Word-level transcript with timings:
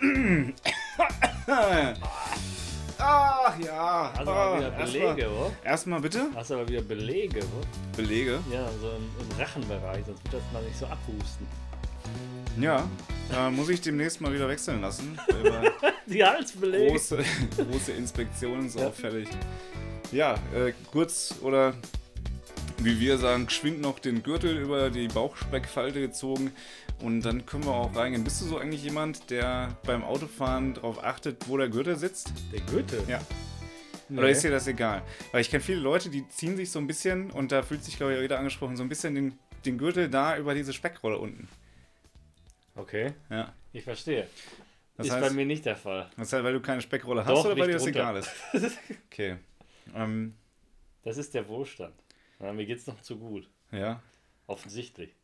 Ach 3.02 3.58
ja. 3.58 4.12
Hast 4.14 4.20
du 4.20 4.22
wieder 4.22 4.72
Ah, 4.72 4.84
Belege, 4.84 5.06
Erstmal, 5.08 5.30
wo? 5.30 5.52
erstmal 5.64 6.00
bitte. 6.00 6.26
Hast 6.34 6.50
du 6.50 6.54
aber 6.54 6.68
wieder 6.68 6.82
Belege, 6.82 7.40
wo? 7.42 7.96
Belege. 7.96 8.38
Ja, 8.52 8.68
so 8.80 8.88
im, 8.90 9.10
im 9.30 9.38
Rachenbereich, 9.38 10.04
sonst 10.06 10.22
wird 10.24 10.34
das 10.34 10.42
mal 10.52 10.62
nicht 10.62 10.78
so 10.78 10.86
abhusten. 10.86 11.46
Ja. 12.58 12.88
Da 13.30 13.48
muss 13.50 13.68
ich 13.68 13.80
demnächst 13.80 14.20
mal 14.20 14.32
wieder 14.32 14.48
wechseln 14.48 14.80
lassen. 14.80 15.18
Die 16.06 16.24
Halsbelege. 16.24 16.90
große, 16.90 17.18
große 17.70 17.92
Inspektionen 17.92 18.66
ist 18.66 18.78
auffällig. 18.80 19.28
Ja, 20.12 20.34
äh, 20.54 20.72
kurz 20.90 21.36
oder 21.40 21.74
wie 22.78 22.98
wir 22.98 23.18
sagen, 23.18 23.46
geschwind 23.46 23.80
noch 23.80 23.98
den 23.98 24.22
Gürtel 24.22 24.56
über 24.56 24.90
die 24.90 25.06
Bauchspeckfalte 25.08 26.00
gezogen 26.00 26.50
und 27.02 27.22
dann 27.22 27.46
können 27.46 27.64
wir 27.64 27.72
auch 27.72 27.94
reingehen. 27.94 28.24
Bist 28.24 28.40
du 28.42 28.46
so 28.46 28.58
eigentlich 28.58 28.82
jemand, 28.82 29.30
der 29.30 29.76
beim 29.84 30.02
Autofahren 30.04 30.74
darauf 30.74 31.02
achtet, 31.02 31.48
wo 31.48 31.56
der 31.56 31.68
Gürtel 31.68 31.96
sitzt? 31.96 32.32
Der 32.52 32.60
Gürtel? 32.60 33.02
Ja. 33.08 33.20
Nee. 34.08 34.18
Oder 34.18 34.30
ist 34.30 34.42
dir 34.42 34.50
das 34.50 34.66
egal? 34.66 35.02
Weil 35.32 35.40
ich 35.42 35.50
kenne 35.50 35.62
viele 35.62 35.80
Leute, 35.80 36.10
die 36.10 36.28
ziehen 36.28 36.56
sich 36.56 36.70
so 36.70 36.78
ein 36.80 36.86
bisschen, 36.86 37.30
und 37.30 37.52
da 37.52 37.62
fühlt 37.62 37.84
sich, 37.84 37.96
glaube 37.96 38.14
ich, 38.14 38.20
jeder 38.20 38.38
angesprochen, 38.38 38.76
so 38.76 38.82
ein 38.82 38.88
bisschen 38.88 39.14
den, 39.14 39.38
den 39.64 39.78
Gürtel 39.78 40.08
da 40.10 40.36
über 40.36 40.54
diese 40.54 40.72
Speckrolle 40.72 41.18
unten. 41.18 41.48
Okay, 42.74 43.12
Ja. 43.28 43.52
ich 43.72 43.84
verstehe. 43.84 44.26
Das 44.96 45.06
ist 45.06 45.12
heißt, 45.12 45.28
bei 45.28 45.34
mir 45.34 45.46
nicht 45.46 45.64
der 45.64 45.76
Fall. 45.76 46.10
das 46.16 46.32
heißt, 46.32 46.44
weil 46.44 46.52
du 46.52 46.60
keine 46.60 46.80
Speckrolle 46.82 47.24
hast 47.24 47.30
Doch, 47.30 47.44
oder 47.46 47.56
weil 47.58 47.68
dir 47.68 47.74
das 47.74 47.86
egal 47.86 48.16
ist? 48.16 48.30
Okay. 49.10 49.36
Ähm, 49.94 50.34
Das 51.02 51.16
ist 51.16 51.32
der 51.34 51.48
Wohlstand. 51.48 51.94
Ja, 52.38 52.52
mir 52.52 52.66
geht's 52.66 52.86
noch 52.86 53.00
zu 53.00 53.16
gut. 53.18 53.48
ja. 53.70 54.02
Offensichtlich. 54.46 55.14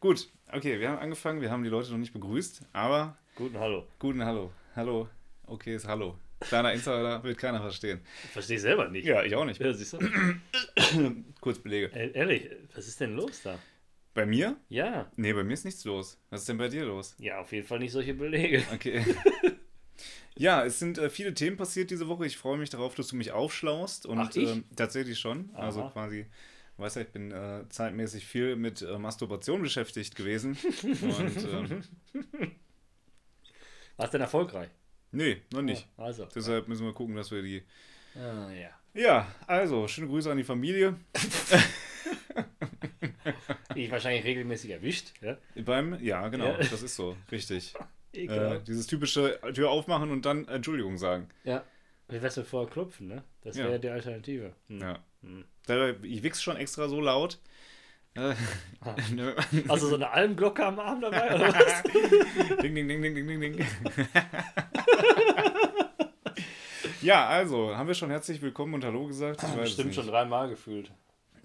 Gut, 0.00 0.28
okay, 0.52 0.78
wir 0.80 0.88
haben 0.90 0.98
angefangen, 0.98 1.40
wir 1.40 1.50
haben 1.50 1.62
die 1.62 1.70
Leute 1.70 1.90
noch 1.90 1.98
nicht 1.98 2.12
begrüßt, 2.12 2.62
aber 2.72 3.16
Guten 3.34 3.58
Hallo. 3.58 3.86
guten 3.98 4.24
Hallo. 4.24 4.52
Hallo. 4.76 5.08
Okay, 5.46 5.74
ist 5.74 5.86
Hallo. 5.88 6.18
Kleiner 6.40 6.72
Insider 6.72 7.22
wird 7.22 7.38
keiner 7.38 7.60
verstehen. 7.60 8.00
Verstehe 8.32 8.56
ich 8.56 8.62
selber 8.62 8.88
nicht. 8.88 9.06
Ja, 9.06 9.22
ich 9.22 9.34
auch 9.36 9.44
nicht. 9.44 9.60
Ja, 9.60 9.72
siehst 9.72 9.92
du? 9.94 9.98
Kurz 11.40 11.58
Belege. 11.60 11.86
E- 11.94 12.10
Ehrlich, 12.12 12.50
was 12.74 12.88
ist 12.88 13.00
denn 13.00 13.14
los 13.14 13.42
da? 13.42 13.58
Bei 14.14 14.26
mir? 14.26 14.56
Ja, 14.68 15.10
Nee, 15.16 15.32
bei 15.32 15.42
mir 15.44 15.54
ist 15.54 15.64
nichts 15.64 15.84
los. 15.84 16.18
Was 16.30 16.40
ist 16.40 16.48
denn 16.48 16.58
bei 16.58 16.68
dir 16.68 16.84
los? 16.84 17.14
ja, 17.18 17.40
auf 17.40 17.52
jeden 17.52 17.66
Fall 17.66 17.78
nicht 17.78 17.92
solche 17.92 18.12
Belege. 18.14 18.62
Okay. 18.74 19.04
ja, 20.36 20.64
es 20.64 20.78
sind 20.78 20.98
äh, 20.98 21.08
viele 21.08 21.32
Themen 21.32 21.56
passiert 21.56 21.90
diese 21.90 22.08
Woche. 22.08 22.26
Ich 22.26 22.36
freue 22.36 22.58
mich 22.58 22.70
darauf, 22.70 22.94
dass 22.94 23.08
du 23.08 23.16
mich 23.16 23.30
aufschlaust. 23.32 24.04
Und 24.04 24.18
Ach, 24.18 24.34
ich? 24.36 24.50
ähm, 24.50 24.64
tatsächlich 24.76 25.18
schon. 25.18 25.50
Also 25.54 25.82
Aha. 25.82 25.90
quasi, 25.92 26.26
weißt 26.82 26.96
du, 26.96 27.00
ich 27.00 27.08
bin 27.08 27.30
äh, 27.32 27.64
zeitmäßig 27.68 28.26
viel 28.26 28.56
mit 28.56 28.82
äh, 28.82 28.98
Masturbation 28.98 29.62
beschäftigt 29.62 30.14
gewesen. 30.16 30.56
Und 30.82 31.02
ähm, 31.44 31.82
Warst 33.96 34.14
denn 34.14 34.20
erfolgreich? 34.20 34.68
nee, 35.12 35.42
noch 35.52 35.62
nicht. 35.62 35.86
Ja, 35.98 36.04
also. 36.04 36.26
Deshalb 36.34 36.68
müssen 36.68 36.84
wir 36.86 36.92
gucken, 36.92 37.14
dass 37.16 37.30
wir 37.30 37.42
die. 37.42 37.62
Ah, 38.14 38.50
ja. 38.50 38.70
Ja, 38.94 39.34
also, 39.46 39.88
schöne 39.88 40.08
Grüße 40.08 40.30
an 40.30 40.36
die 40.38 40.44
Familie. 40.44 40.96
Ich 43.74 43.90
wahrscheinlich 43.90 44.24
regelmäßig 44.24 44.70
erwischt. 44.70 45.12
Ja? 45.22 45.38
Beim, 45.64 45.98
ja, 46.02 46.28
genau, 46.28 46.46
Ja. 46.48 46.58
das 46.58 46.82
ist 46.82 46.96
so, 46.96 47.16
richtig. 47.30 47.74
Äh, 48.14 48.24
Egal. 48.24 48.60
dieses 48.66 48.86
typische 48.86 49.40
Tür 49.54 49.70
aufmachen 49.70 50.10
und 50.10 50.26
dann 50.26 50.46
Entschuldigung 50.46 50.98
sagen. 50.98 51.30
ja. 51.44 51.64
Wie 52.08 52.20
wär's 52.20 52.36
mit 52.36 52.46
vorher 52.46 52.70
klopfen, 52.70 53.06
ne? 53.08 53.24
Das 53.40 53.56
Ja. 53.56 53.64
wäre 53.68 53.80
die 53.80 53.88
Alternative. 53.88 54.54
Hm. 54.68 54.80
Ja. 54.82 54.98
Hm. 55.22 55.44
Ich 56.02 56.22
wichs 56.22 56.42
schon 56.42 56.56
extra 56.56 56.88
so 56.88 57.00
laut. 57.00 57.38
Äh, 58.14 58.34
Also 59.68 59.88
so 59.88 59.94
eine 59.94 60.10
Almglocke 60.10 60.64
am 60.66 60.78
Arm 60.78 61.00
dabei, 61.00 61.34
oder 61.34 61.48
was? 61.54 61.82
ding, 62.62 62.74
ding, 62.74 62.88
ding, 62.88 63.00
ding, 63.02 63.14
ding, 63.14 63.26
ding, 63.26 63.40
ding. 63.40 63.66
ja, 67.02 67.26
also, 67.26 67.74
haben 67.76 67.86
wir 67.86 67.94
schon 67.94 68.10
herzlich 68.10 68.42
willkommen 68.42 68.74
und 68.74 68.84
Hallo 68.84 69.06
gesagt? 69.06 69.42
Ich 69.42 69.54
Bestimmt 69.54 69.94
schon 69.94 70.06
dreimal 70.08 70.48
gefühlt. 70.48 70.92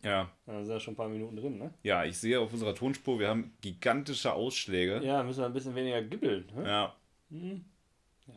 Ja. 0.03 0.29
Da 0.45 0.63
sind 0.63 0.73
ja 0.73 0.79
schon 0.79 0.93
ein 0.93 0.97
paar 0.97 1.09
Minuten 1.09 1.35
drin, 1.37 1.57
ne? 1.57 1.73
ja, 1.83 2.03
ich 2.05 2.17
sehe 2.17 2.39
auf 2.39 2.53
unserer 2.53 2.75
Tonspur, 2.75 3.19
wir 3.19 3.29
haben 3.29 3.55
gigantische 3.61 4.33
Ausschläge. 4.33 5.01
Ja, 5.03 5.23
müssen 5.23 5.39
wir 5.39 5.45
ein 5.47 5.53
bisschen 5.53 5.75
weniger 5.75 6.01
gibbeln. 6.01 6.49
Ne? 6.55 6.67
Ja, 6.67 6.95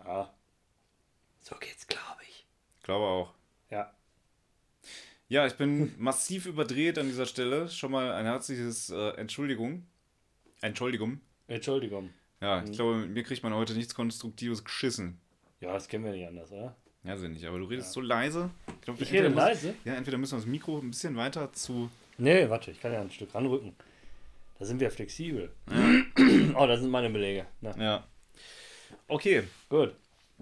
Ja. 0.05 0.31
So 1.41 1.57
geht's, 1.57 1.87
glaube 1.87 2.21
ich. 2.29 2.47
glaube 2.83 3.05
auch. 3.05 3.35
Ja. 3.71 3.93
Ja, 5.31 5.47
ich 5.47 5.55
bin 5.55 5.95
massiv 5.97 6.47
überdreht 6.47 6.99
an 6.99 7.07
dieser 7.07 7.25
Stelle. 7.25 7.69
Schon 7.69 7.93
mal 7.93 8.11
ein 8.13 8.25
herzliches 8.25 8.91
äh, 8.91 9.11
Entschuldigung. 9.11 9.87
Entschuldigung. 10.61 11.21
Entschuldigung. 11.47 12.11
Ja, 12.41 12.65
ich 12.65 12.73
glaube, 12.73 12.97
mit 12.97 13.11
mir 13.11 13.23
kriegt 13.23 13.43
man 13.45 13.55
heute 13.55 13.75
nichts 13.75 13.95
Konstruktives 13.95 14.65
geschissen. 14.65 15.21
Ja, 15.61 15.73
das 15.73 15.87
kennen 15.87 16.05
wir 16.05 16.11
nicht 16.13 16.27
anders, 16.27 16.51
oder? 16.51 16.75
Ja, 17.05 17.17
sind 17.17 17.35
nicht, 17.35 17.45
aber 17.47 17.59
du 17.59 17.65
redest 17.67 17.93
so 17.93 18.01
leise. 18.01 18.51
glaub, 18.83 19.01
Ich 19.01 19.13
rede 19.13 19.29
muss- 19.31 19.37
leise? 19.39 19.75
Ja, 19.85 19.95
entweder 19.95 20.19
müssen 20.19 20.33
wir 20.33 20.39
das 20.39 20.47
Mikro 20.47 20.79
ein 20.79 20.91
bisschen 20.91 21.17
weiter 21.17 21.53
zu. 21.53 21.89
Nee, 22.19 22.51
warte, 22.51 22.73
ich 22.73 22.81
kann 22.81 22.93
ja 22.93 23.01
ein 23.01 23.11
Stück 23.11 23.33
ranrücken. 23.35 23.73
Da 24.59 24.65
sind 24.65 24.81
wir 24.81 24.91
flexibel. 24.91 25.51
oh, 26.57 26.67
das 26.67 26.81
sind 26.81 26.91
meine 26.91 27.09
Belege. 27.09 27.47
Na, 27.61 27.75
Ja. 27.79 28.07
Okay, 29.07 29.45
gut. 29.69 29.95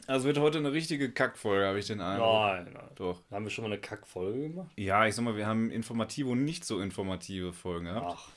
Also 0.07 0.27
wird 0.27 0.39
heute 0.39 0.59
eine 0.59 0.73
richtige 0.73 1.11
Kackfolge, 1.11 1.67
habe 1.67 1.79
ich 1.79 1.87
den 1.87 2.01
Eindruck. 2.01 2.33
Nein, 2.33 2.71
nein. 2.75 2.91
Doch. 2.95 3.23
Haben 3.31 3.45
wir 3.45 3.51
schon 3.51 3.65
mal 3.65 3.73
eine 3.73 3.81
Kackfolge 3.81 4.49
gemacht? 4.49 4.71
Ja, 4.77 5.07
ich 5.07 5.15
sag 5.15 5.25
mal, 5.25 5.37
wir 5.37 5.47
haben 5.47 5.71
informative 5.71 6.29
und 6.31 6.45
nicht 6.45 6.65
so 6.65 6.81
informative 6.81 7.53
Folgen 7.53 7.87
gehabt. 7.87 8.17
Ach. 8.17 8.29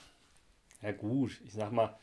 Ja, 0.81 0.91
gut. 0.91 1.39
Ich 1.45 1.53
sag 1.53 1.71
mal, 1.71 1.95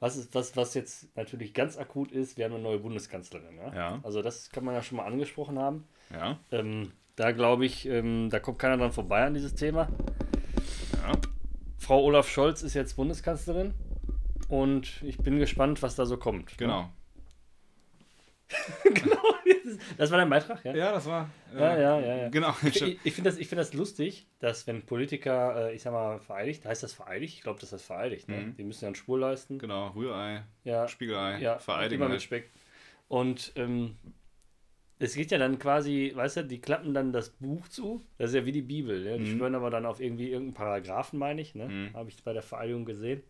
was, 0.00 0.16
ist, 0.16 0.34
was, 0.34 0.56
was 0.56 0.74
jetzt 0.74 1.14
natürlich 1.16 1.54
ganz 1.54 1.76
akut 1.76 2.12
ist, 2.12 2.36
wir 2.36 2.44
haben 2.44 2.54
eine 2.54 2.62
neue 2.62 2.78
Bundeskanzlerin. 2.78 3.56
Ja? 3.56 3.74
Ja. 3.74 4.00
Also, 4.02 4.22
das 4.22 4.50
kann 4.50 4.64
man 4.64 4.74
ja 4.74 4.82
schon 4.82 4.96
mal 4.96 5.06
angesprochen 5.06 5.58
haben. 5.58 5.84
Ja. 6.10 6.38
Ähm, 6.50 6.92
da 7.16 7.32
glaube 7.32 7.64
ich, 7.64 7.86
ähm, 7.86 8.28
da 8.30 8.38
kommt 8.40 8.58
keiner 8.58 8.76
dran 8.76 8.92
vorbei 8.92 9.24
an 9.24 9.34
dieses 9.34 9.54
Thema. 9.54 9.88
Ja. 11.02 11.12
Frau 11.78 12.02
Olaf 12.02 12.28
Scholz 12.28 12.62
ist 12.62 12.74
jetzt 12.74 12.96
Bundeskanzlerin 12.96 13.74
und 14.48 15.02
ich 15.02 15.18
bin 15.18 15.38
gespannt, 15.38 15.82
was 15.82 15.96
da 15.96 16.04
so 16.04 16.18
kommt. 16.18 16.58
Genau. 16.58 16.90
Das 19.98 20.10
war 20.10 20.18
dein 20.18 20.28
Beitrag, 20.30 20.64
ja? 20.64 20.74
Ja, 20.74 20.92
das 20.92 21.06
war. 21.06 21.28
äh, 21.54 21.58
Ja, 21.58 21.78
ja, 21.78 22.00
ja. 22.00 22.16
ja. 22.16 22.28
Genau. 22.28 22.54
Ich, 22.62 22.82
ich 23.04 23.14
finde 23.14 23.30
das, 23.30 23.38
ich 23.38 23.48
find 23.48 23.58
das 23.58 23.72
lustig, 23.74 24.26
dass 24.38 24.66
wenn 24.66 24.82
Politiker, 24.82 25.70
äh, 25.70 25.74
ich 25.74 25.82
sag 25.82 25.92
mal, 25.92 26.18
vereidigt, 26.20 26.64
heißt 26.64 26.82
das 26.82 26.92
vereidigt? 26.92 27.34
Ich 27.34 27.42
glaube, 27.42 27.60
das 27.60 27.72
heißt 27.72 27.84
vereidigt. 27.84 28.28
Ne? 28.28 28.36
Mhm. 28.38 28.56
Die 28.56 28.64
müssen 28.64 28.84
ja 28.84 28.88
eine 28.88 28.96
Spur 28.96 29.18
leisten. 29.18 29.58
Genau, 29.58 29.88
Rührei, 29.88 30.44
Ja, 30.64 30.86
Spiegelei, 30.88 31.38
ja 31.40 31.58
Vereidigen. 31.58 31.96
immer 32.02 32.06
mit 32.06 32.14
halt. 32.14 32.22
Speck. 32.22 32.50
Und 33.08 33.52
ähm, 33.56 33.96
es 34.98 35.14
geht 35.14 35.30
ja 35.30 35.38
dann 35.38 35.58
quasi, 35.58 36.12
weißt 36.14 36.38
du, 36.38 36.44
die 36.44 36.60
klappen 36.60 36.94
dann 36.94 37.12
das 37.12 37.30
Buch 37.30 37.68
zu. 37.68 38.02
Das 38.18 38.30
ist 38.30 38.34
ja 38.36 38.46
wie 38.46 38.52
die 38.52 38.62
Bibel. 38.62 39.04
Ja? 39.06 39.16
Die 39.18 39.24
Mhm. 39.24 39.38
schwören 39.38 39.54
aber 39.54 39.70
dann 39.70 39.86
auf 39.86 40.00
irgendwie 40.00 40.30
irgendeinen 40.30 40.54
Paragraphen, 40.54 41.18
meine 41.18 41.40
ich. 41.40 41.54
Ne? 41.54 41.68
Mhm. 41.68 41.94
Habe 41.94 42.08
ich 42.10 42.22
bei 42.22 42.32
der 42.32 42.42
Vereidigung 42.42 42.84
gesehen. 42.84 43.22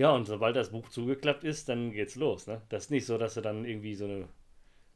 Ja, 0.00 0.12
und 0.12 0.24
sobald 0.24 0.56
das 0.56 0.70
Buch 0.70 0.88
zugeklappt 0.88 1.44
ist, 1.44 1.68
dann 1.68 1.92
geht's 1.92 2.14
los. 2.16 2.46
Ne? 2.46 2.62
Das 2.70 2.84
ist 2.84 2.90
nicht 2.90 3.04
so, 3.04 3.18
dass 3.18 3.34
sie 3.34 3.42
dann 3.42 3.66
irgendwie 3.66 3.94
so 3.94 4.06
eine, 4.06 4.28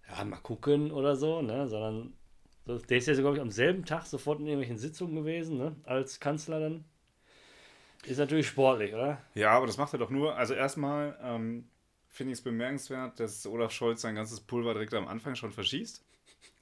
ja, 0.09 0.25
mal 0.25 0.39
gucken 0.39 0.91
oder 0.91 1.15
so, 1.15 1.43
ne? 1.43 1.69
sondern 1.69 2.15
so, 2.65 2.79
der 2.79 2.97
ist 2.97 3.07
ja, 3.09 3.13
glaube 3.13 3.37
ich, 3.37 3.43
am 3.43 3.51
selben 3.51 3.85
Tag 3.85 4.07
sofort 4.07 4.41
in 4.41 4.47
irgendwelchen 4.47 4.79
Sitzungen 4.79 5.15
gewesen, 5.15 5.59
ne? 5.59 5.77
als 5.85 6.21
Kanzler 6.21 6.59
dann. 6.59 6.87
Ist 8.07 8.17
natürlich 8.17 8.47
sportlich, 8.47 8.95
oder? 8.95 9.21
Ja, 9.35 9.51
aber 9.51 9.67
das 9.67 9.77
macht 9.77 9.93
er 9.93 9.99
doch 9.99 10.09
nur. 10.09 10.37
Also 10.37 10.55
erstmal 10.55 11.19
ähm, 11.23 11.69
finde 12.09 12.33
ich 12.33 12.39
es 12.39 12.43
bemerkenswert, 12.43 13.21
dass 13.21 13.47
Olaf 13.47 13.73
Scholz 13.73 14.01
sein 14.01 14.15
ganzes 14.15 14.41
Pulver 14.41 14.73
direkt 14.73 14.95
am 14.95 15.07
Anfang 15.07 15.35
schon 15.35 15.53
verschießt. 15.53 16.03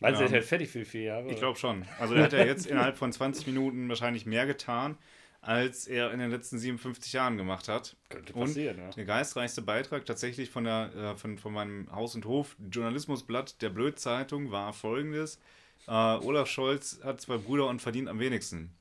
Meinst 0.00 0.20
du, 0.20 0.24
Ja. 0.24 0.28
der 0.30 0.38
ist 0.40 0.42
halt 0.42 0.44
fertig 0.48 0.68
für 0.68 0.84
vier 0.84 1.02
Jahre? 1.02 1.28
Ich 1.30 1.36
glaube 1.36 1.60
schon. 1.60 1.84
Also 2.00 2.16
er 2.16 2.24
hat 2.24 2.32
ja 2.32 2.44
jetzt 2.44 2.66
innerhalb 2.66 2.96
von 2.96 3.12
20 3.12 3.46
Minuten 3.46 3.88
wahrscheinlich 3.88 4.26
mehr 4.26 4.46
getan, 4.46 4.98
als 5.42 5.88
er 5.88 6.12
in 6.12 6.20
den 6.20 6.30
letzten 6.30 6.56
57 6.58 7.12
Jahren 7.12 7.36
gemacht 7.36 7.68
hat. 7.68 7.96
Könnte 8.08 8.32
Und 8.32 8.46
passieren, 8.46 8.78
ja. 8.78 8.90
der 8.90 9.04
geistreichste 9.04 9.60
Beitrag 9.60 10.06
tatsächlich 10.06 10.50
von, 10.50 10.64
der, 10.64 10.90
äh, 10.94 11.16
von, 11.16 11.36
von 11.36 11.52
meinem 11.52 11.90
Haus- 11.92 12.14
und 12.14 12.24
Hof-Journalismusblatt 12.24 13.60
der 13.60 13.70
Blöd-Zeitung 13.70 14.52
war 14.52 14.72
folgendes. 14.72 15.40
Äh, 15.88 15.90
Olaf 15.90 16.48
Scholz 16.48 17.00
hat 17.02 17.20
zwei 17.20 17.38
Brüder 17.38 17.66
und 17.66 17.82
verdient 17.82 18.08
am 18.08 18.20
wenigsten. 18.20 18.72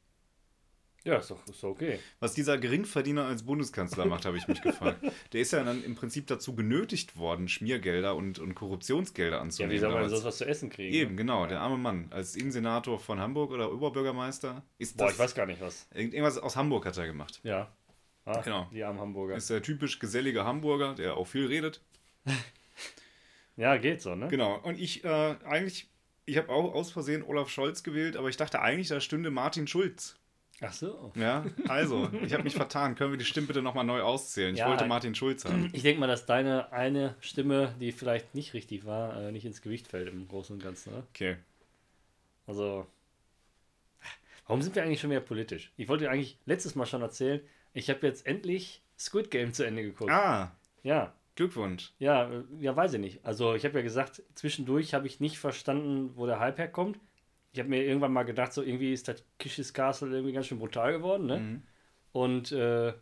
Ja, 1.04 1.16
ist 1.18 1.32
doch, 1.32 1.44
ist 1.48 1.64
okay. 1.64 1.98
Was 2.20 2.34
dieser 2.36 2.60
Geringverdiener 2.60 3.26
als 3.26 3.44
Bundeskanzler 3.44 4.06
macht, 4.06 4.26
habe 4.26 4.38
ich 4.38 4.48
mich 4.48 4.62
gefragt. 4.62 5.00
Der 5.34 5.42
ist 5.42 5.52
ja 5.52 5.64
dann 5.64 5.84
im 5.84 5.96
Prinzip 5.96 6.28
dazu 6.28 6.56
genötigt 6.56 7.18
worden, 7.18 7.48
Schmiergelder 7.48 8.16
und, 8.16 8.38
und 8.38 8.54
Korruptionsgelder 8.54 9.38
Ja, 9.38 9.42
anzunehmen. 9.42 9.76
wie 9.76 9.80
soll 9.80 9.92
man 9.92 10.08
sonst 10.10 10.24
was 10.26 10.38
zu 10.38 10.46
essen 10.46 10.70
kriegen? 10.70 10.94
Eben, 10.94 11.18
genau, 11.18 11.48
der 11.48 11.60
arme 11.62 11.78
Mann. 11.80 12.08
Als 12.12 12.36
Innensenator 12.36 13.00
von 13.00 13.20
Hamburg 13.20 13.50
oder 13.52 13.72
Oberbürgermeister 13.74 14.62
ist 14.78 14.96
Boah, 14.98 15.06
das. 15.06 15.14
ich 15.14 15.20
weiß 15.20 15.34
gar 15.34 15.48
nicht 15.48 15.60
was. 15.62 15.88
Irgend- 15.94 16.14
Irgendwas 16.14 16.38
aus 16.38 16.56
Hamburg 16.56 16.86
hat 16.86 16.98
er 16.98 17.08
gemacht. 17.08 17.40
Ja. 17.44 17.72
Ah, 18.26 18.40
Genau. 18.42 18.70
Die 18.72 18.84
armen 18.84 19.00
Hamburger. 19.00 19.36
Ist 19.36 19.50
der 19.50 19.64
typisch 19.64 19.98
gesellige 19.98 20.46
Hamburger, 20.46 20.94
der 20.94 21.18
auch 21.18 21.26
viel 21.26 21.48
redet. 21.48 21.82
Ja, 23.58 23.78
geht 23.78 24.02
so, 24.02 24.16
ne? 24.16 24.28
Genau. 24.30 24.58
Und 24.64 24.80
ich 24.80 25.04
äh, 25.04 25.36
eigentlich, 25.44 25.90
ich 26.26 26.38
habe 26.38 26.50
auch 26.50 26.74
aus 26.74 26.92
Versehen 26.92 27.22
Olaf 27.24 27.50
Scholz 27.50 27.84
gewählt, 27.84 28.16
aber 28.16 28.30
ich 28.30 28.38
dachte 28.38 28.62
eigentlich, 28.62 28.88
da 28.88 29.00
stünde 29.02 29.30
Martin 29.30 29.68
Schulz. 29.68 30.16
Ach 30.64 30.72
so. 30.74 31.12
Ja, 31.16 31.44
also, 31.68 32.08
ich 32.24 32.34
habe 32.34 32.44
mich 32.44 32.54
vertan. 32.56 32.94
Können 32.96 33.12
wir 33.12 33.18
die 33.18 33.26
Stimme 33.26 33.48
bitte 33.48 33.64
nochmal 33.64 33.84
neu 33.84 34.02
auszählen? 34.02 34.54
Ich 34.54 34.60
Ja, 34.60 34.70
wollte 34.70 34.86
Martin 34.86 35.16
Schulz 35.16 35.44
haben. 35.44 35.70
Ich 35.74 35.82
denke 35.82 36.00
mal, 36.00 36.06
dass 36.08 36.28
deine 36.28 36.72
eine 36.72 37.16
Stimme, 37.20 37.74
die 37.80 37.92
vielleicht 37.92 38.36
nicht 38.36 38.54
richtig 38.54 38.86
war, 38.86 39.20
äh, 39.20 39.32
nicht 39.32 39.46
ins 39.46 39.62
Gewicht 39.64 39.88
fällt 39.88 40.08
im 40.08 40.28
Großen 40.28 40.56
und 40.56 40.62
Ganzen. 40.64 40.94
Ne? 40.94 41.04
Okay. 41.10 41.38
Also, 42.46 42.86
warum 44.46 44.62
sind 44.62 44.76
wir 44.76 44.84
eigentlich 44.84 45.00
schon 45.02 45.10
wieder 45.10 45.20
politisch? 45.22 45.72
Ich 45.78 45.88
wollte 45.90 46.10
eigentlich 46.10 46.38
letztes 46.46 46.76
Mal 46.76 46.86
schon 46.86 47.02
erzählen, 47.02 47.42
ich 47.74 47.90
habe 47.90 48.06
jetzt 48.06 48.28
endlich 48.28 48.82
Squid 49.00 49.32
Game 49.32 49.54
zu 49.54 49.64
Ende 49.66 49.82
geguckt. 49.84 50.12
Ah, 50.12 50.52
Ja, 50.84 51.14
Glückwunsch. 51.36 51.92
ja, 51.98 52.30
äh, 52.30 52.44
ja, 52.60 52.76
weiß 52.76 52.94
ich 52.94 53.00
nicht. 53.00 53.26
Also, 53.26 53.56
ich 53.56 53.66
habe 53.66 53.80
ja 53.80 53.84
gesagt, 53.84 54.22
zwischendurch 54.36 54.94
habe 54.94 55.08
ich 55.08 55.20
nicht 55.20 55.40
verstanden, 55.40 56.12
wo 56.16 56.28
der 56.28 56.40
Hype 56.40 56.60
herkommt. 56.60 57.00
Ich 57.54 57.60
habe 57.60 57.70
mir 57.70 57.84
irgendwann 57.84 58.14
mal 58.14 58.24
gedacht, 58.24 58.54
so 58.54 58.62
irgendwie 58.64 58.94
ist 58.94 59.08
das 59.08 59.24
Kishis 59.38 59.74
Castle 59.74 60.10
irgendwie 60.10 60.34
ganz 60.34 60.48
schön 60.48 60.60
brutal 60.60 60.94
geworden, 60.94 61.26
ne? 61.26 61.38
Mhm. 61.40 61.62
Und, 62.14 62.52
äh, 62.52 62.94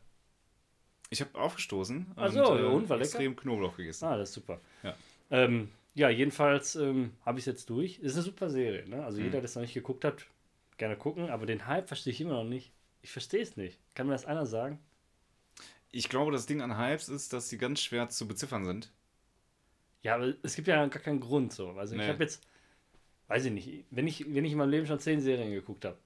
Ich 1.12 1.22
habe 1.22 1.34
aufgestoßen 1.40 2.12
Ach 2.16 2.32
so, 2.32 2.38
ja, 2.40 2.68
und, 2.68 2.88
war 2.90 2.98
lecker? 2.98 3.10
extrem 3.10 3.36
Knoblauch 3.36 3.76
gegessen. 3.78 4.06
Ah, 4.06 4.18
das 4.18 4.30
ist 4.30 4.36
super. 4.36 4.60
Ja. 4.84 4.96
Ähm, 5.32 5.70
ja, 5.96 6.10
jedenfalls 6.10 6.76
ähm, 6.76 7.14
habe 7.26 7.40
ich 7.40 7.44
es 7.44 7.48
jetzt 7.48 7.70
durch. 7.70 8.00
Ist 8.00 8.14
eine 8.14 8.22
super 8.24 8.50
Serie. 8.50 8.88
Ne? 8.88 9.04
Also 9.04 9.18
Mhm. 9.20 9.26
jeder, 9.26 9.38
der 9.40 9.46
es 9.46 9.56
noch 9.56 9.62
nicht 9.64 9.74
geguckt 9.74 10.06
hat, 10.06 10.26
gerne 10.78 10.96
gucken. 10.96 11.30
Aber 11.30 11.46
den 11.48 11.66
Hype 11.68 11.88
verstehe 11.88 12.14
ich 12.14 12.22
immer 12.22 12.34
noch 12.34 12.44
nicht. 12.50 12.72
Ich 13.02 13.12
verstehe 13.12 13.42
es 13.42 13.58
nicht. 13.58 13.80
Kann 13.96 14.06
mir 14.08 14.14
das 14.14 14.26
einer 14.26 14.46
sagen? 14.46 14.80
Ich 15.92 16.10
glaube, 16.10 16.32
das 16.32 16.46
Ding 16.46 16.62
an 16.62 16.78
Hypes 16.78 17.10
ist, 17.10 17.34
dass 17.34 17.50
sie 17.50 17.58
ganz 17.58 17.82
schwer 17.82 18.10
zu 18.10 18.28
beziffern 18.28 18.64
sind. 18.66 18.92
Ja, 20.04 20.16
aber 20.16 20.34
es 20.44 20.56
gibt 20.56 20.68
ja 20.68 20.86
gar 20.86 21.02
keinen 21.02 21.20
Grund 21.20 21.52
so. 21.54 21.72
Also 21.72 21.96
Nee. 21.96 22.04
ich 22.04 22.10
habe 22.10 22.24
jetzt, 22.24 22.46
weiß 23.30 23.46
ich 23.46 23.52
nicht, 23.52 23.86
wenn 23.92 24.08
ich, 24.08 24.26
wenn 24.34 24.44
ich 24.44 24.52
in 24.52 24.58
meinem 24.58 24.72
Leben 24.72 24.88
schon 24.88 25.00
zehn 25.00 25.22
Serien 25.22 25.52
geguckt 25.52 25.86
habe, 25.86 25.98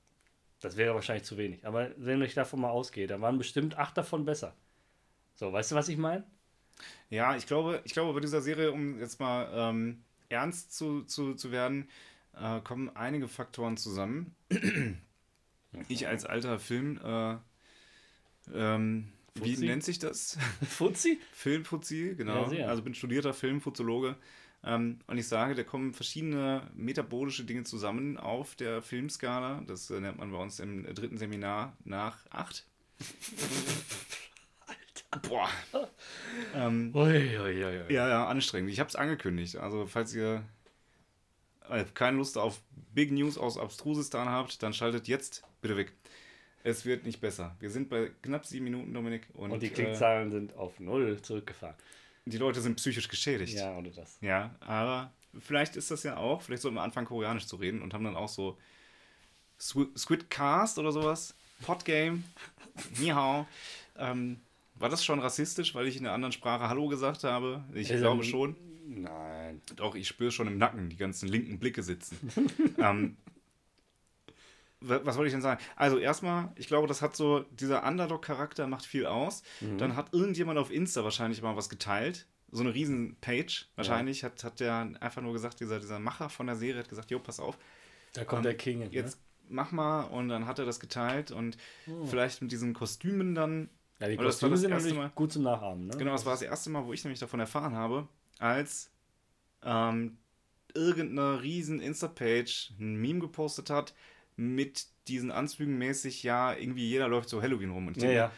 das 0.60 0.78
wäre 0.78 0.94
wahrscheinlich 0.94 1.26
zu 1.26 1.38
wenig. 1.38 1.66
Aber 1.66 1.92
wenn 1.98 2.22
ich 2.22 2.36
davon 2.36 2.62
mal 2.62 2.70
ausgehe, 2.70 3.08
dann 3.08 3.22
waren 3.22 3.38
bestimmt 3.38 3.78
acht 3.78 3.98
davon 3.98 4.26
besser. 4.26 4.56
So, 5.36 5.52
weißt 5.52 5.72
du, 5.72 5.76
was 5.76 5.90
ich 5.90 5.98
meine? 5.98 6.24
Ja, 7.10 7.36
ich 7.36 7.48
glaube, 7.48 7.82
ich 7.86 7.94
glaube, 7.94 8.14
bei 8.14 8.20
dieser 8.20 8.42
Serie, 8.42 8.72
um 8.72 9.00
jetzt 9.00 9.20
mal 9.20 9.50
ähm, 9.54 10.04
ernst 10.30 10.76
zu, 10.76 11.04
zu, 11.04 11.34
zu 11.36 11.52
werden, 11.52 11.90
äh, 12.40 12.60
kommen 12.62 12.96
einige 12.96 13.28
Faktoren 13.28 13.78
zusammen. 13.78 14.36
Ich 15.88 16.08
als 16.08 16.26
alter 16.26 16.60
Film, 16.60 17.00
äh, 17.04 17.38
ähm, 18.54 19.12
wie 19.36 19.58
nennt 19.58 19.84
sich 19.84 20.00
das? 20.00 20.38
Fuzzi? 20.70 21.20
Filmfuzzi, 21.32 22.16
genau. 22.16 22.52
Ja, 22.52 22.68
also 22.68 22.84
bin 22.84 22.94
studierter 22.94 23.34
Filmfuzologe. 23.34 24.16
Ähm, 24.66 25.00
und 25.08 25.18
ich 25.18 25.28
sage, 25.28 25.56
da 25.56 25.64
kommen 25.64 25.94
verschiedene 25.94 26.70
metabolische 26.74 27.44
Dinge 27.44 27.64
zusammen 27.64 28.18
auf 28.18 28.56
der 28.56 28.82
Filmskala. 28.82 29.62
Das 29.68 29.90
äh, 29.90 30.00
nennt 30.00 30.18
man 30.18 30.32
bei 30.32 30.38
uns 30.38 30.60
im 30.60 30.84
dritten 30.94 31.18
Seminar 31.18 31.76
nach 31.84 32.26
acht. 32.30 32.66
Alter. 34.66 35.28
Boah. 35.28 35.50
ähm, 36.56 36.92
Ui, 36.96 37.38
ui, 37.40 37.66
ui, 37.66 37.66
ui. 37.66 37.94
ja, 37.94 38.08
ja, 38.08 38.28
anstrengend. 38.28 38.72
Ich 38.72 38.80
habe 38.80 38.88
es 38.88 38.96
angekündigt. 38.96 39.58
Also, 39.58 39.86
falls 39.86 40.14
ihr 40.16 40.44
äh, 41.70 41.84
keine 41.94 42.18
Lust 42.18 42.38
auf 42.38 42.62
Big 42.94 43.12
News 43.12 43.38
aus 43.38 43.58
Abstrusistan 43.58 44.30
habt, 44.30 44.64
dann 44.64 44.74
schaltet 44.74 45.08
jetzt 45.08 45.44
bitte 45.62 45.76
weg. 45.76 45.92
Es 46.64 46.86
wird 46.86 47.06
nicht 47.06 47.20
besser. 47.20 47.58
Wir 47.60 47.70
sind 47.70 47.90
bei 47.90 48.12
knapp 48.22 48.46
sieben 48.46 48.64
Minuten, 48.64 48.94
Dominik. 48.94 49.28
Und, 49.34 49.52
Und 49.52 49.62
die 49.62 49.68
äh, 49.68 49.72
Klickzahlen 49.72 50.32
sind 50.32 50.56
auf 50.56 50.80
null 50.80 51.22
zurückgefahren. 51.22 51.76
Die 52.26 52.38
Leute 52.38 52.62
sind 52.62 52.76
psychisch 52.76 53.08
geschädigt. 53.08 53.54
Ja, 53.54 53.78
oder 53.78 53.92
das. 53.92 54.18
Ja, 54.22 54.56
aber 54.62 55.12
vielleicht 55.40 55.76
ist 55.76 55.92
das 55.92 56.04
ja 56.04 56.18
auch, 56.18 56.42
vielleicht 56.42 56.62
sollten 56.62 56.76
wir 56.78 56.82
anfangen, 56.84 57.08
Koreanisch 57.08 57.48
zu 57.48 57.56
reden 57.58 57.82
und 57.82 57.94
haben 57.94 58.04
dann 58.04 58.16
auch 58.16 58.30
so 58.30 58.58
Squid 59.60 59.98
Squid 59.98 60.30
Cast 60.30 60.80
oder 60.80 60.92
sowas, 60.92 61.36
Podgame, 61.62 62.24
Ni 63.00 63.08
Hao. 63.10 63.48
Ähm, 63.98 64.40
war 64.76 64.90
das 64.90 65.06
schon 65.06 65.20
rassistisch, 65.20 65.76
weil 65.76 65.88
ich 65.88 65.98
in 65.98 66.06
einer 66.06 66.16
anderen 66.16 66.32
Sprache 66.32 66.68
Hallo 66.68 66.88
gesagt 66.88 67.24
habe? 67.24 67.64
Ich 67.74 67.92
Also, 67.92 68.02
glaube 68.04 68.24
schon. 68.24 68.56
Nein. 68.86 69.62
Doch, 69.76 69.96
ich 69.96 70.08
spüre 70.08 70.32
schon 70.32 70.48
im 70.48 70.58
Nacken 70.58 70.90
die 70.90 70.98
ganzen 70.98 71.30
linken 71.30 71.60
Blicke 71.60 71.84
sitzen. 71.84 72.18
ähm, 72.80 73.16
was 74.84 75.16
wollte 75.18 75.28
ich 75.28 75.34
denn 75.34 75.42
sagen? 75.42 75.62
Also 75.76 75.98
erstmal, 75.98 76.52
ich 76.56 76.68
glaube, 76.68 76.88
das 76.88 77.02
hat 77.02 77.16
so, 77.16 77.42
dieser 77.52 77.86
Underdog-Charakter 77.88 78.68
macht 78.68 78.86
viel 78.86 79.06
aus. 79.06 79.44
Dann 79.78 79.96
hat 79.96 80.14
irgendjemand 80.14 80.60
auf 80.60 80.72
Insta 80.72 81.04
wahrscheinlich 81.04 81.42
mal 81.42 81.56
was 81.56 81.70
geteilt. 81.70 82.28
So 82.52 82.62
eine 82.62 82.74
riesen 82.74 83.16
Page 83.22 83.68
wahrscheinlich. 83.76 84.24
Hat, 84.24 84.44
hat 84.44 84.60
der 84.60 84.92
einfach 85.00 85.22
nur 85.22 85.34
gesagt, 85.34 85.60
dieser, 85.60 85.80
dieser 85.80 86.00
Macher 86.00 86.30
von 86.30 86.46
der 86.48 86.56
Serie 86.56 86.82
hat 86.82 86.90
gesagt, 86.90 87.10
jo, 87.12 87.20
pass 87.20 87.40
auf, 87.40 87.58
Da 88.14 88.26
kommt 88.26 88.40
Ähm, 88.40 88.44
der 88.44 88.56
King. 88.58 88.88
jetzt 88.92 89.18
mach 89.50 89.72
mal. 89.72 90.02
Und 90.04 90.30
dann 90.30 90.46
hat 90.46 90.60
er 90.60 90.66
das 90.66 90.80
geteilt 90.80 91.32
und 91.32 91.58
vielleicht 92.06 92.42
mit 92.42 92.52
diesen 92.52 92.74
Kostümen 92.74 93.34
dann 93.36 93.62
ne? 93.62 93.70
Ja, 94.00 94.08
die 94.10 94.18
Kostüme 94.18 94.52
das 94.52 94.62
sind 94.62 94.72
natürlich 94.72 94.98
Mal. 94.98 95.12
gut 95.16 95.32
zum 95.32 95.44
Nachahmen. 95.44 95.88
Ne? 95.88 95.98
Genau, 95.98 96.12
das 96.12 96.26
war 96.26 96.34
das 96.34 96.42
erste 96.42 96.70
Mal, 96.70 96.86
wo 96.86 96.94
ich 96.94 97.04
nämlich 97.04 97.20
davon 97.20 97.40
erfahren 97.40 97.76
habe, 97.76 98.08
als 98.40 98.92
ähm, 99.64 100.18
irgendeine 100.76 101.42
riesen 101.42 101.80
Insta-Page 101.80 102.74
ein 102.80 102.96
Meme 102.96 103.20
gepostet 103.20 103.70
hat 103.70 103.94
mit 104.36 104.86
diesen 105.08 105.32
Anzügen 105.32 105.78
mäßig, 105.78 106.24
ja, 106.24 106.54
irgendwie 106.54 106.88
jeder 106.88 107.08
läuft 107.08 107.30
so 107.30 107.42
Halloween 107.42 107.72
rum. 107.72 107.88
Und 107.88 107.98
ich 107.98 108.04
Ja, 108.04 108.10
denke, 108.10 108.24
ja. 108.24 108.32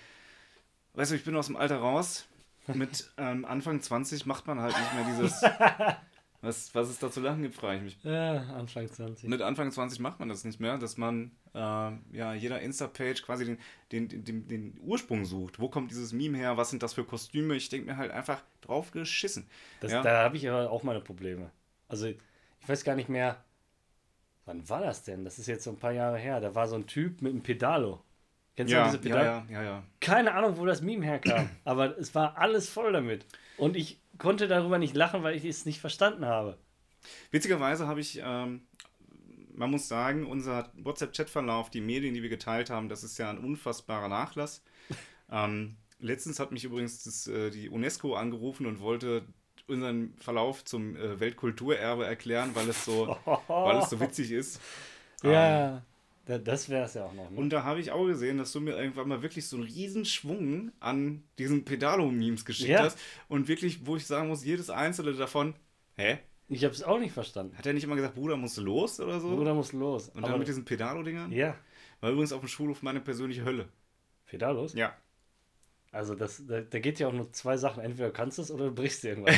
weißt 0.94 1.12
du, 1.12 1.16
ich 1.16 1.24
bin 1.24 1.36
aus 1.36 1.48
dem 1.48 1.56
Alter 1.56 1.78
raus. 1.78 2.28
Mit 2.74 3.12
ähm, 3.18 3.46
Anfang 3.46 3.82
20 3.82 4.26
macht 4.26 4.48
man 4.48 4.60
halt 4.60 4.76
nicht 4.78 4.94
mehr 4.94 5.06
dieses. 5.06 5.42
was, 6.42 6.74
was 6.74 6.90
es 6.90 7.00
da 7.00 7.12
zu 7.12 7.22
lachen 7.22 7.42
gibt, 7.42 7.56
frage 7.56 7.78
ich 7.78 7.84
mich. 7.84 7.98
Ja, 8.04 8.42
Anfang 8.56 8.88
20. 8.88 9.30
Mit 9.30 9.42
Anfang 9.42 9.72
20 9.72 10.00
macht 10.00 10.20
man 10.20 10.30
das 10.30 10.44
nicht 10.44 10.60
mehr, 10.60 10.78
dass 10.78 10.98
man 10.98 11.32
äh, 11.54 11.58
ja 11.58 12.34
jeder 12.34 12.62
Insta-Page 12.62 13.22
quasi 13.24 13.46
den, 13.46 13.60
den, 13.92 14.24
den, 14.24 14.48
den, 14.48 14.80
Ursprung 14.82 15.26
sucht. 15.26 15.60
Wo 15.60 15.70
kommt 15.70 15.92
dieses 15.92 16.14
Meme 16.14 16.38
her? 16.38 16.58
Was 16.58 16.70
sind 16.70 16.84
das 16.84 16.94
für 16.94 17.04
Kostüme? 17.04 17.56
Ich 17.56 17.70
denke 17.70 17.88
mir 17.88 17.98
halt 17.98 18.12
einfach 18.12 18.44
drauf 18.62 18.92
geschissen. 18.92 19.48
Das, 19.80 19.92
ja. 19.92 20.02
Da 20.02 20.24
habe 20.24 20.38
ich 20.38 20.50
aber 20.50 20.72
auch 20.72 20.84
meine 20.84 21.02
Probleme. 21.02 21.52
Also, 21.88 22.08
ich 22.08 22.18
weiß 22.68 22.84
gar 22.84 22.96
nicht 22.96 23.10
mehr, 23.10 23.44
wann 24.46 24.68
war 24.70 24.82
das 24.82 25.04
denn? 25.04 25.24
Das 25.26 25.40
ist 25.40 25.48
jetzt 25.48 25.64
so 25.64 25.72
ein 25.72 25.78
paar 25.78 25.92
Jahre 25.92 26.18
her. 26.18 26.40
Da 26.40 26.56
war 26.56 26.68
so 26.68 26.76
ein 26.76 26.88
Typ 26.88 27.22
mit 27.22 27.34
einem 27.34 27.42
Pedalo. 27.44 28.02
Kennst 28.56 28.72
du 28.72 28.78
Ja, 28.78 28.86
diese 28.86 28.98
ja, 28.98 29.02
Pedalo? 29.02 29.26
ja, 29.26 29.46
ja, 29.50 29.64
ja. 29.64 29.84
Keine 30.00 30.34
Ahnung, 30.34 30.58
wo 30.58 30.66
das 30.66 30.82
Meme 30.82 31.06
herkam. 31.06 31.50
aber 31.66 31.98
es 31.98 32.16
war 32.16 32.38
alles 32.38 32.70
voll 32.70 32.94
damit. 32.94 33.26
Und 33.58 33.76
ich 33.76 34.00
konnte 34.18 34.48
darüber 34.48 34.78
nicht 34.78 34.96
lachen, 34.96 35.24
weil 35.24 35.36
ich 35.36 35.46
es 35.46 35.66
nicht 35.66 35.80
verstanden 35.82 36.26
habe. 36.26 36.58
Witzigerweise 37.32 37.88
habe 37.88 38.00
ich, 38.00 38.22
ähm, 38.24 38.62
man 39.54 39.72
muss 39.72 39.88
sagen, 39.88 40.26
unser 40.26 40.72
WhatsApp-Chat-Verlauf, 40.76 41.70
die 41.70 41.82
Medien, 41.82 42.14
die 42.14 42.22
wir 42.22 42.30
geteilt 42.30 42.70
haben, 42.70 42.90
das 42.90 43.04
ist 43.04 43.18
ja 43.18 43.30
ein 43.30 43.38
unfassbarer 43.38 44.08
Nachlass. 44.08 44.64
ähm, 45.32 45.76
letztens 46.00 46.40
hat 46.40 46.52
mich 46.52 46.64
übrigens 46.64 47.04
das, 47.04 47.28
äh, 47.28 47.52
die 47.52 47.70
UNESCO 47.70 48.16
angerufen 48.16 48.66
und 48.66 48.80
wollte 48.80 49.26
unseren 49.68 50.14
Verlauf 50.18 50.64
zum 50.66 50.96
äh, 50.96 51.20
Weltkulturerbe 51.20 52.06
erklären, 52.06 52.52
weil 52.54 52.70
es 52.70 52.86
so, 52.86 53.16
weil 53.48 53.78
es 53.80 53.90
so 53.90 54.00
witzig 54.00 54.32
ist. 54.32 54.60
Ähm, 55.24 55.32
Ja, 55.32 55.86
da, 56.26 56.38
das 56.38 56.70
wäre 56.70 56.86
es 56.86 56.94
ja 56.94 57.06
auch 57.06 57.14
noch. 57.14 57.32
Ne? 57.32 57.38
Und 57.38 57.50
da 57.50 57.64
habe 57.64 57.80
ich 57.80 57.92
auch 57.92 58.06
gesehen, 58.06 58.38
dass 58.38 58.52
du 58.52 58.60
mir 58.60 58.78
irgendwann 58.78 59.08
mal 59.08 59.22
wirklich 59.24 59.48
so 59.48 59.56
einen 59.56 59.66
Riesenschwung 59.66 60.72
an 60.80 61.24
diesen 61.40 61.64
Pedalo-Memes 61.66 62.46
geschickt 62.46 62.70
Ja. 62.70 62.84
hast. 62.84 63.00
Und 63.30 63.48
wirklich, 63.48 63.86
wo 63.88 63.96
ich 63.96 64.06
sagen 64.06 64.28
muss, 64.28 64.44
jedes 64.46 64.70
einzelne 64.70 65.14
davon, 65.14 65.56
hä? 65.96 66.20
Ich 66.48 66.64
habe 66.64 66.76
es 66.76 66.84
auch 66.84 67.00
nicht 67.00 67.14
verstanden. 67.14 67.58
Hat 67.58 67.66
er 67.66 67.74
nicht 67.74 67.86
immer 67.86 67.96
gesagt, 67.96 68.14
Bruder, 68.16 68.36
musst 68.38 68.58
du 68.58 68.62
los 68.62 69.00
oder 69.00 69.20
so? 69.20 69.30
Bruder 69.36 69.54
muss 69.56 69.72
los. 69.74 70.10
Und 70.10 70.28
dann 70.28 70.38
mit 70.38 70.48
diesen 70.48 70.66
Pedalo-Dingern? 70.66 71.32
ja, 71.32 71.56
War 72.02 72.12
übrigens 72.12 72.34
auf 72.34 72.42
dem 72.42 72.50
Schulhof 72.50 72.84
meine 72.84 73.00
persönliche 73.00 73.46
Hölle. 73.46 73.68
Pedalos? 74.28 74.74
Ja. 74.74 74.96
Also 75.96 76.14
das, 76.16 76.46
da, 76.46 76.62
da 76.62 76.80
geht 76.80 77.00
ja 77.00 77.08
auch 77.08 77.14
nur 77.14 77.32
zwei 77.32 77.58
Sachen. 77.58 77.82
Entweder 77.84 78.12
kannst 78.12 78.38
du 78.38 78.42
es 78.42 78.52
oder 78.52 78.66
du 78.66 78.72
brichst 78.76 79.04
dir 79.04 79.10
irgendwas. 79.10 79.36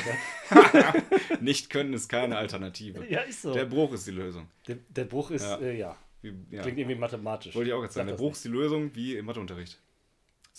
Ja, 0.74 0.94
Nicht 1.40 1.70
können 1.70 1.94
ist 1.94 2.10
keine 2.10 2.38
Alternative. 2.38 3.06
ja 3.08 3.22
ist 3.22 3.42
so. 3.44 3.54
Der 3.54 3.64
Der, 3.66 3.70
Bruch 3.70 3.94
ist 3.94 4.08
die 4.08 4.12
Lösung. 4.12 4.48
der, 4.68 5.06
Bruch 5.06 5.32
ist, 5.32 5.44
Ja. 5.44 5.58
äh, 5.60 5.78
ja 5.78 5.98
Wie, 6.22 6.34
ja. 6.52 6.62
klingt 6.64 6.80
irgendwie 6.80 6.96
mathematisch. 6.98 7.56
Wollte 7.56 7.70
ich 7.70 7.74
auch 7.74 7.84
jetzt 7.84 7.94
sagen. 7.94 8.10
Sag 8.10 8.18
Der 8.18 8.24
Bruch 8.24 8.32
ist 8.34 8.44
die 8.46 8.50
Lösung, 8.50 8.92
wie 8.96 9.16
im 9.16 9.26
Matheunterricht. 9.26 9.80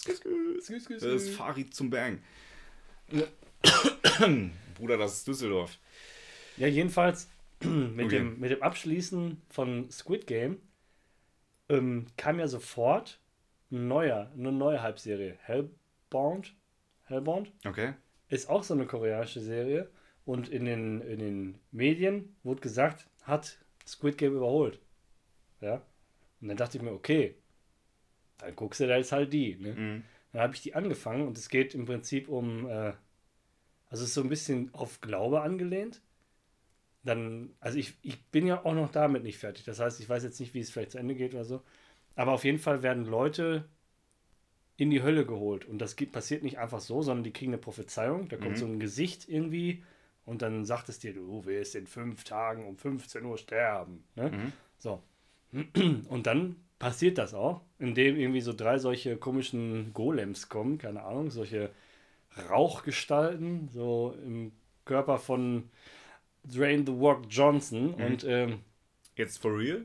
Das 0.06 1.02
ist 1.02 1.30
Farid 1.30 1.74
zum 1.74 1.90
Bang. 1.90 2.20
Bruder, 4.76 4.96
das 4.96 5.14
ist 5.14 5.26
Düsseldorf. 5.28 5.78
Ja, 6.56 6.66
jedenfalls 6.68 7.28
mit, 7.60 8.06
Okay. 8.06 8.18
dem, 8.18 8.38
mit 8.40 8.50
dem 8.50 8.62
Abschließen 8.62 9.40
von 9.50 9.90
Squid 9.90 10.26
Game 10.26 10.58
ähm, 11.68 12.06
kam 12.16 12.38
ja 12.38 12.46
sofort 12.48 13.18
ein 13.70 13.88
neuer, 13.88 14.30
eine 14.36 14.52
neue 14.52 14.82
Halbserie. 14.82 15.38
Hellbound. 16.10 16.54
Hellbound 17.04 17.52
Okay. 17.66 17.94
ist 18.28 18.48
auch 18.48 18.62
so 18.62 18.74
eine 18.74 18.86
koreanische 18.86 19.40
Serie. 19.40 19.90
Und 20.24 20.48
in 20.48 20.64
den, 20.66 21.00
in 21.00 21.18
den 21.18 21.58
Medien 21.70 22.36
wurde 22.42 22.60
gesagt, 22.60 23.08
hat 23.22 23.58
Squid 23.86 24.18
Game 24.18 24.36
überholt. 24.36 24.80
Ja. 25.60 25.82
Und 26.40 26.48
dann 26.48 26.56
dachte 26.56 26.76
ich 26.76 26.82
mir, 26.82 26.92
okay, 26.92 27.36
dann 28.38 28.54
guckst 28.54 28.80
du 28.80 28.86
da 28.86 28.96
jetzt 28.96 29.12
halt 29.12 29.32
die. 29.32 29.56
Ne? 29.56 29.72
Mhm. 29.72 30.04
Dann 30.32 30.42
habe 30.42 30.54
ich 30.54 30.60
die 30.60 30.74
angefangen 30.74 31.26
und 31.26 31.38
es 31.38 31.48
geht 31.48 31.74
im 31.74 31.86
Prinzip 31.86 32.28
um, 32.28 32.68
äh, 32.68 32.92
also 33.86 34.04
es 34.04 34.10
ist 34.10 34.14
so 34.14 34.22
ein 34.22 34.28
bisschen 34.28 34.72
auf 34.74 35.00
Glaube 35.00 35.40
angelehnt. 35.40 36.02
Dann, 37.04 37.54
also 37.60 37.78
ich, 37.78 37.94
ich 38.02 38.22
bin 38.26 38.46
ja 38.46 38.64
auch 38.64 38.74
noch 38.74 38.92
damit 38.92 39.22
nicht 39.22 39.38
fertig. 39.38 39.64
Das 39.64 39.80
heißt, 39.80 39.98
ich 39.98 40.08
weiß 40.08 40.24
jetzt 40.24 40.38
nicht, 40.40 40.52
wie 40.52 40.60
es 40.60 40.70
vielleicht 40.70 40.90
zu 40.90 40.98
Ende 40.98 41.14
geht 41.14 41.32
oder 41.32 41.44
so. 41.44 41.62
Aber 42.16 42.32
auf 42.32 42.44
jeden 42.44 42.58
Fall 42.58 42.82
werden 42.82 43.06
Leute 43.06 43.64
in 44.78 44.88
die 44.90 45.02
Hölle 45.02 45.26
geholt. 45.26 45.66
Und 45.66 45.78
das 45.80 45.96
geht, 45.96 46.12
passiert 46.12 46.42
nicht 46.42 46.58
einfach 46.58 46.80
so, 46.80 47.02
sondern 47.02 47.24
die 47.24 47.32
kriegen 47.32 47.50
eine 47.52 47.58
Prophezeiung. 47.60 48.28
Da 48.28 48.36
kommt 48.36 48.52
Mhm. 48.52 48.56
so 48.56 48.66
ein 48.66 48.80
Gesicht 48.80 49.28
irgendwie 49.28 49.82
und 50.24 50.40
dann 50.40 50.64
sagt 50.64 50.88
es 50.88 50.98
dir, 50.98 51.12
du 51.12 51.44
wirst 51.44 51.74
in 51.74 51.86
fünf 51.86 52.24
Tagen 52.24 52.66
um 52.66 52.76
15 52.78 53.24
Uhr 53.24 53.36
sterben. 53.36 54.04
Ne? 54.14 54.30
Mhm. 54.30 54.52
So. 54.78 55.02
Und 56.08 56.26
dann 56.26 56.56
passiert 56.78 57.16
das 57.18 57.32
auch, 57.34 57.62
indem 57.78 58.16
irgendwie 58.16 58.42
so 58.42 58.52
drei 58.52 58.78
solche 58.78 59.16
komischen 59.16 59.92
Golems 59.94 60.48
kommen, 60.50 60.76
keine 60.78 61.02
Ahnung, 61.02 61.30
solche 61.30 61.70
Rauchgestalten, 62.50 63.68
so 63.72 64.14
im 64.24 64.52
Körper 64.84 65.18
von 65.18 65.70
Drain 66.44 66.86
the 66.86 66.92
Rock 66.92 67.22
Johnson. 67.30 67.94
Mhm. 67.96 68.04
Und 68.04 68.24
ähm, 68.24 68.58
Jetzt 69.16 69.38
for 69.38 69.56
real? 69.58 69.84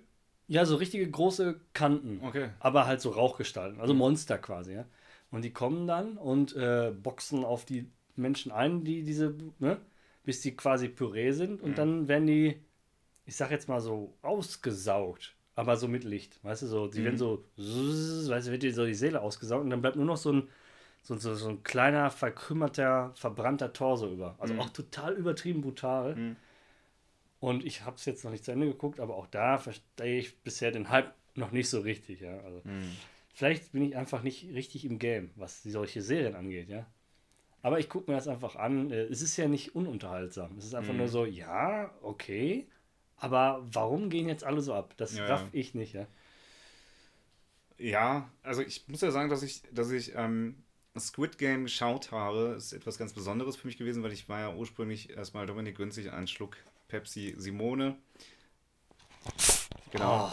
Ja, 0.53 0.65
so 0.65 0.75
richtige 0.75 1.09
große 1.09 1.59
Kanten. 1.73 2.21
Okay. 2.23 2.49
Aber 2.59 2.85
halt 2.85 3.01
so 3.01 3.09
Rauchgestalten, 3.09 3.81
also 3.81 3.95
Monster 3.95 4.37
quasi, 4.37 4.73
ja. 4.73 4.85
Und 5.31 5.43
die 5.43 5.51
kommen 5.51 5.87
dann 5.87 6.15
und 6.17 6.55
äh, 6.55 6.91
boxen 6.91 7.43
auf 7.43 7.65
die 7.65 7.89
Menschen 8.15 8.51
ein, 8.51 8.83
die 8.83 9.01
diese, 9.01 9.35
ne, 9.57 9.77
bis 10.23 10.41
die 10.41 10.55
quasi 10.55 10.89
Püree 10.89 11.31
sind 11.31 11.59
und 11.59 11.79
dann 11.79 12.07
werden 12.07 12.27
die, 12.27 12.61
ich 13.25 13.35
sag 13.35 13.49
jetzt 13.49 13.67
mal 13.67 13.81
so, 13.81 14.13
ausgesaugt. 14.21 15.35
Aber 15.55 15.75
so 15.75 15.87
mit 15.87 16.03
Licht, 16.03 16.43
weißt 16.43 16.63
du, 16.63 16.67
so, 16.67 16.87
die 16.87 17.03
werden 17.03 17.17
so, 17.17 17.45
weißt 17.57 18.47
du, 18.47 18.51
wird 18.51 18.63
dir 18.63 18.73
so 18.73 18.85
die 18.85 18.93
Seele 18.93 19.21
ausgesaugt 19.21 19.63
und 19.63 19.71
dann 19.71 19.81
bleibt 19.81 19.95
nur 19.95 20.05
noch 20.05 20.17
so 20.17 20.33
ein, 20.33 20.49
so, 21.01 21.15
so, 21.15 21.33
so 21.35 21.49
ein 21.49 21.63
kleiner, 21.63 22.09
verkrümmerter, 22.11 23.11
verbrannter 23.15 23.73
Torso 23.73 24.11
über. 24.11 24.35
Also 24.39 24.55
auch 24.55 24.69
total 24.69 25.13
übertrieben 25.13 25.61
brutal. 25.61 26.15
Und 27.43 27.65
ich 27.65 27.83
habe 27.83 27.97
es 27.97 28.05
jetzt 28.05 28.23
noch 28.23 28.31
nicht 28.31 28.45
zu 28.45 28.53
Ende 28.53 28.67
geguckt, 28.67 29.01
aber 29.01 29.17
auch 29.17 29.27
da 29.27 29.57
verstehe 29.57 30.17
ich 30.17 30.37
bisher 30.43 30.71
den 30.71 30.89
Hype 30.89 31.13
noch 31.35 31.51
nicht 31.51 31.67
so 31.69 31.81
richtig, 31.81 32.21
ja. 32.21 32.39
Also, 32.39 32.61
Mhm. 32.63 32.95
Vielleicht 33.33 33.73
bin 33.73 33.83
ich 33.83 33.97
einfach 33.97 34.23
nicht 34.23 34.45
richtig 34.53 34.85
im 34.85 34.97
Game, 34.97 35.31
was 35.35 35.61
solche 35.61 36.01
Serien 36.01 36.35
angeht, 36.35 36.69
ja. 36.69 36.85
Aber 37.61 37.79
ich 37.79 37.89
gucke 37.89 38.09
mir 38.09 38.15
das 38.15 38.29
einfach 38.29 38.55
an. 38.55 38.91
Äh, 38.91 39.07
Es 39.07 39.21
ist 39.21 39.35
ja 39.35 39.49
nicht 39.49 39.75
ununterhaltsam. 39.75 40.57
Es 40.57 40.63
ist 40.63 40.73
einfach 40.73 40.93
Mhm. 40.93 40.99
nur 40.99 41.07
so, 41.09 41.25
ja, 41.25 41.93
okay. 42.01 42.65
Aber 43.17 43.61
warum 43.73 44.09
gehen 44.09 44.29
jetzt 44.29 44.45
alle 44.45 44.61
so 44.61 44.73
ab? 44.73 44.93
Das 44.95 45.17
Ja, 45.17 45.25
raff 45.25 45.49
ich 45.51 45.75
nicht, 45.75 45.93
ja. 45.95 46.07
Ja, 47.77 48.29
also 48.41 48.61
ich 48.61 48.87
muss 48.87 49.01
ja 49.01 49.11
sagen, 49.11 49.29
dass 49.29 49.43
ich, 49.43 49.63
dass 49.73 49.91
ich 49.91 50.13
ähm, 50.15 50.63
Squid 50.97 51.37
Game 51.37 51.63
geschaut 51.63 52.11
habe, 52.11 52.53
ist 52.55 52.71
etwas 52.71 52.97
ganz 52.97 53.11
Besonderes 53.11 53.57
für 53.57 53.67
mich 53.67 53.75
gewesen, 53.77 54.01
weil 54.01 54.13
ich 54.13 54.29
war 54.29 54.39
ja 54.39 54.53
ursprünglich 54.55 55.09
erstmal 55.09 55.45
Dominik 55.45 55.75
günstig 55.75 56.13
einen 56.13 56.27
Schluck 56.27 56.55
Pepsi 56.93 57.33
Simone. 57.39 57.97
Genau. 59.91 60.31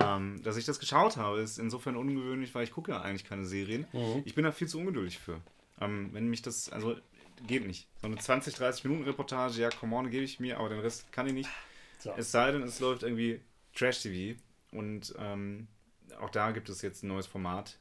Ähm, 0.00 0.40
dass 0.44 0.56
ich 0.56 0.64
das 0.64 0.78
geschaut 0.78 1.16
habe, 1.16 1.40
ist 1.40 1.58
insofern 1.58 1.96
ungewöhnlich, 1.96 2.54
weil 2.54 2.62
ich 2.62 2.70
gucke 2.70 2.92
ja 2.92 3.00
eigentlich 3.00 3.24
keine 3.24 3.44
Serien. 3.44 3.84
Mhm. 3.92 4.22
Ich 4.24 4.36
bin 4.36 4.44
da 4.44 4.52
viel 4.52 4.68
zu 4.68 4.78
ungeduldig 4.78 5.18
für. 5.18 5.40
Ähm, 5.80 6.10
wenn 6.12 6.28
mich 6.28 6.40
das, 6.40 6.70
also 6.70 6.94
geht 7.48 7.66
nicht. 7.66 7.88
So 8.00 8.06
eine 8.06 8.16
20, 8.16 8.54
30 8.54 8.84
Minuten 8.84 9.02
Reportage, 9.04 9.60
ja, 9.60 9.70
come 9.70 9.96
on, 9.96 10.08
gebe 10.08 10.22
ich 10.22 10.38
mir, 10.38 10.58
aber 10.58 10.68
den 10.68 10.78
Rest 10.78 11.10
kann 11.10 11.26
ich 11.26 11.32
nicht. 11.32 11.50
So. 11.98 12.12
Es 12.16 12.30
sei 12.30 12.52
denn, 12.52 12.62
es 12.62 12.78
läuft 12.78 13.02
irgendwie 13.02 13.40
Trash-TV 13.74 14.40
und 14.70 15.16
ähm, 15.18 15.66
auch 16.20 16.30
da 16.30 16.52
gibt 16.52 16.68
es 16.68 16.80
jetzt 16.80 17.02
ein 17.02 17.08
neues 17.08 17.26
Format 17.26 17.76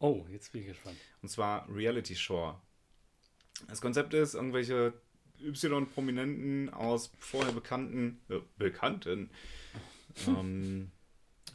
Oh, 0.00 0.26
jetzt 0.28 0.52
bin 0.52 0.60
ich 0.62 0.68
gespannt. 0.68 0.98
und 1.22 1.30
zwar 1.30 1.66
Reality 1.74 2.14
Shore. 2.14 2.60
Das 3.68 3.80
Konzept 3.80 4.12
ist, 4.12 4.34
irgendwelche 4.34 4.92
Y-Prominenten 5.44 6.72
aus 6.72 7.10
vorher 7.18 7.52
bekannten, 7.52 8.20
äh, 8.28 8.38
bekannten 8.58 9.30
ähm, 10.26 10.90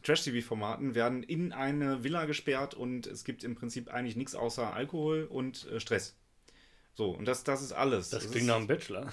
Trash-TV-Formaten 0.04 0.96
werden 0.96 1.24
in 1.24 1.52
eine 1.54 2.04
Villa 2.04 2.26
gesperrt 2.26 2.74
und 2.74 3.08
es 3.08 3.24
gibt 3.24 3.44
im 3.44 3.56
Prinzip 3.56 3.90
eigentlich 3.90 4.16
nichts 4.16 4.36
außer 4.36 4.74
Alkohol 4.74 5.24
und 5.26 5.68
äh, 5.68 5.80
Stress. 5.80 6.16
So, 6.94 7.12
und 7.12 7.26
das, 7.26 7.44
das 7.44 7.62
ist 7.62 7.74
alles. 7.74 8.10
Das 8.10 8.26
ist- 8.26 8.32
klingt 8.32 8.48
nach 8.48 8.56
einem 8.58 8.68
Bachelor. 8.68 9.12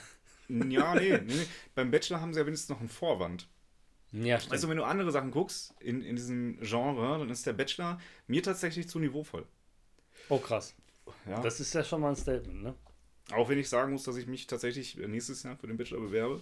Ja, 0.49 0.95
nee, 0.95 1.11
nee, 1.19 1.21
nee. 1.27 1.47
Beim 1.75 1.91
Bachelor 1.91 2.21
haben 2.21 2.35
sie 2.35 2.41
ja 2.41 2.47
wenigstens 2.47 2.69
noch 2.69 2.81
einen 2.81 2.89
Vorwand. 2.91 3.49
Ja, 4.13 4.39
stimmt. 4.39 4.63
Du, 4.63 4.69
wenn 4.69 4.77
du 4.77 4.85
andere 4.85 5.11
Sachen 5.11 5.31
guckst 5.31 5.75
in, 5.81 6.03
in 6.03 6.17
diesem 6.17 6.59
Genre, 6.61 7.19
dann 7.19 7.31
ist 7.31 7.47
der 7.47 7.55
Bachelor 7.55 7.99
mir 8.27 8.43
tatsächlich 8.43 8.89
zu 8.89 8.99
niveauvoll. 8.99 9.47
oh, 10.29 10.39
krass. 10.39 10.75
Ja. 11.27 11.41
Das 11.41 11.61
ist 11.61 11.75
ja 11.75 11.83
schon 11.83 12.01
mal 12.03 12.11
ein 12.11 12.17
Statement, 12.17 12.63
ne? 12.63 12.75
Auch 13.33 13.49
wenn 13.49 13.59
ich 13.59 13.69
sagen 13.69 13.93
muss, 13.93 14.03
dass 14.05 14.17
ich 14.17 14.27
mich 14.27 14.47
tatsächlich 14.47 14.97
nächstes 14.97 15.43
Jahr 15.43 15.57
für 15.57 15.67
den 15.67 15.77
Bachelor 15.77 16.01
bewerbe. 16.01 16.41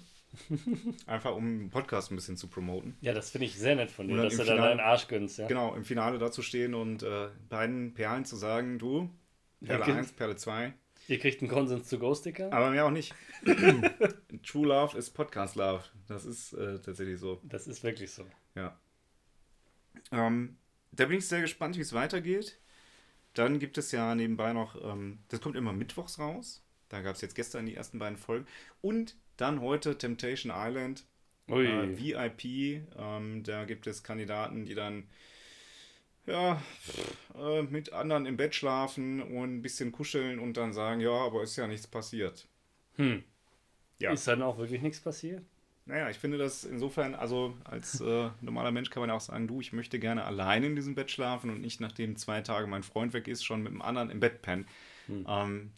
Einfach 1.07 1.35
um 1.37 1.59
den 1.59 1.71
Podcast 1.71 2.11
ein 2.11 2.17
bisschen 2.17 2.37
zu 2.37 2.49
promoten. 2.49 2.97
Ja, 3.03 3.13
das 3.13 3.31
finde 3.31 3.47
ich 3.47 3.57
sehr 3.59 3.77
nett 3.77 3.91
von 3.91 4.09
dir, 4.09 4.17
dass 4.17 4.33
du 4.33 4.39
da 4.39 4.45
Finale- 4.45 4.69
deinen 4.71 4.81
Arsch 4.81 5.07
gönnst, 5.07 5.39
ja. 5.39 5.47
Genau, 5.47 5.75
im 5.75 5.85
Finale 5.85 6.19
dazu 6.19 6.43
stehen 6.43 6.75
und 6.75 7.03
äh, 7.03 7.29
beiden 7.49 7.93
Perlen 7.95 8.25
zu 8.25 8.37
sagen, 8.37 8.79
du, 8.79 9.11
Perle 9.65 9.83
Okay. 9.83 9.93
1, 9.93 10.13
Perle 10.13 10.37
2, 10.37 10.73
Ihr 11.09 11.19
kriegt 11.19 11.43
einen 11.43 11.51
Konsens 11.51 11.89
zu 11.89 11.99
Go-Sticker. 11.99 12.53
aber 12.53 12.71
mehr 12.71 12.87
auch 12.87 12.91
nicht. 12.91 13.15
True 14.47 14.67
Love 14.69 14.97
ist 14.97 15.11
Podcast 15.11 15.57
Love. 15.57 15.83
Das 16.07 16.25
ist 16.25 16.53
äh, 16.55 16.79
tatsächlich 16.81 17.19
so. 17.21 17.41
Das 17.45 17.67
ist 17.67 17.83
wirklich 17.83 18.11
so. 18.13 18.25
Ja. 18.55 18.79
Ähm, 20.11 20.57
da 20.93 21.07
bin 21.07 21.19
ich 21.19 21.27
sehr 21.27 21.41
gespannt, 21.41 21.77
wie 21.77 21.81
es 21.81 21.93
weitergeht. 21.93 22.59
Dann 23.35 23.59
gibt 23.59 23.79
es 23.79 23.93
ja 23.93 24.15
nebenbei 24.15 24.53
noch, 24.53 24.77
ähm, 24.83 25.19
das 25.29 25.41
kommt 25.41 25.57
immer 25.57 25.73
mittwochs 25.73 26.19
raus. 26.19 26.63
Da 26.93 27.01
gab 27.01 27.15
es 27.17 27.23
jetzt 27.23 27.35
gestern 27.35 27.65
die 27.65 27.75
ersten 27.75 27.99
beiden 27.99 28.19
Folgen. 28.19 28.47
Und 28.83 29.17
dann 29.39 29.63
heute 29.63 29.97
Temptation 29.97 30.53
Island, 30.55 31.05
Ui. 31.49 31.67
äh, 31.67 31.99
VIP. 31.99 32.83
Ähm, 32.99 33.43
da 33.45 33.65
gibt 33.65 33.87
es 33.87 34.03
Kandidaten, 34.03 34.67
die 34.67 34.75
dann 34.75 35.05
ja, 36.27 36.63
äh, 37.35 37.63
mit 37.63 37.95
anderen 37.95 38.27
im 38.27 38.37
Bett 38.37 38.55
schlafen 38.55 39.23
und 39.23 39.57
ein 39.57 39.63
bisschen 39.63 39.91
kuscheln 39.91 40.39
und 40.39 40.59
dann 40.59 40.75
sagen, 40.75 41.01
ja, 41.01 41.11
aber 41.11 41.43
ist 41.43 41.57
ja 41.57 41.67
nichts 41.67 41.87
passiert. 41.87 42.47
hm. 42.97 43.25
Ja. 43.99 44.13
Ist 44.13 44.27
dann 44.27 44.43
auch 44.43 44.59
wirklich 44.59 44.83
nichts 44.83 45.01
passiert? 45.01 45.45
Naja, 45.87 46.11
ich 46.11 46.19
finde 46.19 46.37
das 46.37 46.65
insofern, 46.65 47.15
also 47.15 47.57
als 47.65 48.01
äh, 48.01 48.31
normaler 48.41 48.73
Mensch 48.73 48.91
kann 48.91 49.01
man 49.01 49.11
ja 49.11 49.17
auch 49.17 49.21
sagen, 49.21 49.49
du, 49.49 49.61
ich 49.61 49.73
möchte 49.73 49.99
gerne 49.99 50.25
allein 50.25 50.63
in 50.65 50.77
diesem 50.77 50.95
Bett 50.95 51.11
schlafen 51.11 51.51
und 51.51 51.61
nicht 51.61 51.81
nachdem 51.81 52.17
zwei 52.17 52.41
Tage 52.41 52.67
mein 52.67 52.83
Freund 52.83 53.15
weg 53.15 53.29
ist, 53.29 53.45
schon 53.45 53.63
mit 53.63 53.73
dem 53.73 53.81
anderen 53.81 54.11
im 54.11 54.21
Bett 54.21 54.43
pennen. 54.43 54.67
Ähm, 55.29 55.71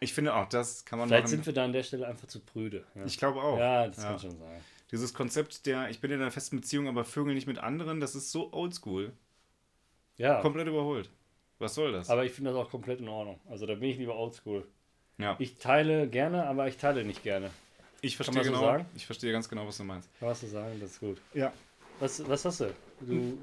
ich 0.00 0.12
finde 0.12 0.34
auch, 0.34 0.48
das 0.48 0.84
kann 0.84 0.98
man 0.98 1.08
Vielleicht 1.08 1.24
machen. 1.24 1.30
sind 1.30 1.46
wir 1.46 1.52
da 1.52 1.64
an 1.64 1.72
der 1.72 1.82
Stelle 1.82 2.06
einfach 2.06 2.28
zu 2.28 2.40
prüde. 2.40 2.84
Ja, 2.94 3.04
ich 3.04 3.16
glaube 3.18 3.40
auch. 3.42 3.58
ja 3.58 3.86
das 3.86 3.96
Ja. 3.98 4.02
kann 4.10 4.18
schon 4.18 4.38
sein. 4.38 4.60
Dieses 4.92 5.12
Konzept 5.14 5.66
der, 5.66 5.90
ich 5.90 6.00
bin 6.00 6.10
in 6.12 6.20
einer 6.20 6.30
festen 6.30 6.56
Beziehung, 6.56 6.86
aber 6.88 7.04
vögel 7.04 7.34
nicht 7.34 7.46
mit 7.46 7.58
anderen, 7.58 8.00
das 8.00 8.14
ist 8.14 8.30
so 8.30 8.52
oldschool. 8.52 9.12
Ja, 10.16 10.40
Komplett 10.40 10.66
überholt. 10.68 11.10
Was 11.58 11.74
soll 11.74 11.92
das? 11.92 12.10
aber 12.10 12.24
ich 12.24 12.32
finde 12.32 12.52
das 12.52 12.58
auch 12.60 12.70
komplett 12.70 13.00
in 13.00 13.08
Ordnung. 13.08 13.40
Also 13.48 13.66
da 13.66 13.74
bin 13.74 13.84
ich 13.90 13.96
lieber 13.98 14.16
oldschool. 14.16 14.66
ja, 15.18 15.36
Ich 15.38 15.56
teile 15.56 16.06
gerne, 16.08 16.46
aber 16.46 16.68
ich 16.68 16.76
teile 16.76 17.04
nicht 17.04 17.22
gerne. 17.22 17.50
ich 18.02 18.14
verstehe 18.16 18.44
so 18.44 18.50
genau, 18.50 18.60
sagen? 18.62 18.86
ich 18.94 19.06
verstehe 19.06 19.32
ganz 19.32 19.48
genau, 19.48 19.66
was 19.66 19.76
du 19.78 19.84
meinst. 19.84 20.08
Kann 20.20 20.28
was 20.28 20.40
du 20.40 20.46
sagen? 20.46 20.78
Das 20.80 20.90
ist 20.92 21.00
gut. 21.00 21.20
Ja. 21.34 21.52
Was, 21.98 22.26
was 22.28 22.44
hast 22.44 22.60
du? 22.60 22.74
Du. 23.00 23.38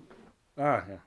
Ah, 0.56 0.84
ja. 0.88 1.02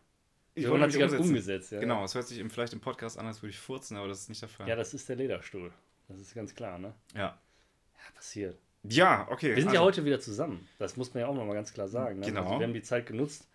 Ich 0.56 0.64
Johann 0.64 0.72
wollte 0.80 0.84
hat 0.84 0.92
sich 0.92 1.00
ganz 1.00 1.12
umsetzen. 1.12 1.28
umgesetzt, 1.28 1.70
ja. 1.72 1.80
Genau, 1.80 2.02
es 2.04 2.14
hört 2.14 2.26
sich 2.26 2.38
im, 2.38 2.50
vielleicht 2.50 2.72
im 2.72 2.80
Podcast 2.80 3.18
an, 3.18 3.26
als 3.26 3.42
würde 3.42 3.50
ich 3.50 3.58
furzen, 3.58 3.96
aber 3.96 4.08
das 4.08 4.20
ist 4.22 4.28
nicht 4.30 4.40
der 4.42 4.48
Fall. 4.48 4.66
Ja, 4.68 4.74
das 4.74 4.92
ist 4.94 5.08
der 5.08 5.16
Lederstuhl. 5.16 5.72
Das 6.08 6.18
ist 6.18 6.34
ganz 6.34 6.54
klar, 6.54 6.78
ne? 6.78 6.92
ja. 7.14 7.20
Ja, 7.20 8.12
passiert. 8.14 8.58
Ja, 8.84 9.26
okay. 9.30 9.54
Wir 9.54 9.62
sind 9.62 9.72
ja 9.72 9.80
also- 9.80 9.84
heute 9.84 10.04
wieder 10.04 10.18
zusammen. 10.20 10.66
Das 10.78 10.96
muss 10.96 11.12
man 11.14 11.20
ja 11.22 11.26
auch 11.28 11.34
noch 11.34 11.44
mal 11.44 11.54
ganz 11.54 11.72
klar 11.72 11.88
sagen. 11.88 12.20
Ne? 12.20 12.26
Genau. 12.26 12.44
Also 12.44 12.58
wir 12.60 12.66
haben 12.66 12.74
die 12.74 12.82
Zeit 12.82 13.06
genutzt, 13.06 13.46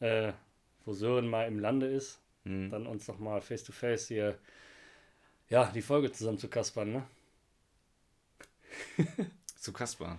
äh, 0.00 0.32
wo 0.84 0.92
Sören 0.92 1.28
mal 1.28 1.46
im 1.48 1.58
Lande 1.58 1.86
ist, 1.86 2.20
Hm. 2.44 2.70
dann 2.70 2.86
uns 2.86 3.08
noch 3.08 3.18
mal 3.18 3.40
face 3.40 3.64
to 3.64 3.72
face 3.72 4.08
hier 4.08 4.38
ja, 5.48 5.70
die 5.72 5.82
Folge 5.82 6.12
zusammen 6.12 6.38
zu 6.38 6.48
kaspern, 6.48 6.92
ne? 6.92 7.06
Zu 9.56 9.72
Kaspar. 9.72 10.18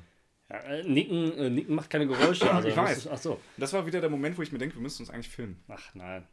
Ja, 0.50 0.58
äh, 0.58 0.84
Nicken, 0.84 1.32
äh, 1.38 1.50
Nicken 1.50 1.76
macht 1.76 1.90
keine 1.90 2.08
Geräusche. 2.08 2.50
Also 2.54 2.68
Ich 2.70 2.76
weiß. 2.76 3.04
du- 3.04 3.10
Ach 3.12 3.18
so. 3.18 3.40
Das 3.58 3.74
war 3.74 3.86
wieder 3.86 4.02
der 4.02 4.10
Moment, 4.10 4.38
wo 4.38 4.42
ich 4.42 4.52
mir 4.52 4.58
denke, 4.58 4.76
wir 4.76 4.82
müssen 4.82 5.04
uns 5.04 5.10
eigentlich 5.10 5.30
filmen. 5.30 5.62
Ach 5.68 5.94
nein. 5.96 6.26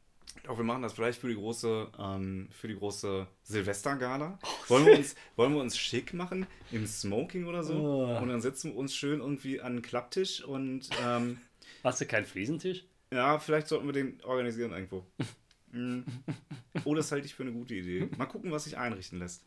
Auch 0.49 0.59
wir 0.59 0.65
machen 0.65 0.83
das 0.83 0.93
vielleicht 0.93 1.21
für 1.21 1.29
die 1.29 1.35
große, 1.35 1.89
ähm, 1.99 2.49
für 2.53 2.69
die 2.69 2.77
große 2.77 3.27
Silvestergala. 3.43 4.39
Wollen 4.69 4.87
wir, 4.87 4.97
uns, 4.99 5.17
wollen 5.37 5.55
wir 5.55 5.61
uns 5.61 5.79
schick 5.79 6.13
machen 6.13 6.47
im 6.71 6.87
Smoking 6.87 7.47
oder 7.47 7.63
so? 7.63 7.75
Oh. 7.75 8.19
Und 8.21 8.29
dann 8.29 8.41
setzen 8.41 8.73
wir 8.73 8.79
uns 8.79 8.95
schön 8.95 9.21
irgendwie 9.21 9.61
an 9.61 9.73
einen 9.73 9.83
Klapptisch 9.83 10.43
und 10.45 10.89
ähm, 11.05 11.39
Hast 11.85 12.01
du 12.01 12.07
keinen 12.07 12.27
Fliesentisch? 12.27 12.85
ja, 13.13 13.39
vielleicht 13.39 13.69
sollten 13.69 13.87
wir 13.87 13.93
den 13.93 14.21
organisieren 14.25 14.73
irgendwo. 14.73 15.07
Mm. 15.73 16.01
Oh, 16.85 16.95
das 16.95 17.13
halte 17.13 17.27
ich 17.27 17.35
für 17.35 17.45
eine 17.45 17.53
gute 17.53 17.75
Idee. 17.75 18.09
Mal 18.19 18.27
gucken, 18.27 18.51
was 18.51 18.65
sich 18.65 18.77
einrichten 18.77 19.19
lässt. 19.21 19.45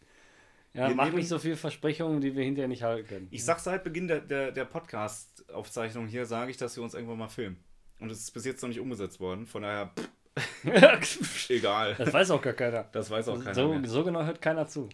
Ja, 0.80 0.88
Wir 0.88 0.96
mach 0.96 1.12
nicht 1.12 1.28
so 1.28 1.38
viele 1.40 1.58
Versprechungen, 1.58 2.22
die 2.22 2.34
wir 2.36 2.44
hinterher 2.44 2.68
nicht 2.70 2.84
halten 2.84 3.08
können. 3.08 3.28
Ich 3.32 3.44
sag 3.44 3.60
seit 3.60 3.84
Beginn 3.84 4.08
der, 4.08 4.22
der, 4.22 4.52
der 4.54 4.64
Podcast-Aufzeichnung 4.66 6.08
hier, 6.08 6.26
sage 6.26 6.52
ich, 6.52 6.58
dass 6.58 6.76
wir 6.78 6.84
uns 6.84 6.94
irgendwann 6.94 7.18
mal 7.18 7.28
filmen. 7.28 7.58
Und 8.00 8.10
es 8.12 8.20
ist 8.20 8.32
bis 8.32 8.46
jetzt 8.46 8.62
noch 8.62 8.70
nicht 8.70 8.80
umgesetzt 8.80 9.20
worden. 9.20 9.46
Von 9.46 9.64
daher, 9.64 9.92
pff, 11.02 11.50
egal. 11.50 11.96
das 11.98 12.14
weiß 12.14 12.32
auch 12.32 12.42
gar 12.42 12.54
keiner. 12.54 12.84
Das 12.92 13.10
weiß 13.12 13.28
auch 13.28 13.40
keiner 13.40 13.54
So, 13.54 13.74
mehr. 13.74 13.90
so 13.90 14.04
genau 14.06 14.24
hört 14.24 14.42
keiner 14.42 14.68
zu. 14.68 14.88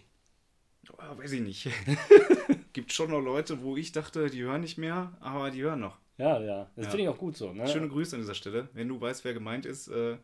Oh, 0.92 1.18
weiß 1.18 1.32
ich 1.32 1.40
nicht. 1.40 1.68
Gibt 2.72 2.92
schon 2.92 3.10
noch 3.10 3.20
Leute, 3.20 3.62
wo 3.62 3.76
ich 3.76 3.92
dachte, 3.92 4.28
die 4.28 4.42
hören 4.42 4.60
nicht 4.62 4.78
mehr, 4.78 5.16
aber 5.20 5.50
die 5.50 5.62
hören 5.62 5.80
noch. 5.80 5.98
Ja, 6.18 6.40
ja. 6.40 6.70
Das 6.76 6.86
Ja. 6.86 6.90
finde 6.90 7.04
ich 7.04 7.08
auch 7.10 7.18
gut 7.18 7.36
so. 7.36 7.52
Ne? 7.52 7.66
Schöne 7.68 7.88
Grüße 7.88 8.16
an 8.16 8.22
dieser 8.22 8.34
Stelle. 8.34 8.68
Wenn 8.72 8.88
du 8.88 9.00
weißt, 9.00 9.24
wer 9.24 9.34
gemeint 9.34 9.66
ist, 9.66 9.88
äh, 9.88 10.16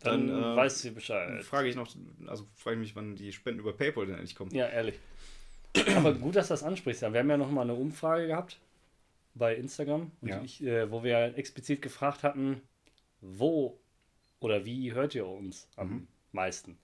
Dann, 0.00 0.28
dann, 0.28 0.42
äh, 0.54 0.56
weißt 0.56 0.84
du 0.84 0.90
Bescheid. 0.92 1.42
frage 1.44 1.68
ich 1.68 1.76
noch, 1.76 1.88
also 2.26 2.46
frage 2.54 2.76
ich 2.76 2.80
mich, 2.80 2.96
wann 2.96 3.16
die 3.16 3.32
Spenden 3.32 3.60
über 3.60 3.72
PayPal 3.72 4.06
denn 4.06 4.14
endlich 4.16 4.34
kommen. 4.34 4.52
Ja, 4.54 4.66
ehrlich. 4.68 4.98
Aber 5.96 6.14
gut, 6.14 6.36
dass 6.36 6.48
du 6.48 6.54
das 6.54 6.62
ansprichst. 6.62 7.02
Ja, 7.02 7.12
wir 7.12 7.20
haben 7.20 7.28
ja 7.30 7.36
noch 7.36 7.50
mal 7.50 7.62
eine 7.62 7.74
Umfrage 7.74 8.26
gehabt 8.28 8.58
bei 9.34 9.54
Instagram, 9.54 10.10
Ja. 10.22 10.40
ich, 10.42 10.62
äh, 10.62 10.90
wo 10.90 11.02
wir 11.04 11.36
explizit 11.36 11.82
gefragt 11.82 12.22
hatten, 12.22 12.62
wo 13.20 13.78
oder 14.40 14.64
wie 14.64 14.92
hört 14.92 15.14
ihr 15.14 15.26
uns 15.26 15.68
am 15.76 15.88
Mhm. 15.90 16.06
meisten? 16.32 16.78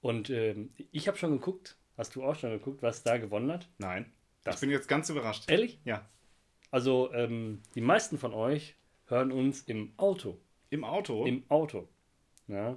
Und 0.00 0.30
ähm, 0.30 0.70
ich 0.92 1.08
habe 1.08 1.18
schon 1.18 1.32
geguckt, 1.32 1.76
hast 1.96 2.14
du 2.14 2.24
auch 2.24 2.34
schon 2.36 2.50
geguckt, 2.50 2.82
was 2.82 3.02
da 3.02 3.18
gewonnen 3.18 3.50
hat? 3.52 3.68
Nein. 3.78 4.06
Das- 4.44 4.56
ich 4.56 4.60
bin 4.62 4.70
jetzt 4.70 4.88
ganz 4.88 5.08
überrascht. 5.10 5.50
Ehrlich? 5.50 5.78
Ja. 5.84 6.08
Also 6.70 7.12
ähm, 7.12 7.60
die 7.74 7.80
meisten 7.80 8.16
von 8.18 8.32
euch 8.32 8.76
hören 9.06 9.32
uns 9.32 9.62
im 9.62 9.92
Auto. 9.96 10.38
Im 10.70 10.84
Auto? 10.84 11.26
Im 11.26 11.42
Auto. 11.48 11.88
Ja. 12.50 12.76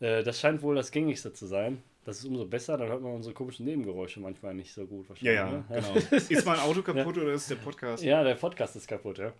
Äh, 0.00 0.22
das 0.22 0.40
scheint 0.40 0.62
wohl 0.62 0.74
das 0.76 0.90
gängigste 0.90 1.32
zu 1.32 1.46
sein. 1.46 1.82
Das 2.04 2.18
ist 2.18 2.24
umso 2.24 2.46
besser, 2.46 2.78
dann 2.78 2.88
hört 2.88 3.02
man 3.02 3.12
unsere 3.12 3.34
komischen 3.34 3.66
Nebengeräusche 3.66 4.20
manchmal 4.20 4.54
nicht 4.54 4.72
so 4.72 4.86
gut. 4.86 5.06
ja, 5.20 5.32
ja, 5.32 5.50
ne? 5.50 5.64
genau. 5.68 5.94
ist 6.16 6.46
mein 6.46 6.58
Auto 6.60 6.82
kaputt 6.82 7.18
oder 7.18 7.32
ist 7.32 7.50
der 7.50 7.56
Podcast? 7.56 8.02
Ja, 8.02 8.22
der 8.24 8.34
Podcast 8.36 8.76
ist 8.76 8.88
kaputt, 8.88 9.18
ja. 9.18 9.32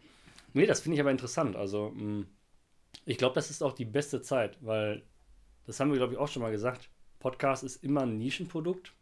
Nee, 0.52 0.67
das 0.67 0.81
finde 0.81 0.97
ich 0.97 1.00
aber 1.00 1.11
interessant. 1.11 1.57
Also, 1.57 1.93
mh, 1.95 2.26
ich 3.07 3.17
glaube, 3.17 3.35
das 3.35 3.49
ist 3.50 3.62
auch 3.62 3.73
die 3.73 3.87
beste 3.87 4.21
Zeit, 4.21 4.59
weil 4.61 5.02
das 5.67 5.81
haben 5.81 5.90
wir, 5.90 5.97
glaube 5.97 6.12
ich, 6.12 6.19
auch 6.19 6.28
schon 6.28 6.43
mal 6.43 6.50
gesagt. 6.50 6.90
Podcast 7.21 7.64
ist 7.64 7.83
immer 7.83 8.02
ein 8.02 8.19
Nischenprodukt. 8.19 8.93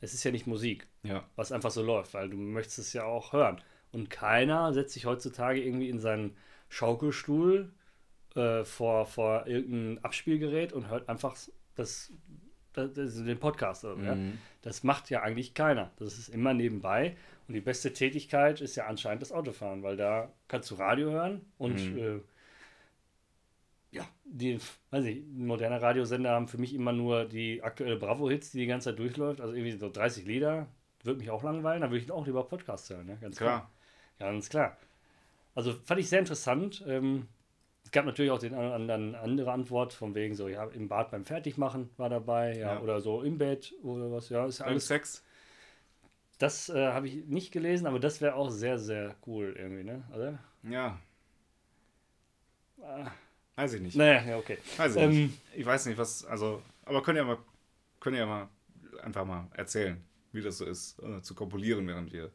Es 0.00 0.14
ist 0.14 0.24
ja 0.24 0.30
nicht 0.30 0.46
Musik, 0.46 0.86
Ja. 1.02 1.24
was 1.36 1.52
einfach 1.52 1.70
so 1.70 1.82
läuft, 1.82 2.14
weil 2.14 2.30
du 2.30 2.36
möchtest 2.36 2.78
es 2.78 2.92
ja 2.94 3.04
auch 3.04 3.32
hören. 3.32 3.60
Und 3.92 4.08
keiner 4.10 4.72
setzt 4.72 4.94
sich 4.94 5.04
heutzutage 5.06 5.62
irgendwie 5.62 5.88
in 5.88 5.98
seinen 6.00 6.36
Schaukelstuhl 6.68 7.72
äh, 8.38 8.64
vor, 8.64 9.06
vor 9.06 9.46
irgendein 9.46 10.02
Abspielgerät 10.04 10.72
und 10.72 10.88
hört 10.88 11.08
einfach 11.08 11.36
das, 11.74 12.12
das, 12.72 12.94
das, 12.94 13.22
den 13.24 13.38
Podcast. 13.38 13.84
Oder, 13.84 14.02
ja? 14.02 14.14
Mhm. 14.14 14.38
Das 14.62 14.82
macht 14.84 15.10
ja 15.10 15.22
eigentlich 15.22 15.52
keiner. 15.54 15.90
Das 15.98 16.18
ist 16.18 16.28
immer 16.28 16.54
nebenbei. 16.54 17.16
Und 17.46 17.54
die 17.54 17.60
beste 17.60 17.92
Tätigkeit 17.92 18.60
ist 18.60 18.76
ja 18.76 18.86
anscheinend 18.86 19.22
das 19.22 19.32
Autofahren, 19.32 19.82
weil 19.82 19.96
da 19.96 20.32
kannst 20.48 20.70
du 20.70 20.76
Radio 20.76 21.10
hören 21.10 21.44
und 21.58 21.92
Mhm. 21.94 21.98
äh, 21.98 22.20
ja, 23.90 24.06
die, 24.24 24.58
weiß 24.90 25.04
ich, 25.06 25.24
moderne 25.34 25.80
Radiosender 25.80 26.30
haben 26.30 26.46
für 26.48 26.58
mich 26.58 26.74
immer 26.74 26.92
nur 26.92 27.24
die 27.24 27.62
aktuelle 27.62 27.96
Bravo-Hits, 27.96 28.50
die 28.50 28.58
die 28.58 28.66
ganze 28.66 28.90
Zeit 28.90 28.98
durchläuft. 28.98 29.40
Also 29.40 29.54
irgendwie 29.54 29.78
so 29.78 29.88
30 29.90 30.26
Lieder. 30.26 30.66
Würde 31.04 31.20
mich 31.20 31.30
auch 31.30 31.42
langweilen, 31.42 31.80
da 31.80 31.90
würde 31.90 32.04
ich 32.04 32.10
auch 32.10 32.26
lieber 32.26 32.44
Podcasts 32.44 32.90
hören, 32.90 33.06
ne? 33.06 33.18
ganz 33.20 33.36
klar. 33.36 33.70
Klar. 34.18 34.30
Ganz 34.32 34.48
klar. 34.48 34.76
Also 35.54 35.72
fand 35.72 36.00
ich 36.00 36.08
sehr 36.08 36.18
interessant. 36.18 36.84
Ähm, 36.86 37.28
es 37.88 37.92
gab 37.92 38.04
natürlich 38.04 38.30
auch 38.30 38.38
den 38.38 38.52
oder 38.54 38.74
anderen 38.74 39.14
andere 39.14 39.50
Antwort, 39.50 39.94
von 39.94 40.14
wegen 40.14 40.34
so, 40.34 40.46
ja, 40.46 40.64
im 40.66 40.88
Bad 40.88 41.10
beim 41.10 41.24
Fertigmachen 41.24 41.88
war 41.96 42.10
dabei, 42.10 42.54
ja, 42.54 42.74
Ja. 42.74 42.80
oder 42.82 43.00
so 43.00 43.22
im 43.22 43.38
Bett 43.38 43.72
oder 43.82 44.12
was, 44.12 44.28
ja, 44.28 44.44
ist 44.44 44.58
Beim 44.58 44.68
alles. 44.68 44.88
Sex? 44.88 45.24
Das 46.38 46.68
äh, 46.68 46.88
habe 46.88 47.08
ich 47.08 47.24
nicht 47.24 47.50
gelesen, 47.50 47.86
aber 47.86 47.98
das 47.98 48.20
wäre 48.20 48.34
auch 48.34 48.50
sehr, 48.50 48.78
sehr 48.78 49.16
cool 49.26 49.56
irgendwie, 49.58 49.84
ne? 49.84 50.04
Also, 50.12 50.38
Ja. 50.64 50.98
Weiß 53.56 53.72
ich 53.72 53.80
nicht. 53.80 53.96
naja, 53.96 54.22
ja, 54.22 54.36
okay. 54.36 54.58
Weiß 54.76 54.94
ich 54.94 55.02
Ähm, 55.02 55.10
nicht. 55.10 55.40
Ich 55.56 55.64
weiß 55.66 55.86
nicht, 55.86 55.96
was, 55.96 56.26
also, 56.26 56.62
aber 56.84 57.02
könnt 57.02 57.16
ihr 57.16 57.24
mal, 57.24 57.38
könnt 58.00 58.16
ihr 58.18 58.26
mal 58.26 58.48
einfach 59.02 59.24
mal 59.24 59.46
erzählen, 59.54 60.04
wie 60.32 60.42
das 60.42 60.58
so 60.58 60.66
ist, 60.66 61.02
äh, 61.02 61.22
zu 61.22 61.34
kompulieren, 61.34 61.86
während 61.88 62.12
wir 62.12 62.30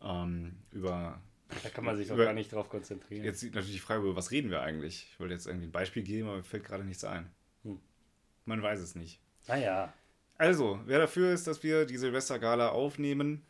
ähm, 0.00 0.56
über. 0.70 1.20
Da 1.62 1.68
kann 1.68 1.84
man 1.84 1.96
sich 1.96 2.08
doch 2.08 2.16
gar 2.16 2.32
nicht 2.32 2.52
drauf 2.52 2.68
konzentrieren. 2.68 3.24
Jetzt 3.24 3.42
natürlich 3.42 3.72
die 3.72 3.78
Frage, 3.78 4.02
über 4.02 4.16
was 4.16 4.30
reden 4.30 4.50
wir 4.50 4.62
eigentlich? 4.62 5.08
Ich 5.12 5.20
wollte 5.20 5.34
jetzt 5.34 5.46
irgendwie 5.46 5.66
ein 5.66 5.72
Beispiel 5.72 6.02
geben, 6.02 6.28
aber 6.28 6.38
mir 6.38 6.44
fällt 6.44 6.64
gerade 6.64 6.84
nichts 6.84 7.04
ein. 7.04 7.30
Hm. 7.64 7.78
Man 8.46 8.62
weiß 8.62 8.80
es 8.80 8.94
nicht. 8.94 9.20
Naja, 9.46 9.92
Also, 10.38 10.80
wer 10.86 10.98
dafür 10.98 11.32
ist, 11.32 11.46
dass 11.46 11.62
wir 11.62 11.84
die 11.86 11.96
Silvestergala 11.96 12.70
aufnehmen, 12.70 13.42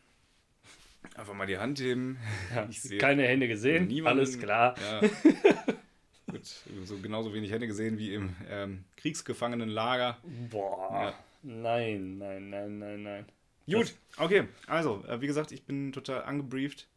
einfach 1.14 1.34
mal 1.34 1.46
die 1.46 1.56
Hand 1.58 1.78
heben. 1.80 2.18
ja, 2.54 2.66
Ich 2.68 2.82
sehe 2.82 2.98
keine 2.98 3.22
Hände 3.26 3.48
gesehen, 3.48 3.86
niemanden- 3.86 4.18
alles 4.20 4.38
klar. 4.38 4.74
Ja. 4.80 5.00
Gut, 6.30 6.44
so 6.84 6.98
genauso 6.98 7.32
wenig 7.32 7.52
Hände 7.52 7.66
gesehen 7.68 7.96
wie 7.96 8.12
im 8.14 8.34
ähm, 8.50 8.84
Kriegsgefangenenlager. 8.96 10.18
Boah, 10.50 10.90
Ja. 10.92 11.14
nein, 11.42 12.18
nein, 12.18 12.50
nein, 12.50 12.78
nein, 12.78 13.02
nein. 13.02 13.24
Gut, 13.70 13.94
okay. 14.18 14.48
Also, 14.66 15.04
äh, 15.06 15.20
wie 15.20 15.26
gesagt, 15.26 15.52
ich 15.52 15.64
bin 15.64 15.92
total 15.92 16.24
angebrieft. 16.24 16.88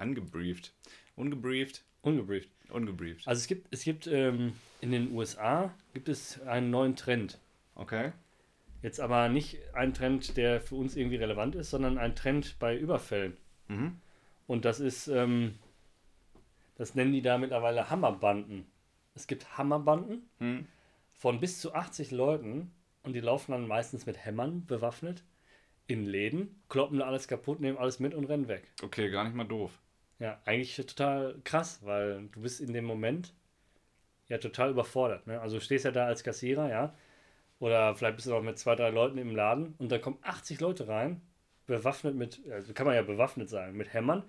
Angebrieft. 0.00 0.72
Ungebrieft. 1.16 1.84
Ungebrieft. 2.02 2.48
Ungebrieft. 2.70 3.28
Also 3.28 3.40
es 3.40 3.46
gibt, 3.46 3.72
es 3.72 3.84
gibt 3.84 4.06
ähm, 4.06 4.54
in 4.80 4.90
den 4.92 5.12
USA 5.12 5.72
gibt 5.92 6.08
es 6.08 6.40
einen 6.42 6.70
neuen 6.70 6.96
Trend. 6.96 7.38
Okay. 7.74 8.12
Jetzt 8.82 9.00
aber 9.00 9.28
nicht 9.28 9.58
ein 9.74 9.92
Trend, 9.92 10.36
der 10.36 10.60
für 10.60 10.76
uns 10.76 10.96
irgendwie 10.96 11.16
relevant 11.16 11.54
ist, 11.54 11.70
sondern 11.70 11.98
ein 11.98 12.16
Trend 12.16 12.56
bei 12.58 12.76
Überfällen. 12.76 13.36
Mhm. 13.68 13.98
Und 14.46 14.64
das 14.64 14.80
ist, 14.80 15.08
ähm, 15.08 15.58
das 16.76 16.94
nennen 16.94 17.12
die 17.12 17.22
da 17.22 17.36
mittlerweile 17.36 17.90
Hammerbanden. 17.90 18.66
Es 19.14 19.26
gibt 19.26 19.58
Hammerbanden 19.58 20.22
Hm. 20.38 20.66
von 21.18 21.40
bis 21.40 21.60
zu 21.60 21.74
80 21.74 22.10
Leuten 22.10 22.70
und 23.02 23.12
die 23.12 23.20
laufen 23.20 23.52
dann 23.52 23.68
meistens 23.68 24.06
mit 24.06 24.24
Hämmern 24.24 24.64
bewaffnet 24.66 25.24
in 25.86 26.06
Läden, 26.06 26.62
kloppen 26.68 27.00
da 27.00 27.06
alles 27.06 27.28
kaputt, 27.28 27.60
nehmen 27.60 27.76
alles 27.76 28.00
mit 28.00 28.14
und 28.14 28.24
rennen 28.24 28.48
weg. 28.48 28.62
Okay, 28.82 29.10
gar 29.10 29.24
nicht 29.24 29.34
mal 29.34 29.44
doof. 29.44 29.78
Ja, 30.20 30.40
eigentlich 30.44 30.76
total 30.76 31.40
krass, 31.44 31.80
weil 31.82 32.28
du 32.28 32.42
bist 32.42 32.60
in 32.60 32.72
dem 32.72 32.84
Moment 32.84 33.34
ja 34.28 34.38
total 34.38 34.70
überfordert. 34.70 35.26
Ne? 35.26 35.40
Also 35.40 35.56
du 35.56 35.62
stehst 35.62 35.84
ja 35.84 35.90
da 35.92 36.06
als 36.06 36.24
Kassierer, 36.24 36.68
ja, 36.70 36.94
oder 37.60 37.94
vielleicht 37.96 38.16
bist 38.16 38.28
du 38.28 38.34
auch 38.36 38.42
mit 38.42 38.58
zwei, 38.58 38.76
drei 38.76 38.90
Leuten 38.90 39.18
im 39.18 39.34
Laden 39.36 39.74
und 39.78 39.92
da 39.92 39.98
kommen 39.98 40.18
80 40.22 40.60
Leute 40.60 40.88
rein, 40.88 41.22
bewaffnet 41.66 42.16
mit, 42.16 42.40
also 42.50 42.72
kann 42.74 42.86
man 42.86 42.96
ja 42.96 43.02
bewaffnet 43.02 43.48
sein, 43.50 43.74
mit 43.76 43.92
Hämmern, 43.94 44.24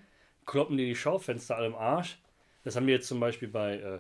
kloppen 0.46 0.78
dir 0.78 0.86
die 0.86 0.96
Schaufenster 0.96 1.58
alle 1.58 1.68
im 1.68 1.76
Arsch. 1.76 2.20
Das 2.64 2.76
haben 2.76 2.88
die 2.88 2.94
jetzt 2.94 3.08
zum 3.08 3.20
Beispiel 3.20 3.50
bei, 3.50 3.78
äh, 3.78 4.00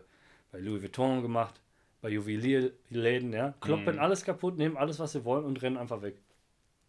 bei 0.51 0.59
Louis 0.59 0.81
Vuitton 0.83 1.21
gemacht, 1.21 1.61
bei 2.01 2.09
Juwelierläden, 2.09 3.33
ja, 3.33 3.53
kloppen 3.61 3.95
Mhm. 3.95 4.01
alles 4.01 4.23
kaputt, 4.25 4.57
nehmen 4.57 4.77
alles, 4.77 4.99
was 4.99 5.13
sie 5.13 5.25
wollen 5.25 5.45
und 5.45 5.61
rennen 5.61 5.77
einfach 5.77 6.01
weg. 6.01 6.21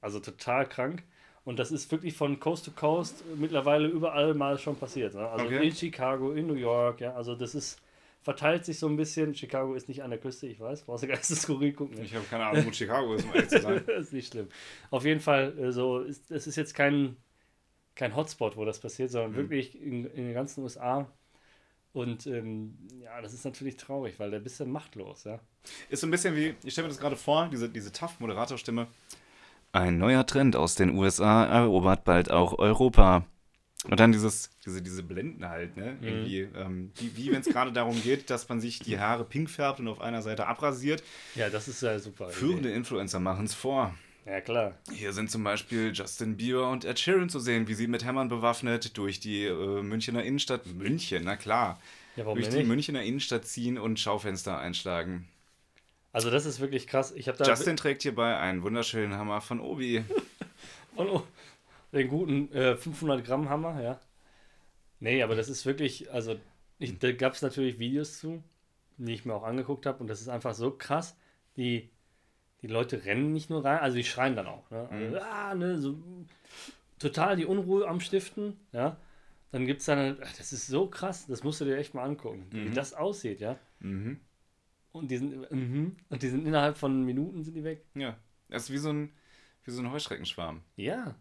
Also 0.00 0.20
total 0.20 0.68
krank. 0.68 1.04
Und 1.44 1.58
das 1.58 1.72
ist 1.72 1.90
wirklich 1.90 2.14
von 2.16 2.38
Coast 2.38 2.66
to 2.66 2.70
Coast 2.70 3.24
mittlerweile 3.36 3.88
überall 3.88 4.32
mal 4.34 4.58
schon 4.58 4.76
passiert. 4.76 5.14
Ne? 5.14 5.28
Also 5.28 5.46
Okay. 5.46 5.66
in 5.66 5.74
Chicago, 5.74 6.32
in 6.32 6.46
New 6.46 6.54
York, 6.54 7.00
ja. 7.00 7.14
Also 7.14 7.34
das 7.34 7.54
ist, 7.56 7.80
verteilt 8.22 8.64
sich 8.64 8.78
so 8.78 8.86
ein 8.88 8.96
bisschen. 8.96 9.34
Chicago 9.34 9.74
ist 9.74 9.88
nicht 9.88 10.02
an 10.04 10.10
der 10.10 10.20
Küste, 10.20 10.46
ich 10.46 10.60
weiß, 10.60 10.82
brauchst 10.82 11.02
du 11.02 11.08
gar 11.08 11.16
nicht 11.16 11.28
das 11.28 11.42
Skurril 11.42 11.72
gucken. 11.72 11.96
Ne? 11.98 12.04
Ich 12.04 12.14
habe 12.14 12.24
keine 12.26 12.46
Ahnung, 12.46 12.66
wo 12.66 12.72
Chicago 12.72 13.14
ist, 13.14 13.24
um 13.24 13.34
ehrlich 13.34 13.48
zu 13.50 13.60
sein. 13.60 13.82
das 13.86 14.06
ist 14.06 14.12
nicht 14.12 14.28
schlimm. 14.32 14.48
Auf 14.90 15.04
jeden 15.04 15.20
Fall, 15.20 15.58
äh, 15.58 15.72
so 15.72 15.98
ist, 16.00 16.30
es 16.30 16.46
ist 16.46 16.54
jetzt 16.54 16.74
kein, 16.74 17.16
kein 17.96 18.14
Hotspot, 18.14 18.56
wo 18.56 18.64
das 18.64 18.78
passiert, 18.78 19.10
sondern 19.10 19.32
Mhm. 19.32 19.36
wirklich 19.36 19.80
in, 19.82 20.04
in 20.06 20.26
den 20.26 20.34
ganzen 20.34 20.62
USA. 20.62 21.10
Und 21.92 22.26
ähm, 22.28 22.78
ja, 23.00 23.20
das 23.20 23.34
ist 23.34 23.44
natürlich 23.44 23.76
traurig, 23.76 24.18
weil 24.18 24.30
da 24.30 24.38
bist 24.38 24.60
du 24.60 24.64
machtlos, 24.64 25.24
ja. 25.24 25.40
Ist 25.90 26.00
so 26.00 26.06
ein 26.06 26.10
bisschen 26.10 26.34
wie, 26.36 26.54
ich 26.64 26.72
stelle 26.72 26.86
mir 26.86 26.92
das 26.92 27.00
gerade 27.00 27.16
vor, 27.16 27.48
diese, 27.52 27.68
diese 27.68 27.92
tough-Moderatorstimme. 27.92 28.86
Ein 29.72 29.98
neuer 29.98 30.26
Trend 30.26 30.54
aus 30.54 30.74
den 30.74 30.90
USA 30.96 31.44
erobert 31.46 32.04
bald 32.04 32.30
auch 32.30 32.58
Europa. 32.58 33.26
Und 33.84 33.98
dann 33.98 34.12
dieses, 34.12 34.50
diese, 34.64 34.80
diese 34.80 35.02
Blenden 35.02 35.48
halt, 35.48 35.76
ne? 35.76 35.96
Mhm. 36.00 36.06
Irgendwie, 36.06 36.40
ähm, 36.54 36.92
wie, 36.96 37.16
wie 37.16 37.32
wenn 37.32 37.40
es 37.40 37.48
gerade 37.48 37.72
darum 37.72 38.00
geht, 38.00 38.30
dass 38.30 38.48
man 38.48 38.60
sich 38.60 38.78
die 38.78 39.00
Haare 39.00 39.24
pink 39.24 39.50
färbt 39.50 39.80
und 39.80 39.88
auf 39.88 40.00
einer 40.00 40.22
Seite 40.22 40.46
abrasiert. 40.46 41.02
Ja, 41.34 41.50
das 41.50 41.66
ist 41.68 41.82
ja 41.82 41.98
super. 41.98 42.26
Idee. 42.26 42.34
Führende 42.34 42.70
Influencer 42.70 43.18
machen 43.18 43.46
es 43.46 43.54
vor. 43.54 43.94
Ja, 44.24 44.40
klar. 44.40 44.74
Hier 44.92 45.12
sind 45.12 45.32
zum 45.32 45.42
Beispiel 45.42 45.90
Justin 45.92 46.36
Bieber 46.36 46.70
und 46.70 46.84
Ed 46.84 47.00
Sheeran 47.00 47.28
zu 47.28 47.40
sehen, 47.40 47.66
wie 47.66 47.74
sie 47.74 47.88
mit 47.88 48.04
Hämmern 48.04 48.28
bewaffnet 48.28 48.96
durch 48.96 49.18
die 49.18 49.46
äh, 49.46 49.82
Münchner 49.82 50.22
Innenstadt, 50.22 50.64
München, 50.66 51.24
na 51.24 51.34
klar, 51.36 51.80
Ja, 52.14 52.24
warum 52.24 52.38
durch 52.38 52.50
die 52.50 52.58
nicht? 52.58 52.68
Münchner 52.68 53.02
Innenstadt 53.02 53.46
ziehen 53.46 53.78
und 53.78 53.98
Schaufenster 53.98 54.58
einschlagen. 54.60 55.28
Also 56.12 56.30
das 56.30 56.44
ist 56.46 56.60
wirklich 56.60 56.86
krass. 56.86 57.12
Ich 57.12 57.24
da 57.24 57.44
Justin 57.44 57.76
trägt 57.76 58.02
hierbei 58.02 58.36
einen 58.38 58.62
wunderschönen 58.62 59.14
Hammer 59.16 59.40
von 59.40 59.60
Obi. 59.60 60.04
Und 60.96 61.08
oh, 61.08 61.22
den 61.92 62.08
guten 62.08 62.52
äh, 62.52 62.76
500 62.76 63.24
Gramm 63.24 63.48
Hammer, 63.48 63.82
ja. 63.82 64.00
Nee, 65.00 65.22
aber 65.22 65.34
das 65.34 65.48
ist 65.48 65.64
wirklich, 65.66 66.12
also 66.12 66.38
ich, 66.78 66.98
da 66.98 67.12
gab 67.12 67.32
es 67.32 67.42
natürlich 67.42 67.78
Videos 67.78 68.18
zu, 68.18 68.42
die 68.98 69.14
ich 69.14 69.24
mir 69.24 69.34
auch 69.34 69.42
angeguckt 69.42 69.86
habe 69.86 69.98
und 70.00 70.08
das 70.08 70.20
ist 70.20 70.28
einfach 70.28 70.54
so 70.54 70.70
krass. 70.70 71.16
Die, 71.56 71.90
die 72.60 72.66
Leute 72.66 73.04
rennen 73.04 73.32
nicht 73.32 73.50
nur 73.50 73.64
rein, 73.64 73.78
also 73.80 73.96
die 73.96 74.04
schreien 74.04 74.36
dann 74.36 74.46
auch. 74.46 74.70
Ne? 74.70 74.88
Also, 74.90 75.18
ah, 75.18 75.54
ne, 75.54 75.78
so, 75.78 75.96
total 76.98 77.36
die 77.36 77.46
Unruhe 77.46 77.88
am 77.88 78.00
Stiften, 78.00 78.58
ja. 78.72 78.96
Dann 79.50 79.66
gibt 79.66 79.80
es 79.80 79.86
dann, 79.86 80.18
ach, 80.22 80.32
das 80.38 80.52
ist 80.52 80.66
so 80.66 80.86
krass, 80.86 81.26
das 81.26 81.42
musst 81.42 81.60
du 81.60 81.64
dir 81.64 81.76
echt 81.76 81.94
mal 81.94 82.04
angucken, 82.04 82.46
wie 82.50 82.68
Mhm. 82.68 82.74
das 82.74 82.94
aussieht, 82.94 83.40
ja. 83.40 83.58
Mhm. 83.80 84.20
Und 84.92 85.10
die 85.10 85.16
sind, 85.16 85.50
mhm, 85.50 85.96
und 86.10 86.22
die 86.22 86.28
sind 86.28 86.46
innerhalb 86.46 86.76
von 86.76 87.04
Minuten 87.04 87.42
sind 87.44 87.54
die 87.54 87.64
weg. 87.64 87.84
Ja, 87.94 88.16
das 88.48 88.64
ist 88.64 88.72
wie 88.72 88.78
so 88.78 88.90
ein, 88.90 89.10
wie 89.64 89.70
so 89.70 89.80
ein 89.80 89.90
Heuschreckenschwarm. 89.90 90.60
Ja. 90.76 91.14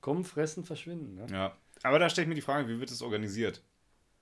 Kommen, 0.00 0.24
fressen, 0.24 0.64
verschwinden. 0.64 1.16
Ne? 1.16 1.26
Ja. 1.30 1.56
Aber 1.82 1.98
da 1.98 2.08
stelle 2.08 2.24
ich 2.24 2.28
mir 2.28 2.34
die 2.36 2.40
Frage, 2.40 2.68
wie 2.68 2.78
wird 2.78 2.90
das 2.90 3.02
organisiert? 3.02 3.62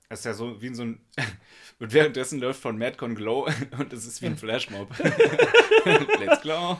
Das 0.09 0.21
ist 0.21 0.25
ja 0.25 0.33
so 0.33 0.61
wie 0.63 0.69
in 0.69 0.75
so 0.75 0.85
ein. 0.85 1.01
Und 1.79 1.93
währenddessen 1.93 2.41
läuft 2.41 2.61
von 2.61 2.79
Madcon 2.79 3.15
Glow 3.15 3.47
und 3.79 3.93
es 3.93 4.05
ist 4.05 4.21
wie 4.21 4.27
ein 4.27 4.37
Flashmob. 4.37 4.89
Let's 5.85 6.41
glow. 6.43 6.77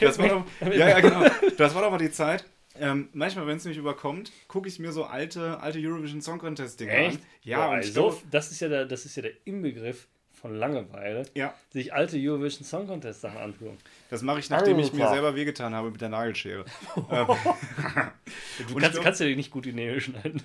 das 0.00 0.18
war 0.18 0.28
doch, 0.28 0.46
ja, 0.62 0.88
ja, 0.88 1.00
genau. 1.00 1.24
Das 1.56 1.74
war 1.76 1.82
doch 1.82 1.92
mal 1.92 1.98
die 1.98 2.10
Zeit. 2.10 2.44
Ähm, 2.74 3.08
manchmal, 3.12 3.46
wenn 3.46 3.58
es 3.58 3.64
mich 3.64 3.76
überkommt, 3.76 4.32
gucke 4.48 4.68
ich 4.68 4.80
mir 4.80 4.90
so 4.90 5.04
alte, 5.04 5.60
alte 5.60 5.78
Eurovision 5.78 6.20
Song 6.20 6.38
Contest 6.38 6.80
Dinge 6.80 6.92
an. 6.92 7.18
Ja, 7.42 7.58
Boah, 7.58 7.68
und 7.68 7.76
also 7.76 7.88
ich 7.88 7.94
glaube, 7.94 8.16
das 8.32 8.50
ist 8.50 8.60
ja 8.60 8.68
der, 8.68 8.86
das 8.86 9.04
ist 9.04 9.14
ja 9.14 9.22
der 9.22 9.32
Inbegriff 9.44 10.08
von 10.40 10.54
Langeweile, 10.56 11.24
ja, 11.34 11.54
sich 11.70 11.92
alte 11.92 12.16
Eurovision 12.18 12.64
Song 12.64 12.86
Contest 12.86 13.20
Sachen 13.20 13.38
angucken. 13.38 13.76
das 14.08 14.22
mache 14.22 14.40
ich, 14.40 14.48
nachdem 14.48 14.78
ich 14.78 14.92
mir 14.92 15.08
selber 15.08 15.34
wehgetan 15.34 15.74
habe 15.74 15.90
mit 15.90 16.00
der 16.00 16.08
Nagelschere. 16.08 16.64
ähm, 17.10 17.26
Du 18.68 18.74
kannst, 18.76 19.00
kannst 19.00 19.20
ja 19.20 19.26
nicht 19.26 19.50
gut 19.50 19.64
die 19.64 19.72
Nägel 19.72 20.00
schneiden. 20.00 20.40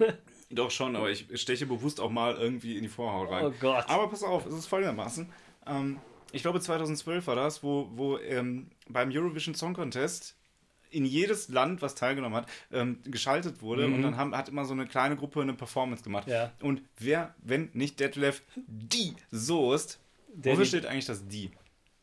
Doch 0.50 0.72
schon, 0.72 0.96
aber 0.96 1.10
ich 1.10 1.28
steche 1.34 1.66
bewusst 1.66 2.00
auch 2.00 2.10
mal 2.10 2.36
irgendwie 2.36 2.78
in 2.78 2.84
die 2.84 2.90
Vorhaut 2.90 3.30
rein. 3.30 3.46
Oh 3.46 3.54
Gott. 3.60 3.86
Aber 3.88 4.10
pass 4.10 4.24
auf, 4.24 4.46
es 4.46 4.54
ist 4.54 4.68
folgendermaßen. 4.68 5.30
Ähm, 5.68 6.00
ich 6.32 6.42
glaube 6.42 6.60
2012 6.60 7.28
war 7.28 7.36
das, 7.36 7.64
wo, 7.64 7.90
wo 7.94 8.18
ähm, 8.18 8.70
beim 8.88 9.10
Eurovision 9.12 9.56
Song 9.56 9.74
Contest 9.74 10.36
in 10.92 11.06
jedes 11.06 11.50
Land, 11.50 11.82
was 11.82 11.96
teilgenommen 11.96 12.36
hat, 12.38 12.48
ähm, 12.72 13.00
geschaltet 13.04 13.62
wurde 13.62 13.86
und 13.88 14.02
dann 14.02 14.18
haben, 14.18 14.36
hat 14.36 14.50
immer 14.50 14.66
so 14.66 14.74
eine 14.74 14.86
kleine 14.88 15.16
Gruppe 15.16 15.42
eine 15.42 15.54
Performance 15.54 16.04
gemacht. 16.04 16.28
Mhm. 16.28 16.34
Ja. 16.34 16.52
Und 16.62 16.82
wer, 16.98 17.34
wenn 17.40 17.70
nicht 17.74 18.00
Detlef, 18.00 18.42
die 18.68 19.14
Soest, 19.32 20.00
wofür 20.34 20.64
die- 20.64 20.66
steht 20.70 20.86
eigentlich 20.86 21.06
das 21.06 21.28
die? 21.28 21.52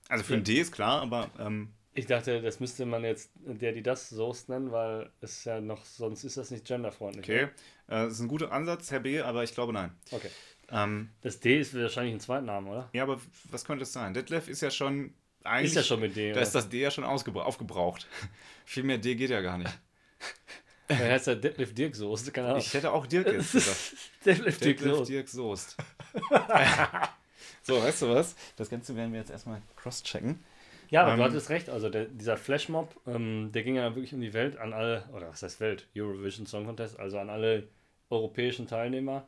Also 0.09 0.25
für 0.25 0.35
Ja. 0.35 0.41
ein 0.41 0.45
D 0.45 0.61
ist 0.61 0.73
klar, 0.73 1.01
aber 1.03 1.31
ähm, 1.39 1.71
Ich 1.95 2.07
dachte, 2.07 2.41
das 2.43 2.59
müsste 2.61 2.87
man 2.87 3.05
jetzt 3.05 3.31
der, 3.35 3.73
die 3.73 3.83
das 3.83 4.09
Soest 4.11 4.49
nennen, 4.49 4.73
weil 4.73 5.11
es 5.21 5.45
ja 5.45 5.61
noch, 5.61 5.85
sonst 5.85 6.25
ist 6.25 6.37
das 6.37 6.51
nicht 6.51 6.65
genderfreundlich. 6.67 7.25
okay. 7.25 7.43
Äh, 7.45 7.49
das 7.89 8.15
ist 8.15 8.21
ein 8.21 8.29
guter 8.29 8.51
Ansatz, 8.53 8.91
Herr 8.91 9.01
B., 9.01 9.21
aber 9.21 9.43
ich 9.45 9.55
glaube 9.55 9.73
nein. 9.73 9.93
Okay. 10.11 10.29
Ähm, 10.71 11.11
Das 11.21 11.39
D 11.41 11.61
ist 11.61 11.75
wahrscheinlich 11.79 12.15
ein 12.15 12.21
Zweitname, 12.21 12.71
oder? 12.71 12.89
ja, 12.95 13.03
aber 13.03 13.21
was 13.51 13.65
könnte 13.67 13.83
es 13.83 13.93
sein? 13.93 14.15
Detlef 14.15 14.49
ist 14.49 14.63
ja 14.63 14.71
schon 14.71 15.13
eigentlich. 15.45 15.71
Ist 15.71 15.77
ja 15.77 15.83
schon 15.83 16.01
mit 16.01 16.17
D. 16.17 16.29
Da 16.31 16.35
oder? 16.35 16.43
ist 16.43 16.55
das 16.55 16.69
D 16.69 16.81
ja 16.81 16.91
schon 16.91 17.05
aufgebraucht. 17.05 18.07
Viel 18.65 18.83
mehr 18.83 18.99
D 18.99 19.15
geht 19.15 19.31
ja 19.31 19.41
gar 19.41 19.59
nicht. 19.59 19.79
Vielleicht 20.87 21.13
heißt 21.13 21.29
er 21.29 21.37
Detlef 21.37 21.75
Dirk 21.75 21.95
Soest, 21.95 22.33
keine 22.35 22.49
Ahnung. 22.49 22.61
Ich 22.61 22.75
hätte 22.75 22.93
auch 22.93 23.07
Dirk 23.07 23.27
jetzt 23.33 23.53
gesagt. 23.53 23.97
Detlef 24.27 24.59
Dirk 24.59 24.79
Detlef. 24.79 25.07
Dirk 25.07 25.29
Soest. 25.29 25.77
so, 27.63 27.83
weißt 27.83 28.03
du 28.03 28.11
was? 28.11 28.35
Das 28.57 28.69
Ganze 28.69 28.95
werden 28.97 29.13
wir 29.13 29.21
jetzt 29.21 29.31
erstmal 29.31 29.63
cross-checken. 29.77 30.39
Ja, 30.91 31.03
aber 31.03 31.13
du 31.13 31.23
Ähm, 31.23 31.25
hattest 31.25 31.49
recht. 31.49 31.71
Also 31.71 31.89
der, 31.89 32.05
dieser 32.05 32.37
Flashmob, 32.37 32.95
ähm, 33.07 33.51
der 33.53 33.63
ging 33.63 33.77
ja 33.77 33.95
wirklich 33.95 34.13
um 34.13 34.21
die 34.21 34.35
Welt 34.35 34.59
an 34.59 34.73
alle, 34.75 35.09
oder 35.15 35.29
was 35.29 35.43
heißt 35.43 35.61
Welt? 35.61 35.87
Eurovision 35.97 36.47
Song 36.47 36.67
Contest, 36.67 36.99
also 37.01 37.19
an 37.19 37.31
alle 37.31 37.69
europäischen 38.11 38.67
Teilnehmer. 38.67 39.27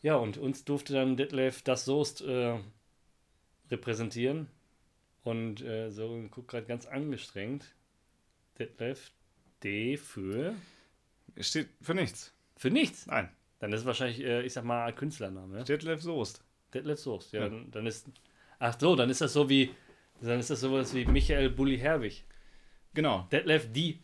Ja, 0.00 0.16
und 0.16 0.38
uns 0.38 0.64
durfte 0.64 0.94
dann 0.94 1.16
Detlef 1.16 1.62
das 1.62 1.84
Soest 1.84 2.22
äh, 2.22 2.58
repräsentieren. 3.70 4.48
Und 5.24 5.62
äh, 5.62 5.90
so 5.90 6.22
guckt 6.30 6.48
gerade 6.48 6.66
ganz 6.66 6.86
angestrengt. 6.86 7.74
Detlef 8.58 9.10
D 9.62 9.96
für. 9.96 10.54
Es 11.34 11.48
Steht 11.48 11.68
für 11.80 11.94
nichts. 11.94 12.32
Für 12.56 12.70
nichts. 12.70 13.06
Nein. 13.06 13.28
Dann 13.58 13.72
ist 13.72 13.80
es 13.80 13.86
wahrscheinlich, 13.86 14.20
äh, 14.22 14.42
ich 14.42 14.52
sag 14.52 14.64
mal, 14.64 14.84
ein 14.86 14.94
Künstlername. 14.94 15.64
Detlef 15.64 16.02
Soest. 16.02 16.44
Detlef 16.72 16.98
Soest. 17.00 17.32
Ja, 17.32 17.40
Ja. 17.40 17.48
Dann, 17.48 17.70
dann 17.70 17.86
ist. 17.86 18.06
Ach 18.58 18.76
so, 18.78 18.94
dann 18.94 19.10
ist 19.10 19.20
das 19.20 19.32
so 19.32 19.48
wie. 19.48 19.70
Dann 20.20 20.38
ist 20.38 20.50
das 20.50 20.60
sowas 20.60 20.94
wie 20.94 21.04
Michael 21.06 21.50
Bulli 21.50 21.78
Herwig. 21.78 22.22
Genau. 22.92 23.26
Detlef 23.32 23.72
Die. 23.72 23.98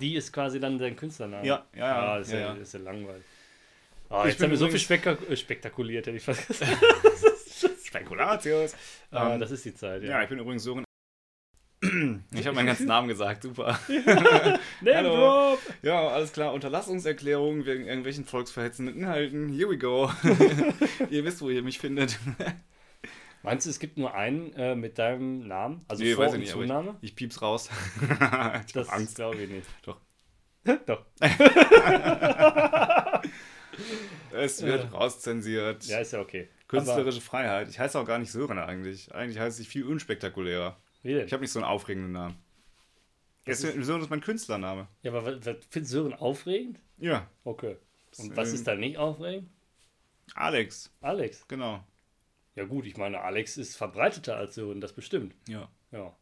Die 0.00 0.14
ist 0.14 0.32
quasi 0.32 0.60
dann 0.60 0.78
sein 0.78 0.94
Künstlername. 0.94 1.46
Ja, 1.46 1.66
ja, 1.74 1.78
ja, 1.78 2.12
Ah, 2.12 2.18
ist 2.18 2.32
ja, 2.32 2.38
ja, 2.38 2.54
ja. 2.54 2.60
Ist 2.60 2.74
ja 2.74 2.80
langweilig. 2.80 3.24
Ah, 4.10 4.22
Ich 4.22 4.30
jetzt 4.30 4.38
bin 4.38 4.44
haben 4.46 4.50
wir 4.52 4.58
so 4.58 4.68
viel 4.68 4.78
spektak 4.78 5.18
äh, 5.28 5.36
spektakuliert, 5.36 6.06
hätte 6.06 6.16
ich 6.16 6.22
fast 6.22 6.46
gesagt. 6.48 6.76
Spekulatius. 7.88 8.74
ah, 9.10 9.32
Ähm, 9.34 9.40
das 9.40 9.50
ist 9.50 9.64
die 9.64 9.74
Zeit, 9.74 10.02
ja. 10.02 10.10
ja. 10.10 10.22
ich 10.22 10.28
bin 10.28 10.38
übrigens 10.38 10.62
Sören. 10.62 10.84
Ich 12.34 12.46
habe 12.46 12.54
meinen 12.56 12.66
ganzen 12.66 12.86
Namen 12.86 13.08
gesagt, 13.08 13.42
super. 13.44 13.78
Name 13.88 14.60
Hallo. 14.96 15.16
Drop! 15.16 15.58
Ja, 15.82 16.08
alles 16.08 16.32
klar. 16.32 16.52
Unterlassungserklärung 16.52 17.64
wegen 17.66 17.86
irgendwelchen 17.86 18.24
volksverhetzenden 18.26 18.96
Inhalten. 18.96 19.48
Here 19.48 19.70
we 19.70 19.78
go. 19.78 20.10
ihr 21.10 21.24
wisst, 21.24 21.40
wo 21.40 21.48
ihr 21.50 21.62
mich 21.62 21.78
findet. 21.78 22.18
Meinst 23.42 23.64
du, 23.66 23.70
es 23.70 23.78
gibt 23.78 23.96
nur 23.96 24.12
einen 24.14 24.52
äh, 24.54 24.74
mit 24.74 24.98
deinem 24.98 25.46
Namen? 25.46 25.84
Also 25.88 26.02
Nee, 26.02 26.14
Vor- 26.14 26.26
weiß 26.26 26.34
ich 26.34 26.40
nicht, 26.40 26.52
aber 26.52 26.62
ich- 26.62 26.68
Zunahme? 26.68 26.96
Ich 27.00 27.14
piep's 27.16 27.40
raus. 27.40 27.70
ich 28.66 28.72
Das 28.72 28.88
Angst. 28.90 29.14
glaube 29.16 29.36
ich 29.36 29.48
nicht. 29.48 29.68
Doch. 29.82 30.00
Doch. 30.84 31.04
Es 34.32 34.62
wird 34.62 34.84
Ja. 34.84 34.90
rauszensiert. 34.90 35.84
Ja, 35.84 35.98
ist 36.00 36.12
ja 36.12 36.20
okay. 36.20 36.48
Künstlerische 36.68 37.20
Freiheit. 37.20 37.68
Ich 37.68 37.78
heiße 37.78 37.98
auch 37.98 38.04
gar 38.04 38.18
nicht 38.18 38.30
Sören 38.30 38.58
eigentlich. 38.58 39.14
Eigentlich 39.14 39.38
heiße 39.38 39.62
ich 39.62 39.68
viel 39.68 39.84
unspektakulärer. 39.84 40.66
Aber, 40.66 40.76
wie 41.02 41.14
denn? 41.14 41.26
Ich 41.26 41.32
habe 41.32 41.40
nicht 41.42 41.52
so 41.52 41.58
einen 41.58 41.68
aufregenden 41.68 42.12
Namen. 42.12 42.36
Jetzt, 43.46 43.62
Sören 43.62 44.02
ist 44.02 44.10
mein 44.10 44.20
Künstlername. 44.20 44.88
ja, 45.02 45.10
aber 45.10 45.24
was, 45.24 45.56
du 45.70 45.84
Sören 45.84 46.12
aufregend? 46.14 46.80
Ja, 46.98 47.28
Okay. 47.44 47.76
Und 48.18 48.36
was 48.36 48.48
ähm, 48.48 48.54
ist 48.54 48.66
da 48.66 48.74
nicht 48.74 48.96
aufregend? 48.96 49.50
Alex. 50.34 50.90
Alex. 51.00 51.46
Genau. 51.48 51.84
Ja 52.54 52.64
gut, 52.64 52.86
ich 52.86 52.96
meine, 52.96 53.20
Alex 53.20 53.56
ist 53.56 53.76
verbreiteter 53.76 54.36
als 54.36 54.54
Sören, 54.54 54.80
das 54.80 54.92
bestimmt. 54.92 55.34
Ja. 55.46 55.68
Ja. 55.92 56.16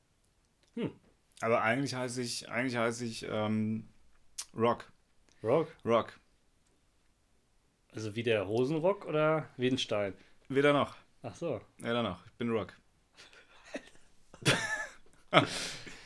Aber 1.41 1.63
eigentlich 1.63 1.95
heiße 1.95 2.23
ich, 2.23 2.49
eigentlich 2.49 2.77
heiße 2.77 3.05
ich 3.05 3.27
ähm, 3.29 3.89
Rock. 4.55 4.91
Rock? 5.43 5.75
Rock. 5.85 6.19
Also 7.93 8.15
wie 8.15 8.23
der 8.23 8.47
Hosenrock 8.47 9.07
oder 9.07 9.49
wie 9.57 9.69
ein 9.69 9.79
Stein? 9.79 10.15
Weder 10.49 10.73
noch. 10.73 10.95
Ach 11.23 11.35
so. 11.35 11.61
Weder 11.79 12.03
noch. 12.03 12.25
Ich 12.27 12.33
bin 12.33 12.51
Rock. 12.51 12.73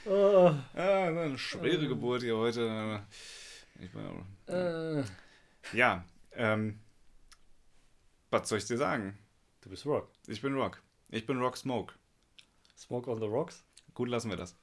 Oh, 0.07 0.55
Ja, 0.75 1.13
so 1.13 1.19
eine 1.21 1.39
schwere 1.39 1.87
Geburt 1.87 2.23
hier 2.23 2.37
heute. 2.37 3.03
Ich 3.79 3.91
bin, 3.93 4.25
äh, 4.47 5.05
ja, 5.73 6.05
ähm, 6.33 6.81
was 8.31 8.49
soll 8.49 8.59
ich 8.59 8.67
dir 8.67 8.77
sagen? 8.77 9.19
du 9.63 9.69
bist 9.71 9.87
Rock. 9.87 10.09
Ich 10.27 10.41
bin 10.41 10.55
Rock. 10.55 10.83
Ich 11.11 11.27
bin 11.27 11.39
Rock 11.39 11.57
Smoke. 11.57 11.95
Smoke 12.77 13.11
on 13.11 13.21
the 13.21 13.27
Rocks? 13.27 13.63
Gut, 13.95 14.09
lassen 14.09 14.31
wir 14.31 14.37
das. 14.37 14.57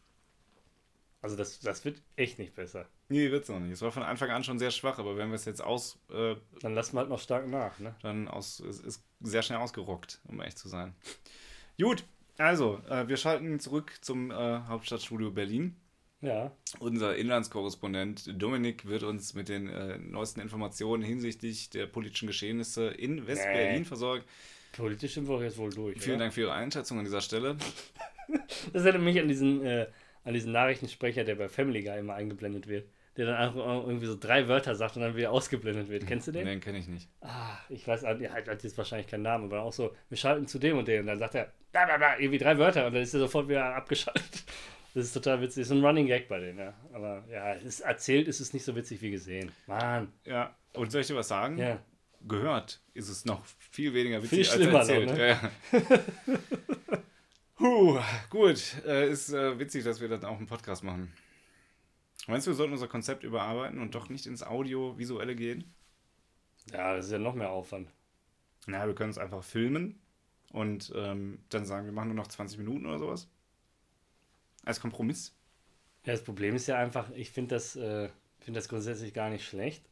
Also 1.21 1.35
das, 1.35 1.59
das 1.59 1.85
wird 1.85 2.01
echt 2.15 2.39
nicht 2.39 2.55
besser. 2.55 2.87
Nee, 3.09 3.31
wird's 3.31 3.47
noch 3.49 3.59
nicht. 3.59 3.71
Es 3.73 3.81
war 3.81 3.91
von 3.91 4.03
Anfang 4.03 4.29
an 4.31 4.43
schon 4.43 4.59
sehr 4.59 4.71
schwach, 4.71 4.99
aber 4.99 5.15
wenn 5.17 5.29
wir 5.29 5.35
es 5.35 5.45
jetzt 5.45 5.61
aus, 5.63 5.97
äh, 6.11 6.35
Dann 6.61 6.73
lassen 6.75 6.95
wir 6.95 6.99
halt 7.01 7.09
noch 7.09 7.19
stark 7.21 7.47
nach, 7.47 7.79
ne? 7.79 7.95
dann 8.01 8.27
aus, 8.27 8.59
es 8.59 8.79
ist 8.79 9.03
sehr 9.21 9.41
schnell 9.43 9.59
ausgerockt, 9.59 10.19
um 10.27 10.41
echt 10.41 10.57
zu 10.57 10.67
sein. 10.67 10.93
Gut, 11.79 12.03
also, 12.37 12.81
äh, 12.89 13.07
wir 13.07 13.17
schalten 13.17 13.59
zurück 13.59 13.93
zum 14.01 14.31
äh, 14.31 14.33
Hauptstadtstudio 14.67 15.31
Berlin. 15.31 15.75
Ja. 16.21 16.51
Unser 16.79 17.15
Inlandskorrespondent 17.15 18.41
Dominik 18.41 18.87
wird 18.87 19.03
uns 19.03 19.33
mit 19.35 19.49
den 19.49 19.69
äh, 19.69 19.97
neuesten 19.99 20.41
Informationen 20.41 21.03
hinsichtlich 21.03 21.69
der 21.69 21.85
politischen 21.85 22.27
Geschehnisse 22.27 22.87
in 22.87 23.27
West-Berlin 23.27 23.79
Nee. 23.81 23.85
versorgen. 23.85 24.23
Politisch 24.73 25.13
sind 25.13 25.27
wir 25.27 25.35
auch 25.35 25.41
jetzt 25.41 25.57
wohl 25.57 25.69
durch. 25.69 25.99
Vielen 26.01 26.15
oder? 26.15 26.25
Dank 26.25 26.33
für 26.33 26.41
Ihre 26.41 26.53
Einschätzung 26.53 26.97
an 26.99 27.05
dieser 27.05 27.21
Stelle. 27.21 27.55
Das 28.73 28.83
erinnert 28.83 29.03
mich 29.03 29.19
an 29.21 29.29
diesen, 29.29 29.63
äh, 29.65 29.87
an 30.25 30.33
diesen 30.33 30.51
Nachrichtensprecher, 30.51 31.23
der 31.23 31.35
bei 31.35 31.47
Family 31.47 31.81
Guy 31.81 31.97
immer 31.99 32.15
eingeblendet 32.15 32.67
wird. 32.67 32.89
Der 33.17 33.25
dann 33.25 33.35
einfach 33.35 33.65
irgendwie 33.65 34.05
so 34.05 34.15
drei 34.15 34.47
Wörter 34.47 34.75
sagt 34.75 34.95
und 34.95 35.01
dann 35.01 35.15
wieder 35.15 35.31
ausgeblendet 35.31 35.89
wird. 35.89 36.05
Kennst 36.05 36.27
du 36.27 36.31
den? 36.31 36.45
Den 36.45 36.59
kenne 36.59 36.77
ich 36.77 36.87
nicht. 36.87 37.09
Ah, 37.21 37.57
ich 37.67 37.87
weiß, 37.87 38.03
er 38.03 38.31
hat 38.31 38.63
jetzt 38.63 38.77
wahrscheinlich 38.77 39.07
keinen 39.07 39.23
Namen, 39.23 39.45
aber 39.45 39.63
auch 39.63 39.73
so, 39.73 39.95
wir 40.09 40.17
schalten 40.17 40.45
zu 40.47 40.59
dem 40.59 40.77
und 40.77 40.87
dem. 40.87 41.01
Und 41.01 41.07
dann 41.07 41.17
sagt 41.19 41.33
er, 41.33 41.51
bla 41.71 41.85
bla 41.85 41.97
bla, 41.97 42.19
irgendwie 42.19 42.37
drei 42.37 42.57
Wörter 42.57 42.85
und 42.85 42.93
dann 42.93 43.01
ist 43.01 43.13
er 43.13 43.19
sofort 43.19 43.47
wieder 43.49 43.75
abgeschaltet. 43.75 44.43
Das 44.93 45.05
ist 45.05 45.13
total 45.13 45.41
witzig. 45.41 45.61
Das 45.61 45.67
ist 45.69 45.77
ein 45.77 45.85
Running 45.85 46.07
Gag 46.07 46.27
bei 46.27 46.39
denen, 46.39 46.57
ja. 46.57 46.73
Aber 46.91 47.23
ja, 47.29 47.53
ist, 47.53 47.81
erzählt 47.81 48.27
ist 48.27 48.39
es 48.39 48.53
nicht 48.53 48.65
so 48.65 48.75
witzig 48.75 48.99
wie 49.03 49.11
gesehen. 49.11 49.51
Mann. 49.67 50.11
Ja, 50.25 50.55
und 50.73 50.91
soll 50.91 51.01
ich 51.01 51.07
dir 51.07 51.15
was 51.15 51.27
sagen? 51.27 51.59
Ja. 51.59 51.77
Gehört 52.27 52.81
ist 52.95 53.07
es 53.07 53.23
noch 53.23 53.45
viel 53.45 53.93
weniger 53.93 54.21
Viel 54.21 54.39
witzig 54.39 54.47
schlimmer 54.47 54.79
als 54.79 54.89
erzählt. 54.89 55.09
noch, 55.09 55.17
ne? 55.17 55.27
ja. 55.27 55.51
Puh, 57.57 57.99
gut. 58.31 58.59
Äh, 58.87 59.09
ist 59.11 59.29
äh, 59.29 59.59
witzig, 59.59 59.83
dass 59.83 60.01
wir 60.01 60.09
das 60.09 60.23
auch 60.23 60.39
im 60.39 60.47
Podcast 60.47 60.83
machen. 60.83 61.13
Meinst 62.27 62.45
du, 62.45 62.51
wir 62.51 62.55
sollten 62.55 62.73
unser 62.73 62.87
Konzept 62.87 63.23
überarbeiten 63.23 63.79
und 63.79 63.95
doch 63.95 64.07
nicht 64.09 64.27
ins 64.27 64.43
Audiovisuelle 64.43 65.35
gehen? 65.35 65.73
Ja, 66.71 66.95
das 66.95 67.07
ist 67.07 67.11
ja 67.11 67.17
noch 67.19 67.35
mehr 67.35 67.49
Aufwand. 67.51 67.89
Na, 68.67 68.85
wir 68.85 68.93
können 68.95 69.09
es 69.09 69.17
einfach 69.17 69.43
filmen 69.43 69.99
und 70.51 70.91
ähm, 70.95 71.39
dann 71.49 71.65
sagen, 71.65 71.85
wir 71.85 71.91
machen 71.93 72.09
nur 72.09 72.17
noch 72.17 72.27
20 72.27 72.57
Minuten 72.59 72.85
oder 72.85 72.99
sowas. 72.99 73.29
Als 74.65 74.79
Kompromiss. 74.79 75.33
Ja, 76.05 76.13
das 76.13 76.23
Problem 76.23 76.55
ist 76.55 76.67
ja 76.67 76.77
einfach, 76.77 77.09
ich 77.11 77.31
finde 77.31 77.55
das, 77.55 77.75
äh, 77.75 78.09
find 78.39 78.55
das 78.55 78.69
grundsätzlich 78.69 79.13
gar 79.13 79.29
nicht 79.29 79.45
schlecht. 79.45 79.83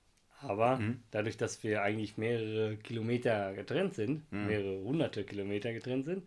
Aber 0.41 0.77
Mhm. 0.77 1.03
dadurch, 1.11 1.37
dass 1.37 1.63
wir 1.63 1.81
eigentlich 1.81 2.17
mehrere 2.17 2.77
Kilometer 2.77 3.53
getrennt 3.53 3.95
sind, 3.95 4.23
Mhm. 4.31 4.45
mehrere 4.47 4.81
hunderte 4.83 5.23
Kilometer 5.23 5.73
getrennt 5.73 6.05
sind, 6.05 6.23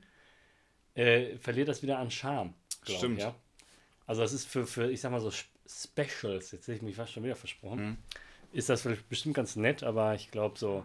äh, 0.95 1.37
verliert 1.39 1.69
das 1.69 1.83
wieder 1.83 1.99
an 1.99 2.11
Charme. 2.11 2.55
glaub 2.85 2.99
Stimmt. 2.99 3.21
Ja? 3.21 3.35
Also 4.07 4.23
das 4.23 4.33
ist 4.33 4.47
für, 4.47 4.67
für, 4.67 4.91
ich 4.91 5.01
sag 5.01 5.13
mal 5.13 5.21
so 5.21 5.31
Specials, 5.69 6.53
jetzt 6.53 6.67
hätte 6.67 6.77
ich 6.77 6.83
mich 6.83 6.97
fast 6.97 7.13
schon 7.13 7.25
wieder 7.25 7.37
versprochen, 7.37 7.85
mhm. 7.85 7.97
ist 8.53 8.69
das 8.69 8.83
vielleicht 8.83 9.09
bestimmt 9.09 9.35
ganz 9.35 9.57
nett, 9.57 9.83
aber 9.83 10.15
ich 10.15 10.31
glaube 10.31 10.59
so, 10.59 10.85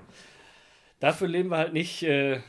dafür 1.00 1.28
leben 1.28 1.50
wir 1.50 1.58
halt 1.58 1.74
nicht, 1.74 2.04
äh, 2.04 2.42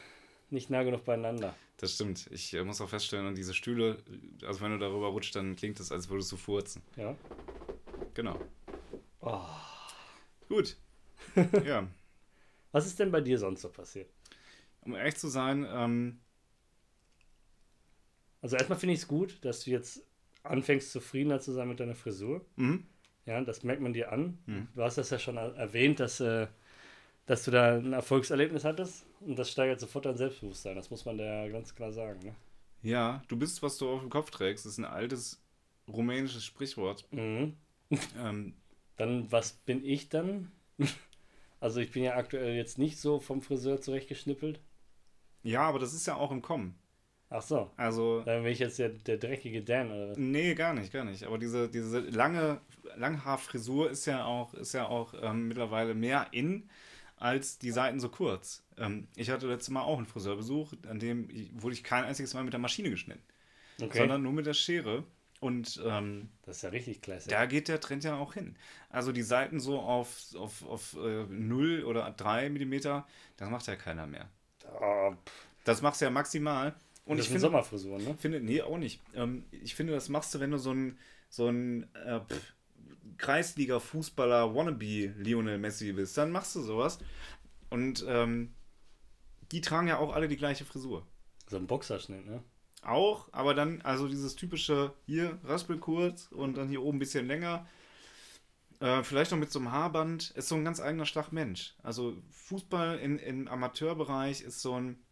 nicht 0.51 0.71
nah 0.71 0.83
genug 0.83 1.05
beieinander. 1.05 1.55
Das 1.79 1.95
stimmt. 1.95 2.29
Ich 2.31 2.55
äh, 2.55 2.65
muss 2.65 2.81
auch 2.81 2.89
feststellen, 2.89 3.35
diese 3.35 3.55
Stühle, 3.55 3.99
also 4.47 4.61
wenn 4.61 4.73
du 4.73 4.79
darüber 4.79 5.09
rutscht, 5.09 5.35
dann 5.37 5.57
klingt 5.57 5.79
es, 5.81 5.93
als 5.93 6.09
würdest 6.09 6.31
du 6.33 6.37
furzen. 6.37 6.83
Ja. 6.97 7.17
Genau. 8.15 8.41
Oh. 9.21 9.41
Gut. 10.49 10.77
ja. 11.65 11.89
Was 12.73 12.87
ist 12.87 12.99
denn 12.99 13.11
bei 13.11 13.21
dir 13.21 13.39
sonst 13.39 13.63
so 13.63 13.69
passiert? 13.69 14.11
Um 14.81 14.95
ehrlich 14.95 15.17
zu 15.17 15.29
sein, 15.29 15.67
ähm, 15.69 16.21
also 18.43 18.57
erstmal 18.57 18.79
finde 18.79 18.95
ich 18.95 19.01
es 19.01 19.09
gut, 19.09 19.45
dass 19.45 19.65
du 19.65 19.71
jetzt 19.71 20.03
anfängst 20.45 20.93
zufriedener 20.93 21.41
zu 21.41 21.53
sein 21.53 21.69
mit 21.69 21.81
deiner 21.81 21.95
Frisur. 21.95 22.45
Mhm. 22.57 22.87
Ja, 23.27 23.41
das 23.41 23.65
merkt 23.65 23.83
man 23.83 23.93
dir 23.93 24.13
an. 24.13 24.39
Mhm. 24.47 24.69
Du 24.75 24.83
hast 24.83 24.99
das 24.99 25.11
ja 25.11 25.19
schon 25.19 25.37
erwähnt, 25.37 25.99
dass, 25.99 26.21
äh, 26.21 26.47
dass 27.27 27.45
du 27.45 27.51
da 27.51 27.77
ein 27.77 27.93
Erfolgserlebnis 27.93 28.65
hattest 28.65 29.07
und 29.21 29.39
das 29.39 29.51
steigert 29.51 29.81
sofort 29.81 30.05
dein 30.05 30.17
Selbstbewusstsein. 30.17 30.77
Das 30.77 30.91
muss 30.91 31.05
man 31.05 31.19
da 31.19 31.49
ganz 31.49 31.75
klar 31.75 31.93
sagen. 31.93 32.21
Ne? 32.27 32.35
Ja, 32.83 33.23
du 33.29 33.37
bist, 33.37 33.63
was 33.63 33.79
du 33.79 33.89
auf 33.89 34.01
dem 34.01 34.11
Kopf 34.11 34.31
trägst. 34.31 34.67
Das 34.67 34.73
ist 34.73 34.79
ein 34.79 34.85
altes 34.85 35.43
rumänisches 35.89 36.45
Sprichwort. 36.45 37.07
Mhm. 37.11 37.57
ähm, 38.19 38.55
dann, 38.97 39.33
was 39.33 39.53
bin 39.53 39.85
ich 39.85 40.11
dann? 40.11 40.53
also 41.61 41.81
ich 41.81 41.93
bin 41.93 42.05
ja 42.05 42.17
aktuell 42.17 42.55
jetzt 42.55 42.79
nicht 42.79 42.99
so 42.99 43.21
vom 43.21 43.41
Friseur 43.41 43.81
zurechtgeschnippelt. 43.81 44.61
Ja, 45.43 45.63
aber 45.63 45.79
das 45.79 45.95
ist 45.95 46.07
ja 46.07 46.17
auch 46.17 46.31
im 46.31 46.43
Kommen. 46.43 46.79
Ach 47.31 47.43
so. 47.43 47.71
Also. 47.77 48.23
Dann 48.25 48.43
bin 48.43 48.53
ich 48.53 48.59
jetzt 48.59 48.79
der, 48.79 48.91
der 48.91 49.17
dreckige 49.17 49.63
Dan 49.63 49.91
oder 49.91 50.11
was? 50.11 50.19
Nee, 50.19 50.55
gar 50.55 50.75
nicht, 50.75 50.93
gar 50.93 51.05
nicht. 51.05 51.25
Aber 51.25 51.39
diese, 51.39 51.69
diese 51.69 52.01
lange 52.01 52.61
Langhaarfrisur 52.97 53.91
ist 53.91 54.07
ja 54.07 54.25
auch, 54.25 54.55
ist 54.55 54.73
ja 54.73 54.87
auch 54.87 55.15
ähm, 55.21 55.49
mittlerweile 55.49 55.95
mehr 55.95 56.29
in 56.33 56.69
als 57.17 57.59
die 57.59 57.71
Seiten 57.71 58.01
so 58.01 58.09
kurz. 58.09 58.63
Ähm, 58.77 59.09
ich 59.17 59.31
hatte 59.31 59.47
letztes 59.47 59.71
Mal 59.71 59.83
auch 59.83 59.97
einen 59.97 60.07
Friseurbesuch, 60.07 60.75
an 60.89 60.99
dem 60.99 61.31
ich, 61.31 61.51
wurde 61.55 61.75
ich 61.75 61.85
kein 61.85 62.05
einziges 62.05 62.35
Mal 62.35 62.45
mit 62.45 62.53
der 62.53 62.61
Maschine 62.61 62.91
geschnitten. 62.91 63.23
Okay. 63.81 63.99
Sondern 63.99 64.23
nur 64.23 64.33
mit 64.33 64.47
der 64.47 64.55
Schere. 64.55 65.05
Und 65.41 65.83
ähm, 65.85 66.31
das 66.43 66.57
ist 66.57 66.63
ja 66.63 66.71
richtig 66.71 67.03
klasse. 67.03 67.29
Da 67.29 67.47
geht 67.47 67.69
der 67.69 67.81
Trend 67.81 68.05
ja 68.05 68.17
auch 68.17 68.35
hin. 68.35 68.57
Also 68.89 69.13
die 69.13 69.23
Seiten 69.23 69.61
so 69.61 69.79
auf, 69.79 70.35
auf, 70.37 70.67
auf 70.67 70.95
äh, 70.95 71.25
0 71.29 71.85
oder 71.85 72.11
3 72.11 72.49
Millimeter, 72.51 73.07
das 73.37 73.51
macht 73.51 73.67
ja 73.67 73.77
keiner 73.77 74.07
mehr. 74.07 74.29
Oh, 74.81 75.13
das 75.65 75.83
machst 75.83 76.01
du 76.01 76.07
ja 76.07 76.11
maximal. 76.11 76.75
Und 77.05 77.19
das 77.19 77.27
ich 77.27 77.31
finde 77.31 77.41
Sommerfrisuren, 77.41 78.03
ne? 78.03 78.17
Finde, 78.19 78.41
nee, 78.41 78.63
auch 78.63 78.79
nicht. 78.79 79.03
Ähm, 79.15 79.45
ich 79.51 79.75
finde, 79.75 79.93
das 79.93 80.09
machst 80.09 80.35
du, 80.35 80.41
wenn 80.41 80.51
du 80.51 80.59
so 80.59 80.73
ein, 80.73 80.99
so 81.29 81.49
ein 81.49 81.87
äh, 81.95 82.21
Kreisliga-Fußballer 83.19 84.55
Wannabe 84.55 85.15
Lionel 85.19 85.59
Messi 85.59 85.93
bist, 85.93 86.17
dann 86.17 86.33
machst 86.33 86.55
du 86.57 86.63
sowas. 86.63 86.99
Und 87.69 88.05
ähm, 88.09 88.55
die 89.53 89.61
tragen 89.61 89.89
ja 89.89 89.99
auch 89.99 90.15
alle 90.15 90.29
die 90.29 90.37
gleiche 90.37 90.65
Frisur. 90.65 91.07
So 91.49 91.57
ein 91.57 91.67
Boxerschnitt, 91.67 92.25
ne? 92.25 92.43
Auch, 92.83 93.29
aber 93.33 93.55
dann, 93.55 93.81
also 93.83 94.09
dieses 94.09 94.37
typische 94.37 94.93
hier, 95.07 95.39
raspel 95.45 95.79
kurz 95.79 96.29
und 96.33 96.57
dann 96.57 96.69
hier 96.69 96.83
oben 96.83 96.97
ein 96.97 97.01
bisschen 97.01 97.27
länger. 97.27 97.67
Äh, 98.81 99.03
vielleicht 99.03 99.31
noch 99.31 99.39
mit 99.39 99.51
so 99.51 99.59
einem 99.59 99.73
Haarband. 99.73 100.31
Ist 100.33 100.49
so 100.49 100.55
ein 100.55 100.65
ganz 100.65 100.81
eigener 100.81 101.07
Schlag 101.07 101.33
Mensch. 101.33 101.75
Also 101.83 102.17
Fußball 102.31 102.99
in, 102.99 103.19
im 103.19 103.49
Amateurbereich 103.49 104.43
ist 104.43 104.61
so 104.61 104.75
ein 104.79 105.04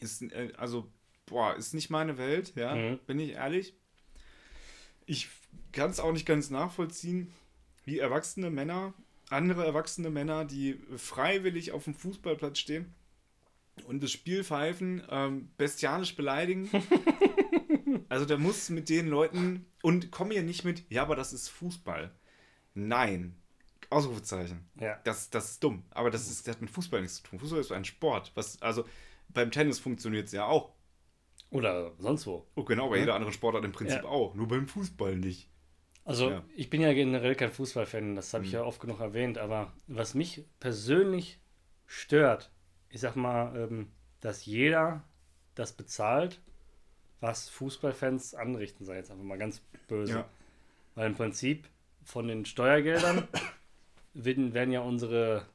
ist, 0.00 0.22
äh, 0.22 0.52
also, 0.56 0.90
boah, 1.26 1.56
ist 1.56 1.74
nicht 1.74 1.90
meine 1.90 2.18
Welt, 2.18 2.54
ja, 2.56 2.74
mhm. 2.74 2.98
bin 3.06 3.18
ich 3.18 3.32
ehrlich. 3.32 3.74
Ich 5.06 5.28
kann 5.72 5.90
es 5.90 6.00
auch 6.00 6.12
nicht 6.12 6.26
ganz 6.26 6.50
nachvollziehen, 6.50 7.32
wie 7.84 7.98
erwachsene 7.98 8.50
Männer, 8.50 8.94
andere 9.30 9.64
erwachsene 9.64 10.10
Männer, 10.10 10.44
die 10.44 10.78
freiwillig 10.96 11.72
auf 11.72 11.84
dem 11.84 11.94
Fußballplatz 11.94 12.58
stehen 12.58 12.94
und 13.86 14.02
das 14.02 14.12
Spiel 14.12 14.44
pfeifen, 14.44 15.02
ähm, 15.10 15.50
bestialisch 15.56 16.14
beleidigen. 16.14 16.70
also 18.08 18.24
da 18.24 18.36
muss 18.36 18.70
mit 18.70 18.88
den 18.88 19.08
Leuten 19.08 19.66
und 19.82 20.10
komm 20.10 20.30
hier 20.30 20.42
nicht 20.42 20.64
mit, 20.64 20.84
ja, 20.90 21.02
aber 21.02 21.16
das 21.16 21.32
ist 21.32 21.48
Fußball. 21.48 22.12
Nein. 22.74 23.34
Ausrufezeichen. 23.90 24.64
Ja. 24.80 24.98
Das, 25.04 25.28
das 25.28 25.52
ist 25.52 25.64
dumm. 25.64 25.82
Aber 25.90 26.10
das, 26.10 26.30
ist, 26.30 26.46
das 26.46 26.54
hat 26.54 26.62
mit 26.62 26.70
Fußball 26.70 27.02
nichts 27.02 27.16
zu 27.16 27.24
tun. 27.24 27.38
Fußball 27.38 27.60
ist 27.60 27.72
ein 27.72 27.84
Sport. 27.84 28.32
Was, 28.34 28.60
also 28.62 28.86
beim 29.32 29.50
Tennis 29.50 29.78
funktioniert 29.78 30.26
es 30.26 30.32
ja 30.32 30.46
auch. 30.46 30.72
Oder 31.50 31.92
sonst 31.98 32.26
wo. 32.26 32.46
Oh, 32.54 32.64
genau, 32.64 32.88
bei 32.88 32.96
ja. 32.96 33.02
jeder 33.02 33.14
anderen 33.14 33.32
Sportart 33.32 33.64
im 33.64 33.72
Prinzip 33.72 34.02
ja. 34.02 34.08
auch. 34.08 34.34
Nur 34.34 34.48
beim 34.48 34.66
Fußball 34.66 35.16
nicht. 35.16 35.50
Also, 36.04 36.30
ja. 36.30 36.44
ich 36.56 36.70
bin 36.70 36.80
ja 36.80 36.92
generell 36.92 37.34
kein 37.34 37.52
Fußballfan, 37.52 38.16
das 38.16 38.34
habe 38.34 38.44
ich 38.44 38.50
mhm. 38.50 38.56
ja 38.56 38.64
oft 38.64 38.80
genug 38.80 39.00
erwähnt, 39.00 39.38
aber 39.38 39.72
was 39.86 40.14
mich 40.14 40.44
persönlich 40.58 41.38
stört, 41.86 42.50
ich 42.88 43.00
sag 43.00 43.14
mal, 43.14 43.56
ähm, 43.56 43.92
dass 44.20 44.44
jeder 44.44 45.04
das 45.54 45.72
bezahlt, 45.72 46.40
was 47.20 47.48
Fußballfans 47.50 48.34
anrichten, 48.34 48.84
sei 48.84 48.96
jetzt 48.96 49.12
einfach 49.12 49.22
mal 49.22 49.38
ganz 49.38 49.62
böse. 49.86 50.24
Weil 50.94 51.06
im 51.06 51.14
Prinzip 51.14 51.68
von 52.02 52.26
den 52.26 52.44
Steuergeldern 52.44 53.28
werden, 54.14 54.54
werden 54.54 54.72
ja 54.72 54.80
unsere 54.80 55.46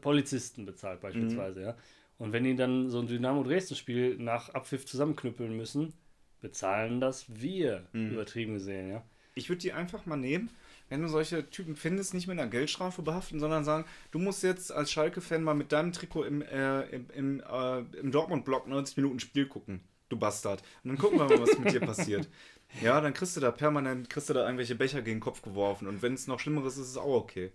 Polizisten 0.00 0.66
bezahlt, 0.66 1.00
beispielsweise, 1.00 1.60
mhm. 1.60 1.66
ja. 1.66 1.76
Und 2.18 2.32
wenn 2.32 2.44
die 2.44 2.56
dann 2.56 2.90
so 2.90 2.98
ein 2.98 3.06
Dynamo 3.06 3.44
Dresden-Spiel 3.44 4.16
nach 4.18 4.50
Abpfiff 4.50 4.86
zusammenknüppeln 4.86 5.56
müssen, 5.56 5.94
bezahlen 6.40 7.00
das 7.00 7.26
wir, 7.28 7.86
mhm. 7.92 8.12
übertrieben 8.12 8.54
gesehen, 8.54 8.90
ja. 8.90 9.02
Ich 9.34 9.48
würde 9.48 9.60
die 9.60 9.72
einfach 9.72 10.04
mal 10.04 10.16
nehmen, 10.16 10.50
wenn 10.88 11.02
du 11.02 11.08
solche 11.08 11.48
Typen 11.48 11.76
findest, 11.76 12.14
nicht 12.14 12.26
mit 12.26 12.38
einer 12.38 12.50
Geldstrafe 12.50 13.02
behaften, 13.02 13.38
sondern 13.38 13.64
sagen, 13.64 13.84
du 14.10 14.18
musst 14.18 14.42
jetzt 14.42 14.72
als 14.72 14.90
Schalke-Fan 14.90 15.44
mal 15.44 15.54
mit 15.54 15.70
deinem 15.70 15.92
Trikot 15.92 16.24
im, 16.24 16.42
äh, 16.42 16.82
im, 16.86 17.06
im, 17.14 17.40
äh, 17.40 17.78
im 18.00 18.10
Dortmund-Block 18.10 18.66
90 18.66 18.96
Minuten 18.96 19.20
Spiel 19.20 19.46
gucken, 19.46 19.80
du 20.08 20.18
Bastard. 20.18 20.62
Und 20.82 20.90
dann 20.90 20.98
gucken 20.98 21.18
wir 21.18 21.26
mal, 21.26 21.40
was 21.40 21.58
mit 21.58 21.72
dir 21.72 21.80
passiert. 21.80 22.28
Ja, 22.82 23.00
dann 23.00 23.14
kriegst 23.14 23.34
du 23.34 23.40
da 23.40 23.50
permanent, 23.50 24.10
kriegst 24.10 24.28
du 24.28 24.34
da 24.34 24.44
irgendwelche 24.44 24.74
Becher 24.74 25.00
gegen 25.00 25.16
den 25.16 25.22
Kopf 25.22 25.40
geworfen. 25.40 25.88
Und 25.88 26.02
wenn 26.02 26.12
es 26.12 26.26
noch 26.26 26.38
schlimmeres 26.38 26.74
ist, 26.74 26.80
ist 26.80 26.90
es 26.90 26.96
auch 26.98 27.14
okay. 27.14 27.50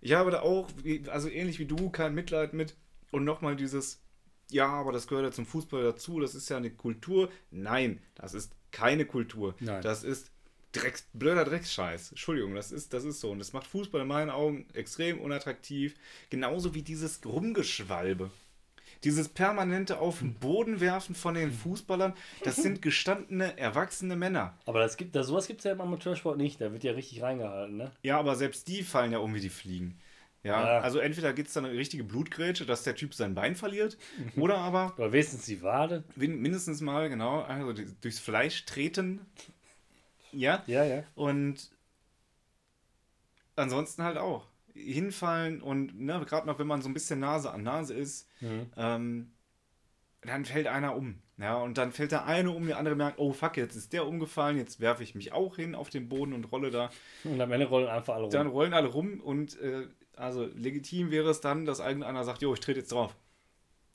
Ich 0.00 0.14
habe 0.14 0.32
da 0.32 0.40
auch, 0.40 0.68
also 1.08 1.28
ähnlich 1.28 1.60
wie 1.60 1.66
du, 1.66 1.88
kein 1.90 2.16
Mitleid 2.16 2.52
mit, 2.52 2.74
und 3.14 3.24
nochmal 3.24 3.54
dieses, 3.54 4.02
ja, 4.50 4.66
aber 4.66 4.90
das 4.90 5.06
gehört 5.06 5.24
ja 5.24 5.30
zum 5.30 5.46
Fußball 5.46 5.84
dazu, 5.84 6.18
das 6.18 6.34
ist 6.34 6.48
ja 6.48 6.56
eine 6.56 6.70
Kultur. 6.70 7.30
Nein, 7.52 8.02
das 8.16 8.34
ist 8.34 8.52
keine 8.72 9.06
Kultur. 9.06 9.54
Nein. 9.60 9.82
Das 9.82 10.02
ist 10.02 10.32
Drecks, 10.72 11.06
blöder 11.12 11.44
Drecksscheiß. 11.44 12.10
Entschuldigung, 12.10 12.56
das 12.56 12.72
ist, 12.72 12.92
das 12.92 13.04
ist 13.04 13.20
so. 13.20 13.30
Und 13.30 13.38
das 13.38 13.52
macht 13.52 13.68
Fußball 13.68 14.00
in 14.00 14.08
meinen 14.08 14.30
Augen 14.30 14.66
extrem 14.74 15.20
unattraktiv. 15.20 15.94
Genauso 16.28 16.74
wie 16.74 16.82
dieses 16.82 17.24
Rumgeschwalbe. 17.24 18.32
Dieses 19.04 19.28
permanente 19.28 20.00
auf 20.00 20.18
den 20.18 20.34
Boden 20.34 20.80
werfen 20.80 21.14
von 21.14 21.34
den 21.34 21.52
Fußballern, 21.52 22.14
das 22.42 22.56
sind 22.56 22.82
gestandene, 22.82 23.56
erwachsene 23.58 24.16
Männer. 24.16 24.58
Aber 24.66 24.80
das 24.80 24.96
gibt, 24.96 25.14
das, 25.14 25.26
sowas 25.28 25.46
gibt 25.46 25.60
es 25.60 25.64
ja 25.64 25.72
im 25.72 25.80
Amateursport 25.80 26.38
nicht, 26.38 26.60
da 26.60 26.72
wird 26.72 26.82
ja 26.82 26.92
richtig 26.92 27.22
reingehalten, 27.22 27.76
ne? 27.76 27.92
Ja, 28.02 28.18
aber 28.18 28.34
selbst 28.34 28.66
die 28.66 28.82
fallen 28.82 29.12
ja 29.12 29.18
um 29.18 29.34
wie 29.34 29.40
die 29.40 29.50
Fliegen. 29.50 30.00
Ja, 30.44 30.62
ja. 30.62 30.80
also 30.80 30.98
entweder 30.98 31.32
gibt 31.32 31.48
es 31.48 31.54
dann 31.54 31.64
eine 31.64 31.76
richtige 31.76 32.04
Blutgrätsche, 32.04 32.66
dass 32.66 32.84
der 32.84 32.94
Typ 32.94 33.14
sein 33.14 33.34
Bein 33.34 33.56
verliert, 33.56 33.96
mhm. 34.34 34.42
oder 34.42 34.58
aber. 34.58 34.92
Oder 34.98 35.10
wenigstens 35.10 35.46
die 35.46 35.62
Wade. 35.62 36.04
Mindestens 36.16 36.82
mal, 36.82 37.08
genau, 37.08 37.40
also 37.40 37.72
durchs 38.02 38.18
Fleisch 38.18 38.66
treten. 38.66 39.20
Ja. 40.32 40.62
Ja, 40.66 40.84
ja. 40.84 41.02
Und 41.14 41.70
ansonsten 43.56 44.02
halt 44.02 44.18
auch. 44.18 44.46
Hinfallen 44.74 45.62
und 45.62 46.00
ne, 46.00 46.20
gerade 46.26 46.48
noch, 46.48 46.58
wenn 46.58 46.66
man 46.66 46.82
so 46.82 46.88
ein 46.88 46.94
bisschen 46.94 47.20
Nase 47.20 47.50
an 47.52 47.62
Nase 47.62 47.94
ist, 47.94 48.28
mhm. 48.40 48.66
ähm, 48.76 49.30
dann 50.22 50.44
fällt 50.44 50.66
einer 50.66 50.96
um. 50.96 51.20
Ja, 51.36 51.56
und 51.56 51.78
dann 51.78 51.92
fällt 51.92 52.12
der 52.12 52.26
eine 52.26 52.50
um, 52.50 52.66
der 52.66 52.78
andere 52.78 52.94
merkt, 52.96 53.18
oh 53.18 53.32
fuck, 53.32 53.56
jetzt 53.56 53.76
ist 53.76 53.92
der 53.92 54.06
umgefallen, 54.06 54.56
jetzt 54.56 54.80
werfe 54.80 55.02
ich 55.02 55.14
mich 55.14 55.32
auch 55.32 55.56
hin 55.56 55.74
auf 55.74 55.90
den 55.90 56.08
Boden 56.08 56.32
und 56.32 56.50
rolle 56.52 56.70
da. 56.70 56.90
Und 57.24 57.40
am 57.40 57.50
Ende 57.50 57.66
rollen 57.66 57.88
einfach 57.88 58.14
alle 58.14 58.24
rum. 58.24 58.32
Dann 58.32 58.46
rollen 58.46 58.74
alle 58.74 58.88
rum 58.88 59.20
und 59.20 59.58
äh, 59.60 59.86
also 60.16 60.48
legitim 60.54 61.10
wäre 61.10 61.30
es 61.30 61.40
dann, 61.40 61.64
dass 61.64 61.80
irgendeiner 61.80 62.24
sagt, 62.24 62.42
jo, 62.42 62.54
ich 62.54 62.60
trete 62.60 62.80
jetzt 62.80 62.92
drauf. 62.92 63.14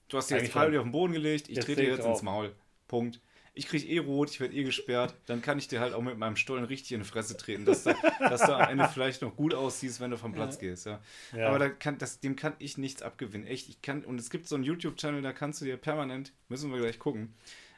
Du 0.08 0.18
hast 0.18 0.30
dir 0.30 0.38
jetzt 0.38 0.52
Fall 0.52 0.76
auf 0.76 0.84
den 0.84 0.92
Boden 0.92 1.14
gelegt, 1.14 1.50
ich 1.50 1.58
jetzt 1.58 1.66
trete 1.66 1.84
jetzt 1.84 2.00
drauf. 2.00 2.16
ins 2.16 2.22
Maul. 2.24 2.56
Punkt. 2.88 3.22
Ich 3.54 3.68
kriege 3.68 3.86
eh 3.88 3.98
rot, 3.98 4.30
ich 4.30 4.40
werde 4.40 4.54
eh 4.54 4.64
gesperrt, 4.64 5.16
dann 5.26 5.42
kann 5.42 5.58
ich 5.60 5.68
dir 5.68 5.82
halt 5.82 5.94
auch 5.94 6.02
mit 6.02 6.18
meinem 6.18 6.36
Stollen 6.36 6.64
richtig 6.64 6.94
in 6.94 7.02
die 7.02 7.06
Fresse 7.06 7.36
treten, 7.36 7.66
dass 7.66 7.84
du, 7.84 7.94
dass 8.20 8.42
du 8.42 8.56
am 8.56 8.70
Ende 8.70 8.88
vielleicht 8.88 9.22
noch 9.22 9.36
gut 9.36 9.54
aussiehst, 9.54 10.00
wenn 10.00 10.12
du 10.12 10.18
vom 10.18 10.34
Platz 10.34 10.56
ja. 10.56 10.62
gehst. 10.62 10.86
Ja. 10.86 11.02
ja. 11.36 11.48
Aber 11.50 11.60
da 11.60 11.70
kann, 11.70 11.98
das, 11.98 12.20
dem 12.20 12.36
kann 12.36 12.54
ich 12.60 12.78
nichts 12.78 13.02
abgewinnen. 13.02 13.46
Echt, 13.46 13.68
ich 13.70 13.82
kann, 13.82 14.06
und 14.06 14.20
es 14.20 14.30
gibt 14.30 14.48
so 14.48 14.56
einen 14.56 14.64
YouTube-Channel, 14.64 15.22
da 15.22 15.34
kannst 15.34 15.62
du 15.62 15.66
dir 15.66 15.78
permanent, 15.78 16.32
müssen 16.48 16.72
wir 16.72 16.80
gleich 16.80 17.00
gucken, 17.00 17.34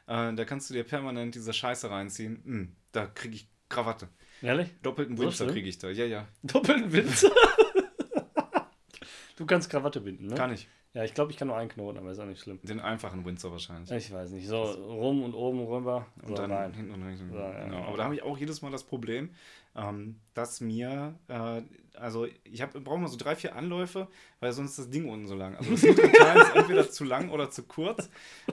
äh, 0.06 0.32
da 0.32 0.44
kannst 0.44 0.70
du 0.70 0.74
dir 0.74 0.84
permanent 0.84 1.34
diese 1.34 1.52
Scheiße 1.52 1.90
reinziehen. 1.90 2.42
Hm, 2.44 2.72
da 2.92 3.06
kriege 3.06 3.34
ich 3.34 3.48
Krawatte. 3.68 4.08
Ehrlich? 4.42 4.68
Doppelten 4.82 5.18
Winzer 5.18 5.46
kriege 5.46 5.68
ich 5.68 5.78
da, 5.78 5.88
ja, 5.88 6.04
ja. 6.04 6.28
Doppelten 6.42 6.92
Winzer? 6.92 7.30
Du 9.42 9.46
kannst 9.46 9.70
Krawatte 9.70 10.00
binden, 10.00 10.28
ne? 10.28 10.36
Kann 10.36 10.52
ich. 10.52 10.68
Ja, 10.94 11.02
ich 11.02 11.14
glaube, 11.14 11.32
ich 11.32 11.36
kann 11.36 11.48
nur 11.48 11.56
einen 11.56 11.68
Knoten, 11.68 11.98
aber 11.98 12.12
ist 12.12 12.20
auch 12.20 12.26
nicht 12.26 12.40
schlimm. 12.40 12.60
Den 12.62 12.78
einfachen 12.78 13.24
Windsor 13.24 13.50
wahrscheinlich. 13.50 13.90
Ich 13.90 14.12
weiß 14.12 14.30
nicht. 14.30 14.46
So 14.46 14.62
rum 14.62 15.24
und 15.24 15.34
oben 15.34 15.66
rüber. 15.66 16.06
Und 16.22 16.28
so 16.28 16.34
dann 16.34 16.52
rein. 16.52 16.72
hinten 16.72 16.92
und 16.92 17.02
rechts. 17.02 17.20
So, 17.28 17.36
ja, 17.36 17.64
genau. 17.64 17.82
Aber 17.82 17.96
da 17.96 18.04
habe 18.04 18.14
ich 18.14 18.22
auch 18.22 18.38
jedes 18.38 18.62
Mal 18.62 18.70
das 18.70 18.84
Problem, 18.84 19.30
ähm, 19.74 20.20
dass 20.34 20.60
mir, 20.60 21.18
äh, 21.26 21.62
also 21.94 22.28
ich 22.44 22.62
brauche 22.64 22.98
mal 22.98 23.08
so 23.08 23.16
drei, 23.16 23.34
vier 23.34 23.56
Anläufe, 23.56 24.06
weil 24.38 24.52
sonst 24.52 24.72
ist 24.72 24.78
das 24.78 24.90
Ding 24.90 25.08
unten 25.08 25.26
so 25.26 25.34
lang. 25.34 25.56
Also 25.56 25.72
das 25.72 25.82
ist 25.82 25.98
entweder 26.54 26.88
zu 26.88 27.02
lang 27.02 27.30
oder 27.30 27.50
zu 27.50 27.64
kurz. 27.64 28.10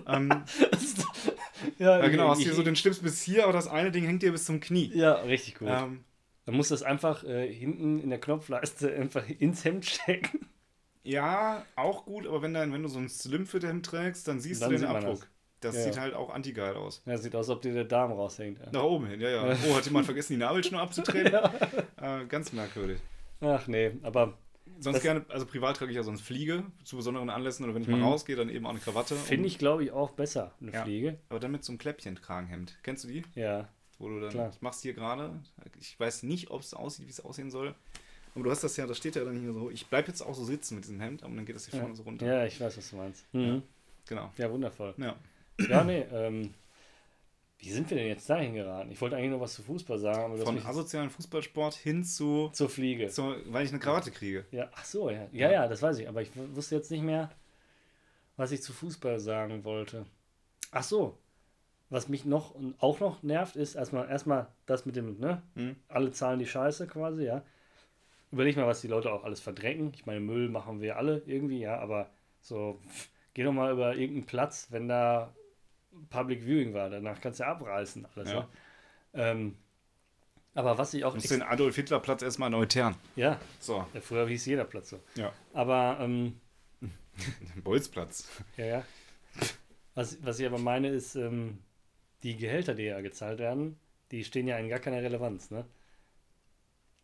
Ähm, 0.07 0.29
ja, 1.77 2.07
genau, 2.07 2.29
hast 2.29 2.43
du 2.43 2.51
so 2.51 2.63
den 2.63 2.75
Schlips 2.75 2.97
bis 2.97 3.21
hier, 3.21 3.43
aber 3.43 3.53
das 3.53 3.67
eine 3.67 3.91
Ding 3.91 4.05
hängt 4.05 4.23
dir 4.23 4.31
bis 4.31 4.45
zum 4.45 4.59
Knie. 4.59 4.89
Ja, 4.95 5.13
richtig 5.21 5.59
gut. 5.59 5.67
Ähm, 5.69 6.03
Dann 6.45 6.55
muss 6.55 6.69
das 6.69 6.81
einfach 6.81 7.23
äh, 7.25 7.53
hinten 7.53 7.99
in 7.99 8.09
der 8.09 8.19
Knopfleiste 8.19 8.91
einfach 8.95 9.27
ins 9.27 9.63
Hemd 9.65 9.85
stecken. 9.85 10.47
Ja, 11.03 11.65
auch 11.75 12.05
gut, 12.05 12.27
aber 12.27 12.41
wenn, 12.41 12.53
dann, 12.53 12.71
wenn 12.73 12.83
du 12.83 12.89
so 12.89 12.99
ein 12.99 13.09
Slimfit-Hemd 13.09 13.85
trägst, 13.85 14.27
dann 14.27 14.39
siehst 14.39 14.61
Dann 14.61 14.69
du 14.71 14.75
den 14.75 14.79
sieht 14.87 14.89
Abdruck. 14.89 15.27
Das, 15.61 15.75
Ja, 15.75 15.83
sieht 15.83 15.95
ja. 15.95 16.01
halt 16.03 16.13
auch 16.13 16.29
anti-geil 16.29 16.75
aus. 16.75 17.01
Ja, 17.05 17.17
sieht 17.17 17.35
aus, 17.35 17.49
als 17.49 17.57
ob 17.57 17.61
dir 17.61 17.73
der 17.73 17.83
Darm 17.83 18.11
raushängt. 18.13 18.59
Ja. 18.59 18.71
Nach 18.71 18.83
oben 18.83 19.07
hin, 19.07 19.19
ja, 19.19 19.29
ja. 19.29 19.43
Oh, 19.69 19.75
hat 19.75 19.85
jemand 19.85 20.05
vergessen, 20.05 20.33
die 20.33 20.39
Nabelschnur 20.39 20.79
abzudrehen? 20.81 21.33
äh, 22.01 22.25
ganz 22.27 22.53
merkwürdig. 22.53 22.99
Ach 23.41 23.67
nee, 23.67 23.91
aber 24.03 24.37
Sonst 24.81 24.97
Das- 24.97 25.03
gerne, 25.03 25.25
also 25.27 25.45
privat 25.45 25.75
trage 25.75 25.91
ich 25.91 25.97
ja 25.97 26.03
sonst 26.03 26.21
Fliege 26.21 26.63
zu 26.85 26.95
besonderen 26.95 27.29
Anlässen 27.29 27.65
oder 27.65 27.75
wenn 27.75 27.81
ich 27.81 27.87
Mhm. 27.89 27.99
mal 27.99 28.03
rausgehe, 28.11 28.37
dann 28.37 28.47
eben 28.49 28.65
auch 28.65 28.69
eine 28.69 28.79
Krawatte. 28.79 29.15
finde 29.15 29.47
ich, 29.47 29.57
glaube 29.57 29.83
ich, 29.83 29.91
auch 29.91 30.11
besser, 30.11 30.53
eine 30.61 30.71
Ja. 30.71 30.83
Fliege. 30.83 31.17
Aber 31.27 31.39
dann 31.41 31.51
mit 31.51 31.65
so 31.65 31.73
einem 31.73 31.79
Kläppchen-Kragenhemd. 31.79 32.77
Kennst 32.83 33.03
du 33.03 33.09
die? 33.09 33.23
Ja. 33.35 33.67
Wo 33.97 34.07
du 34.07 34.21
dann, 34.21 34.29
Klar. 34.29 34.49
ich 34.53 34.61
mach's 34.61 34.81
hier 34.81 34.93
gerade. 34.93 35.41
Ich 35.81 35.99
weiß 35.99 36.23
nicht, 36.23 36.49
ob 36.51 36.61
es 36.61 36.73
aussieht, 36.73 37.07
wie 37.07 37.11
es 37.11 37.19
aussehen 37.19 37.51
soll. 37.51 37.75
Aber 38.39 38.45
du 38.45 38.51
hast 38.51 38.63
das 38.63 38.77
ja, 38.77 38.87
das 38.87 38.97
steht 38.97 39.15
ja 39.15 39.23
dann 39.25 39.39
hier 39.39 39.51
so. 39.53 39.69
Ich 39.69 39.85
bleib 39.87 40.07
jetzt 40.07 40.21
auch 40.21 40.33
so 40.33 40.43
sitzen 40.43 40.75
mit 40.75 40.85
diesem 40.85 40.99
Hemd, 41.01 41.23
aber 41.23 41.35
dann 41.35 41.45
geht 41.45 41.55
das 41.55 41.65
hier 41.67 41.75
Ja. 41.75 41.81
vorne 41.81 41.95
so 41.95 42.03
runter. 42.03 42.25
ja, 42.25 42.45
ich 42.45 42.59
weiß, 42.59 42.77
was 42.77 42.89
du 42.89 42.95
meinst. 42.95 43.25
Mhm. 43.33 43.63
Genau. 44.07 44.31
Ja, 44.37 44.51
wundervoll. 44.51 44.93
Ja. 44.97 45.15
Ja, 45.67 45.83
nee, 45.83 46.05
ähm, 46.13 46.53
wie 47.57 47.69
sind 47.71 47.89
wir 47.89 47.97
denn 47.97 48.07
jetzt 48.07 48.29
dahin 48.29 48.53
geraten? 48.53 48.89
Ich 48.91 49.01
wollte 49.01 49.17
eigentlich 49.17 49.31
noch 49.31 49.41
was 49.41 49.53
zu 49.55 49.61
Fußball 49.63 49.99
sagen, 49.99 50.23
aber 50.33 50.37
Von 50.37 50.65
asozialen 50.65 51.09
Fußballsport 51.09 51.73
hin 51.75 52.05
zu, 52.05 52.49
zur 52.53 52.69
Fliege. 52.69 53.09
zu, 53.09 53.35
weil 53.47 53.65
ich 53.65 53.71
eine 53.71 53.79
Krawatte 53.79 54.11
kriege. 54.11 54.45
Ja, 54.51 54.69
ach 54.73 54.85
so, 54.85 55.09
ja. 55.09 55.27
Ja, 55.33 55.51
ja, 55.51 55.67
das 55.67 55.81
weiß 55.81 55.97
ich, 55.99 56.07
aber 56.07 56.21
ich 56.21 56.29
wusste 56.55 56.75
jetzt 56.75 56.89
nicht 56.89 57.03
mehr, 57.03 57.29
was 58.37 58.53
ich 58.53 58.61
zu 58.63 58.71
Fußball 58.71 59.19
sagen 59.19 59.65
wollte. 59.65 60.05
Ach 60.71 60.83
so. 60.83 61.17
Was 61.89 62.07
mich 62.07 62.23
noch 62.23 62.51
und 62.55 62.75
auch 62.81 62.99
noch 63.01 63.23
nervt, 63.23 63.55
ist 63.57 63.75
erstmal 63.75 64.07
erstmal 64.09 64.47
das 64.65 64.85
mit 64.85 64.95
dem, 64.95 65.19
ne? 65.19 65.41
Hm? 65.55 65.75
Alle 65.89 66.11
zahlen 66.11 66.39
die 66.39 66.45
Scheiße 66.47 66.87
quasi, 66.87 67.25
ja. 67.25 67.43
Überleg 68.31 68.55
mal, 68.57 68.67
was 68.67 68.81
die 68.81 68.87
Leute 68.87 69.11
auch 69.11 69.23
alles 69.23 69.39
verdrecken. 69.39 69.91
Ich 69.95 70.05
meine, 70.05 70.19
Müll 70.19 70.49
machen 70.49 70.81
wir 70.81 70.97
alle 70.97 71.21
irgendwie, 71.25 71.59
ja, 71.61 71.79
aber 71.79 72.09
so, 72.41 72.79
pff, 72.87 73.09
geh 73.33 73.43
doch 73.43 73.51
mal 73.53 73.71
über 73.71 73.95
irgendeinen 73.95 74.25
Platz, 74.25 74.67
wenn 74.69 74.87
da 74.87 75.33
Public 76.09 76.43
Viewing 76.43 76.73
war, 76.73 76.89
danach 76.89 77.19
kannst 77.19 77.39
du 77.39 77.43
ja 77.43 77.51
abreißen, 77.51 78.05
alles, 78.15 78.31
Ja. 78.31 78.35
ja. 78.35 79.31
Ähm, 79.31 79.57
aber 80.53 80.77
was 80.77 80.93
ich 80.93 81.03
auch. 81.05 81.13
Muss 81.15 81.23
den 81.27 81.41
Adolf-Hitler-Platz 81.41 82.21
erstmal 82.21 82.49
neu 82.49 82.65
teeren. 82.65 82.95
ja, 83.15 83.39
So, 83.59 83.85
ja, 83.93 84.01
früher 84.01 84.27
hieß 84.27 84.45
jeder 84.45 84.65
Platz 84.65 84.89
so. 84.89 84.99
ja. 85.15 85.31
Aber, 85.53 85.97
ähm, 86.01 86.39
Bolzplatz. 87.63 88.27
Ja, 88.57 88.65
ja. 88.65 88.83
Was, 89.95 90.17
was 90.23 90.39
ich 90.39 90.45
aber 90.45 90.59
meine, 90.59 90.89
ist, 90.89 91.15
ähm, 91.15 91.59
die 92.23 92.37
Gehälter, 92.37 92.75
die 92.75 92.83
ja 92.83 93.01
gezahlt 93.01 93.39
werden, 93.39 93.79
die 94.11 94.23
stehen 94.23 94.47
ja 94.47 94.57
in 94.57 94.69
gar 94.69 94.79
keiner 94.79 95.01
Relevanz, 95.01 95.51
ne? 95.51 95.65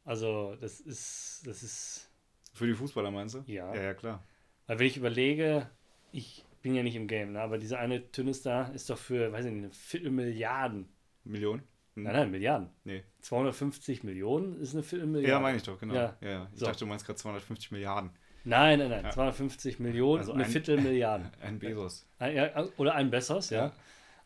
Also, 0.05 0.55
das 0.61 0.79
ist, 0.79 1.41
das 1.45 1.63
ist, 1.63 2.09
Für 2.53 2.67
die 2.67 2.73
Fußballer 2.73 3.11
meinst 3.11 3.35
du? 3.35 3.43
Ja. 3.47 3.73
Ja, 3.75 3.81
ja, 3.81 3.93
klar. 3.93 4.23
weil 4.67 4.79
wenn 4.79 4.87
ich 4.87 4.97
überlege, 4.97 5.69
ich 6.11 6.45
bin 6.61 6.73
ja 6.75 6.83
nicht 6.83 6.95
im 6.95 7.07
Game, 7.07 7.33
ne? 7.33 7.41
Aber 7.41 7.57
diese 7.57 7.77
eine 7.79 8.11
Tünnis 8.11 8.41
da 8.43 8.67
ist 8.67 8.89
doch 8.89 8.97
für, 8.97 9.31
weiß 9.31 9.45
ich 9.45 9.51
nicht, 9.51 9.63
eine 9.65 9.73
Viertelmilliarden. 9.73 10.87
Millionen? 11.25 11.63
Hm. 11.95 12.03
Nein, 12.03 12.13
nein, 12.13 12.31
Milliarden. 12.31 12.69
Nee. 12.83 13.03
250 13.21 14.03
Millionen 14.03 14.59
ist 14.61 14.73
eine 14.73 14.81
Ja, 14.83 14.87
Viertelmilliarde. 14.87 15.41
meine 15.43 15.57
ich 15.57 15.63
doch, 15.63 15.79
genau. 15.79 15.93
Ja. 15.95 16.17
Ja. 16.21 16.29
Ja, 16.29 16.49
Ich 16.53 16.59
So. 16.59 16.65
dachte, 16.67 16.79
du 16.79 16.85
meinst 16.87 17.05
gerade 17.05 17.17
250 17.17 17.71
Milliarden. 17.71 18.11
Nein, 18.43 18.77
nein, 18.79 18.89
nein, 18.89 19.03
Ja. 19.05 19.09
250 19.11 19.79
Millionen, 19.79 20.19
Also 20.19 20.33
eine 20.33 20.43
ein- 20.43 20.49
Viertelmilliarden. 20.51 21.31
Ein 21.41 21.57
Bezos. 21.59 22.05
Ein, 22.19 22.35
ja, 22.35 22.67
oder 22.77 22.93
ein 22.93 23.09
Bessos, 23.09 23.49
ja. 23.49 23.67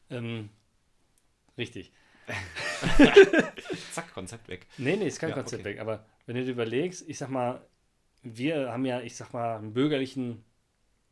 Ja. 0.10 0.18
Ähm, 0.18 0.50
richtig. 1.58 1.94
Zack, 3.92 4.14
Konzept 4.14 4.48
weg. 4.48 4.68
Nee, 4.78 4.96
nee, 4.96 5.08
ist 5.08 5.20
kein 5.20 5.30
Ja, 5.30 5.36
Konzept 5.36 5.62
okay. 5.62 5.72
weg. 5.72 5.80
Aber 5.80 6.06
wenn 6.26 6.36
du 6.36 6.44
dir 6.44 6.52
überlegst, 6.52 7.08
ich 7.08 7.18
sag 7.18 7.30
mal, 7.30 7.62
wir 8.24 8.72
haben 8.72 8.86
ja, 8.86 9.02
ich 9.02 9.16
sag 9.16 9.34
mal, 9.34 9.58
einen 9.58 9.74
bürgerlichen 9.74 10.44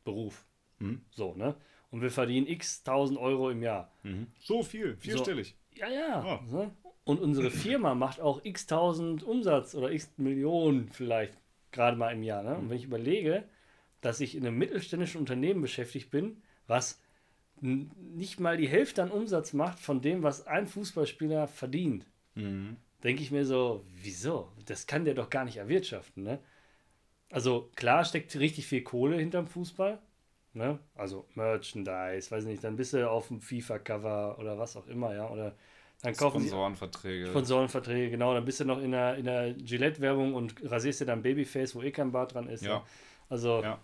Beruf. 0.03 0.45
Hm? 0.79 1.01
So, 1.11 1.33
ne? 1.35 1.55
Und 1.89 2.01
wir 2.01 2.11
verdienen 2.11 2.47
x 2.47 2.83
tausend 2.83 3.17
Euro 3.17 3.49
im 3.49 3.63
Jahr. 3.63 3.91
So 4.41 4.61
viel, 4.61 4.97
vierstellig. 4.97 5.55
Ja, 5.75 5.87
ja. 5.87 6.25
Ja. 6.25 6.41
Ne? 6.51 6.71
Und 7.05 7.21
unsere 7.21 7.49
Firma 7.49 7.95
macht 7.95 8.19
auch 8.19 8.43
x 8.43 8.67
tausend 8.67 9.23
Umsatz 9.23 9.73
oder 9.75 9.91
x 9.91 10.09
Millionen 10.17 10.89
vielleicht 10.89 11.37
gerade 11.71 11.95
mal 11.95 12.11
im 12.11 12.23
Jahr. 12.23 12.43
Ne? 12.43 12.55
Und 12.55 12.69
wenn 12.69 12.77
ich 12.77 12.83
überlege, 12.83 13.45
dass 14.01 14.19
ich 14.19 14.35
in 14.35 14.45
einem 14.45 14.57
mittelständischen 14.57 15.19
Unternehmen 15.19 15.61
beschäftigt 15.61 16.11
bin, 16.11 16.41
was 16.67 16.99
nicht 17.61 18.39
mal 18.39 18.57
die 18.57 18.67
Hälfte 18.67 19.01
an 19.01 19.09
Umsatz 19.09 19.53
macht 19.53 19.79
von 19.79 20.01
dem, 20.01 20.21
was 20.21 20.45
ein 20.45 20.67
Fußballspieler 20.67 21.47
verdient 21.47 22.05
Mhm. 22.37 22.77
denke 23.03 23.23
ich 23.23 23.31
mir 23.31 23.45
so, 23.45 23.83
wieso? 24.01 24.51
Das 24.65 24.87
kann 24.87 25.05
der 25.05 25.13
doch 25.13 25.29
gar 25.29 25.45
nicht 25.45 25.57
erwirtschaften, 25.57 26.23
ne? 26.23 26.39
Also 27.31 27.69
klar 27.75 28.05
steckt 28.05 28.35
richtig 28.37 28.67
viel 28.67 28.83
Kohle 28.83 29.17
hinterm 29.17 29.47
Fußball, 29.47 29.99
ne? 30.53 30.79
Also 30.95 31.27
Merchandise, 31.35 32.31
weiß 32.31 32.45
nicht, 32.45 32.63
dann 32.63 32.75
bist 32.77 32.93
du 32.93 33.09
auf 33.09 33.29
dem 33.29 33.41
FIFA-Cover 33.41 34.39
oder 34.39 34.59
was 34.59 34.77
auch 34.77 34.87
immer, 34.87 35.13
ja, 35.15 35.29
oder 35.29 35.55
dann 36.03 36.17
kaufen 36.17 36.41
Sponsorenverträge. 36.41 37.27
Sponsorenverträge, 37.29 38.11
genau, 38.11 38.33
dann 38.33 38.45
bist 38.45 38.59
du 38.61 38.65
noch 38.65 38.79
in 38.81 38.91
der, 38.91 39.17
in 39.17 39.25
der 39.25 39.53
Gillette-Werbung 39.55 40.33
und 40.35 40.55
rasierst 40.63 41.01
dir 41.01 41.05
dein 41.05 41.21
Babyface, 41.23 41.75
wo 41.75 41.81
eh 41.83 41.91
kein 41.91 42.11
Bart 42.11 42.33
dran 42.35 42.47
ist. 42.49 42.63
Ja. 42.65 42.83
Also, 43.29 43.63
Ja. 43.63 43.79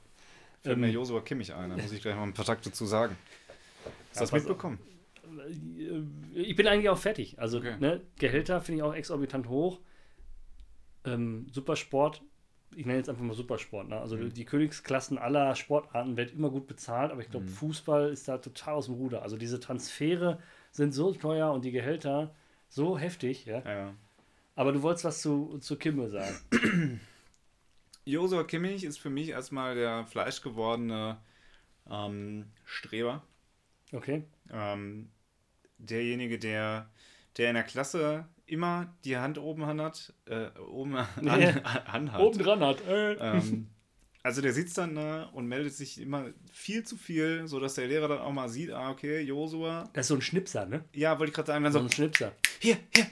Fällt 0.63 0.79
mir 0.79 0.89
Ähm, 0.89 0.93
Josua 0.93 1.21
Kimmich 1.21 1.53
ein, 1.53 1.69
da 1.69 1.77
muss 1.77 1.91
ich 1.91 2.01
gleich 2.01 2.15
mal 2.15 2.23
ein 2.23 2.33
paar 2.33 2.45
Takte 2.45 2.71
zu 2.71 2.85
sagen. 2.85 3.17
Hast 4.09 4.15
du 4.15 4.19
Ja, 4.19 4.21
das 4.21 4.33
mitbekommen? 4.33 4.79
Äh, 5.39 6.03
ich 6.33 6.55
bin 6.55 6.67
eigentlich 6.67 6.89
auch 6.89 6.97
fertig. 6.97 7.39
Also, 7.39 7.57
Okay. 7.59 7.75
ne, 7.79 8.01
Gehälter 8.17 8.61
finde 8.61 8.77
ich 8.77 8.83
auch 8.83 8.93
exorbitant 8.93 9.47
hoch. 9.49 9.79
Ähm, 11.05 11.47
Supersport, 11.51 12.21
ich 12.75 12.85
nenne 12.85 12.97
jetzt 12.97 13.09
einfach 13.09 13.23
mal 13.23 13.33
Supersport. 13.35 13.89
Ne? 13.89 13.99
Also, 13.99 14.15
Mhm. 14.17 14.33
die 14.33 14.45
Königsklassen 14.45 15.17
aller 15.17 15.55
Sportarten 15.55 16.15
werden 16.17 16.35
immer 16.37 16.49
gut 16.49 16.67
bezahlt, 16.67 17.11
aber 17.11 17.21
ich 17.21 17.29
glaube, 17.29 17.45
Mhm. 17.45 17.49
Fußball 17.49 18.09
ist 18.11 18.27
da 18.27 18.37
total 18.37 18.75
aus 18.75 18.85
dem 18.85 18.95
Ruder. 18.95 19.21
Also, 19.21 19.37
diese 19.37 19.59
Transfere 19.59 20.39
sind 20.71 20.93
so 20.93 21.11
teuer 21.13 21.51
und 21.51 21.65
die 21.65 21.71
Gehälter 21.71 22.33
so 22.69 22.97
heftig. 22.97 23.45
Ja? 23.45 23.59
Ja, 23.63 23.71
ja. 23.71 23.93
Aber 24.55 24.71
du 24.71 24.81
wolltest 24.81 25.05
was 25.05 25.21
zu, 25.21 25.57
zu 25.59 25.77
Kimmel 25.77 26.09
sagen. 26.09 26.35
Josua 28.05 28.43
Kimmich 28.43 28.83
ist 28.83 28.99
für 28.99 29.09
mich 29.09 29.29
erstmal 29.29 29.75
der 29.75 30.05
fleischgewordene 30.05 31.17
ähm, 31.89 32.45
Streber. 32.65 33.23
Okay? 33.93 34.23
Ähm, 34.51 35.09
derjenige, 35.89 36.39
der, 36.39 36.89
der 37.37 37.49
in 37.49 37.55
der 37.55 37.63
Klasse 37.63 38.25
immer 38.45 38.93
die 39.05 39.17
Hand 39.17 39.37
oben 39.37 39.65
hat, 39.65 40.13
äh, 40.25 40.47
oben 40.59 40.95
an, 41.15 41.27
an 41.27 42.11
hat. 42.11 42.21
Oben 42.21 42.39
dran 42.39 42.59
hat. 42.61 42.85
Äh. 42.87 43.13
Ähm, 43.13 43.67
also 44.23 44.41
der 44.41 44.53
sitzt 44.53 44.77
dann 44.77 44.95
da 44.95 45.23
und 45.33 45.47
meldet 45.47 45.73
sich 45.73 45.99
immer 45.99 46.27
viel 46.51 46.83
zu 46.83 46.95
viel, 46.95 47.45
sodass 47.45 47.73
der 47.75 47.87
Lehrer 47.87 48.07
dann 48.07 48.19
auch 48.19 48.31
mal 48.31 48.47
sieht, 48.47 48.71
ah, 48.71 48.89
okay, 48.89 49.19
Josua. 49.19 49.89
Das 49.91 50.05
ist 50.05 50.07
so 50.07 50.15
ein 50.15 50.21
Schnipser, 50.21 50.65
ne? 50.65 50.85
Ja, 50.93 51.19
wollte 51.19 51.31
ich 51.31 51.35
gerade 51.35 51.47
sagen, 51.47 51.63
dann 51.63 51.73
So 51.73 51.79
so, 51.79 51.85
ein 51.85 51.91
Schnipser. 51.91 52.31
hier, 52.59 52.77
hier, 52.95 53.07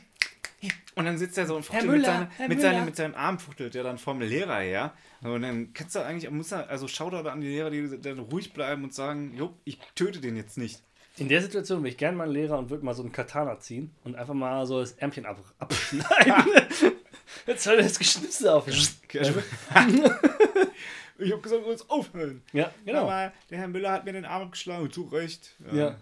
hier. 0.60 0.72
Und 0.96 1.06
dann 1.06 1.18
sitzt 1.18 1.38
er 1.38 1.48
so 1.48 1.58
und 1.58 1.64
fuchtelt 1.64 1.92
Müller, 1.92 2.20
mit, 2.20 2.30
seine, 2.38 2.48
mit, 2.48 2.62
seine, 2.62 2.86
mit 2.86 2.96
seinem 2.96 3.16
Arm 3.16 3.40
fuchtelt 3.40 3.74
der 3.74 3.84
dann 3.84 3.98
vom 3.98 4.22
Lehrer 4.22 4.60
her. 4.60 4.94
Und 5.22 5.42
dann 5.42 5.74
kannst 5.74 5.96
du 5.96 6.00
eigentlich, 6.00 6.32
muss 6.32 6.54
er, 6.54 6.70
also 6.70 6.88
Shoutout 6.88 7.28
an 7.28 7.42
die 7.42 7.48
Lehrer, 7.48 7.70
die 7.70 8.00
dann 8.00 8.20
ruhig 8.20 8.54
bleiben 8.54 8.86
und 8.86 8.94
sagen, 8.94 9.34
jo, 9.36 9.54
ich 9.66 9.80
töte 9.96 10.22
den 10.22 10.38
jetzt 10.38 10.58
nicht. 10.58 10.82
In 11.18 11.28
der 11.28 11.42
Situation 11.42 11.80
würde 11.80 11.90
ich 11.90 11.98
gerne 11.98 12.18
mal 12.18 12.24
einen 12.24 12.34
Lehrer 12.34 12.58
und 12.58 12.70
würde 12.70 12.86
mal 12.86 12.94
so 12.94 13.04
einen 13.04 13.12
Katana 13.12 13.60
ziehen 13.60 13.94
und 14.04 14.16
einfach 14.16 14.34
mal 14.34 14.66
so 14.66 14.80
das 14.80 14.94
Ärmchen 14.94 15.26
ab 15.26 15.38
abschneiden. 15.60 16.46
Jetzt 17.48 17.64
soll 17.64 17.78
das 17.78 17.98
Geschnipsel 18.00 18.50
aufhören. 18.50 18.78
ich 21.18 21.32
habe 21.32 21.42
gesagt, 21.42 21.62
du 21.62 21.66
sollst 21.66 21.90
aufhören. 21.90 22.42
Ja, 22.54 22.72
genau. 22.86 23.02
Aber 23.04 23.34
der 23.50 23.58
Herr 23.58 23.68
Müller 23.68 23.92
hat 23.92 24.06
mir 24.06 24.14
den 24.14 24.26
Arm 24.26 24.52
geschlagen, 24.52 24.92
zu 24.92 25.04
Recht. 25.04 25.56
Ja. 25.72 25.90
äh, 25.90 25.96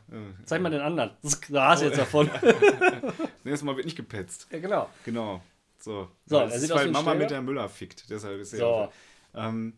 Zeig 0.46 0.62
mal 0.62 0.70
den 0.70 0.82
anderen. 0.82 1.12
Da 1.50 1.70
hast 1.70 1.82
du 1.82 1.86
jetzt 1.88 1.98
davon. 1.98 2.30
Nächstes 3.44 3.64
Mal 3.64 3.76
wird 3.76 3.86
nicht 3.86 3.98
gepetzt. 3.98 4.48
ja, 4.52 4.60
genau. 4.60 4.90
Genau. 5.06 5.42
So. 5.80 6.10
So, 6.26 6.40
das 6.40 6.52
er 6.52 6.56
ist, 6.56 6.62
sieht 6.64 6.72
aus 6.72 6.80
weil 6.80 6.88
Mama 6.92 7.02
Streber. 7.12 7.20
mit 7.20 7.32
der 7.32 7.42
Müller 7.42 7.70
fickt. 7.70 8.10
Deshalb 8.10 8.40
ist 8.40 8.54
er. 8.54 8.60
So. 8.60 8.92
Ähm, 9.36 9.74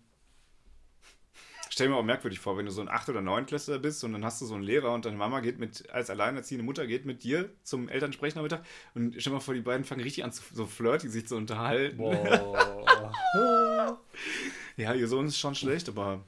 stell 1.74 1.88
mir 1.88 1.96
auch 1.96 2.04
merkwürdig 2.04 2.40
vor, 2.40 2.58
wenn 2.58 2.66
du 2.66 2.72
so 2.72 2.82
ein 2.82 2.90
8- 2.90 3.10
oder 3.10 3.22
9-Klässler 3.22 3.80
bist 3.80 4.04
und 4.04 4.12
dann 4.12 4.26
hast 4.26 4.42
du 4.42 4.46
so 4.46 4.54
einen 4.56 4.64
Lehrer 4.64 4.94
und 4.94 5.06
deine 5.06 5.16
Mama 5.16 5.40
geht 5.40 5.58
mit, 5.58 5.90
als 5.90 6.10
alleinerziehende 6.10 6.66
Mutter 6.66 6.86
geht 6.86 7.06
mit 7.06 7.24
dir 7.24 7.50
zum 7.64 7.88
Elternsprechen 7.88 8.40
am 8.40 8.44
Mittag 8.44 8.64
und 8.94 9.16
stell 9.18 9.32
mal 9.34 9.40
vor, 9.40 9.54
die 9.54 9.62
beiden 9.62 9.86
fangen 9.86 10.02
richtig 10.02 10.24
an, 10.26 10.34
zu, 10.34 10.44
so 10.54 10.66
flirty 10.66 11.08
sich 11.08 11.28
zu 11.28 11.36
unterhalten. 11.38 11.98
Boah. 11.98 13.22
Ja, 14.78 14.94
ihr 14.94 15.08
Sohn 15.08 15.28
ist 15.28 15.38
schon 15.38 15.54
schlecht, 15.56 15.90
aber 15.90 16.24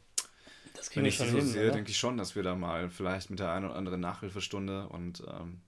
Das 0.75 0.95
Wenn 0.95 1.05
ich 1.05 1.17
die 1.17 1.27
so 1.27 1.37
hin. 1.37 1.45
sehe, 1.47 1.65
oder? 1.65 1.73
denke 1.75 1.91
ich 1.91 1.97
schon, 1.97 2.17
dass 2.17 2.35
wir 2.35 2.43
da 2.43 2.55
mal 2.55 2.89
vielleicht 2.89 3.29
mit 3.29 3.39
der 3.39 3.51
einen 3.51 3.65
oder 3.65 3.75
anderen 3.75 3.99
Nachhilfestunde 4.01 4.87
und 4.89 5.23
ähm, 5.27 5.61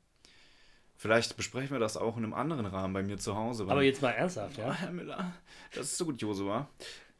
vielleicht 0.95 1.35
besprechen 1.37 1.71
wir 1.71 1.79
das 1.79 1.95
auch 1.97 2.17
in 2.17 2.23
einem 2.23 2.33
anderen 2.33 2.65
Rahmen 2.65 2.93
bei 2.93 3.01
mir 3.01 3.17
zu 3.17 3.35
Hause. 3.35 3.63
Aber 3.67 3.81
jetzt 3.81 4.01
mal 4.01 4.11
ernsthaft, 4.11 4.55
Oh, 4.57 4.61
ja? 4.61 4.73
Herr 4.73 4.91
Müller, 4.91 5.33
das 5.73 5.87
ist 5.87 5.97
so 5.97 6.05
gut, 6.05 6.21
Josua. 6.21 6.67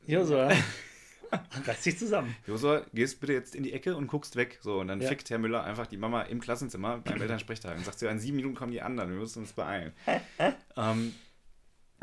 Josua, 0.06 0.52
reiß 1.68 1.82
dich 1.84 1.98
zusammen. 1.98 2.36
Josua, 2.48 2.86
gehst 2.94 3.20
bitte 3.20 3.34
jetzt 3.34 3.56
in 3.56 3.64
die 3.64 3.74
Ecke 3.74 3.96
und 3.96 4.08
guckst 4.08 4.36
weg. 4.36 4.60
So, 4.62 4.80
und 4.80 4.88
dann 4.88 5.02
Ja. 5.02 5.08
fickt 5.10 5.30
Herr 5.30 5.38
Müller 5.38 5.64
einfach 5.64 5.88
die 5.88 5.98
Mama 5.98 6.22
im 6.24 6.40
Klassenzimmer 6.40 7.00
beim 7.00 7.22
Elternsprechtag 7.22 7.78
und 7.78 7.86
sagt 7.86 8.00
so, 8.00 8.08
in 8.08 8.20
sieben 8.20 8.38
Minuten 8.38 8.56
kommen 8.56 8.72
die 8.72 8.82
anderen, 8.82 9.10
wir 9.12 9.18
müssen 9.18 9.40
uns 9.44 9.54
beeilen. 9.54 9.94
ähm, 10.78 11.14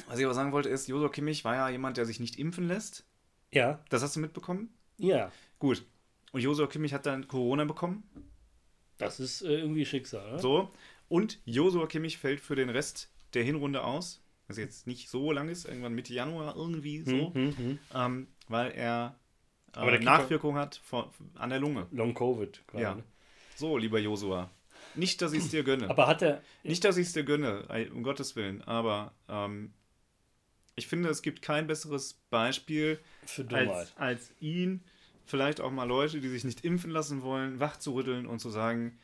was 0.06 0.18
ich 0.18 0.24
aber 0.24 0.34
sagen 0.34 0.52
wollte 0.52 0.68
ist, 0.68 0.88
Josua 0.88 1.08
Kimmich 1.08 1.44
war 1.44 1.54
ja 1.54 1.68
jemand, 1.68 1.96
der 1.96 2.06
sich 2.06 2.18
nicht 2.20 2.38
impfen 2.38 2.66
lässt. 2.66 3.04
Ja, 3.50 3.84
Das 3.90 4.02
hast 4.02 4.16
du 4.16 4.20
mitbekommen? 4.20 4.70
ja. 4.98 5.30
Gut. 5.58 5.84
Und 6.32 6.40
Josua 6.40 6.66
Kimmich 6.66 6.92
hat 6.94 7.04
dann 7.06 7.28
Corona 7.28 7.64
bekommen. 7.66 8.02
Das 8.98 9.20
ist 9.20 9.42
äh, 9.42 9.58
irgendwie 9.58 9.84
Schicksal, 9.84 10.26
oder? 10.28 10.38
So. 10.38 10.70
Und 11.08 11.38
Josua 11.44 11.86
Kimmich 11.86 12.16
fällt 12.18 12.40
für 12.40 12.56
den 12.56 12.70
Rest 12.70 13.10
der 13.34 13.44
Hinrunde 13.44 13.84
aus. 13.84 14.22
Was 14.48 14.56
jetzt 14.56 14.86
nicht 14.86 15.08
so 15.08 15.30
lang 15.30 15.48
ist, 15.48 15.66
irgendwann 15.66 15.92
Mitte 15.94 16.12
Januar 16.14 16.56
irgendwie 16.56 17.02
so. 17.02 17.32
Hm, 17.34 17.34
hm, 17.34 17.56
hm. 17.56 17.78
Ähm, 17.94 18.26
weil 18.52 18.70
er 18.72 19.16
äh, 19.74 19.78
Aber 19.78 19.98
Nachwirkung 19.98 20.56
hat 20.56 20.76
von, 20.76 21.06
an 21.34 21.50
der 21.50 21.58
Lunge. 21.58 21.86
Long 21.90 22.14
Covid. 22.14 22.62
quasi, 22.66 22.82
Ja. 22.84 22.94
ne? 22.94 23.02
So, 23.56 23.76
lieber 23.78 23.98
Josua. 23.98 24.50
Nicht, 24.94 25.22
dass 25.22 25.32
ich 25.32 25.40
es 25.44 25.50
dir 25.50 25.62
gönne. 25.64 25.88
Aber 25.88 26.06
hat 26.06 26.22
er. 26.22 26.42
Nicht, 26.62 26.84
dass 26.84 26.96
ich 26.96 27.06
es 27.06 27.12
dir 27.12 27.24
gönne, 27.24 27.66
um 27.94 28.02
Gottes 28.02 28.36
Willen. 28.36 28.62
Aber 28.62 29.12
ähm, 29.28 29.72
ich 30.76 30.86
finde, 30.86 31.08
es 31.08 31.22
gibt 31.22 31.40
kein 31.42 31.66
besseres 31.66 32.14
Beispiel 32.30 32.98
als, 33.50 33.96
als 33.96 34.32
ihn, 34.40 34.82
vielleicht 35.24 35.60
auch 35.60 35.70
mal 35.70 35.84
Leute, 35.84 36.20
die 36.20 36.28
sich 36.28 36.44
nicht 36.44 36.64
impfen 36.64 36.90
lassen 36.90 37.22
wollen, 37.22 37.60
wachzurütteln 37.60 38.26
und 38.26 38.38
zu 38.40 38.50
sagen, 38.50 38.98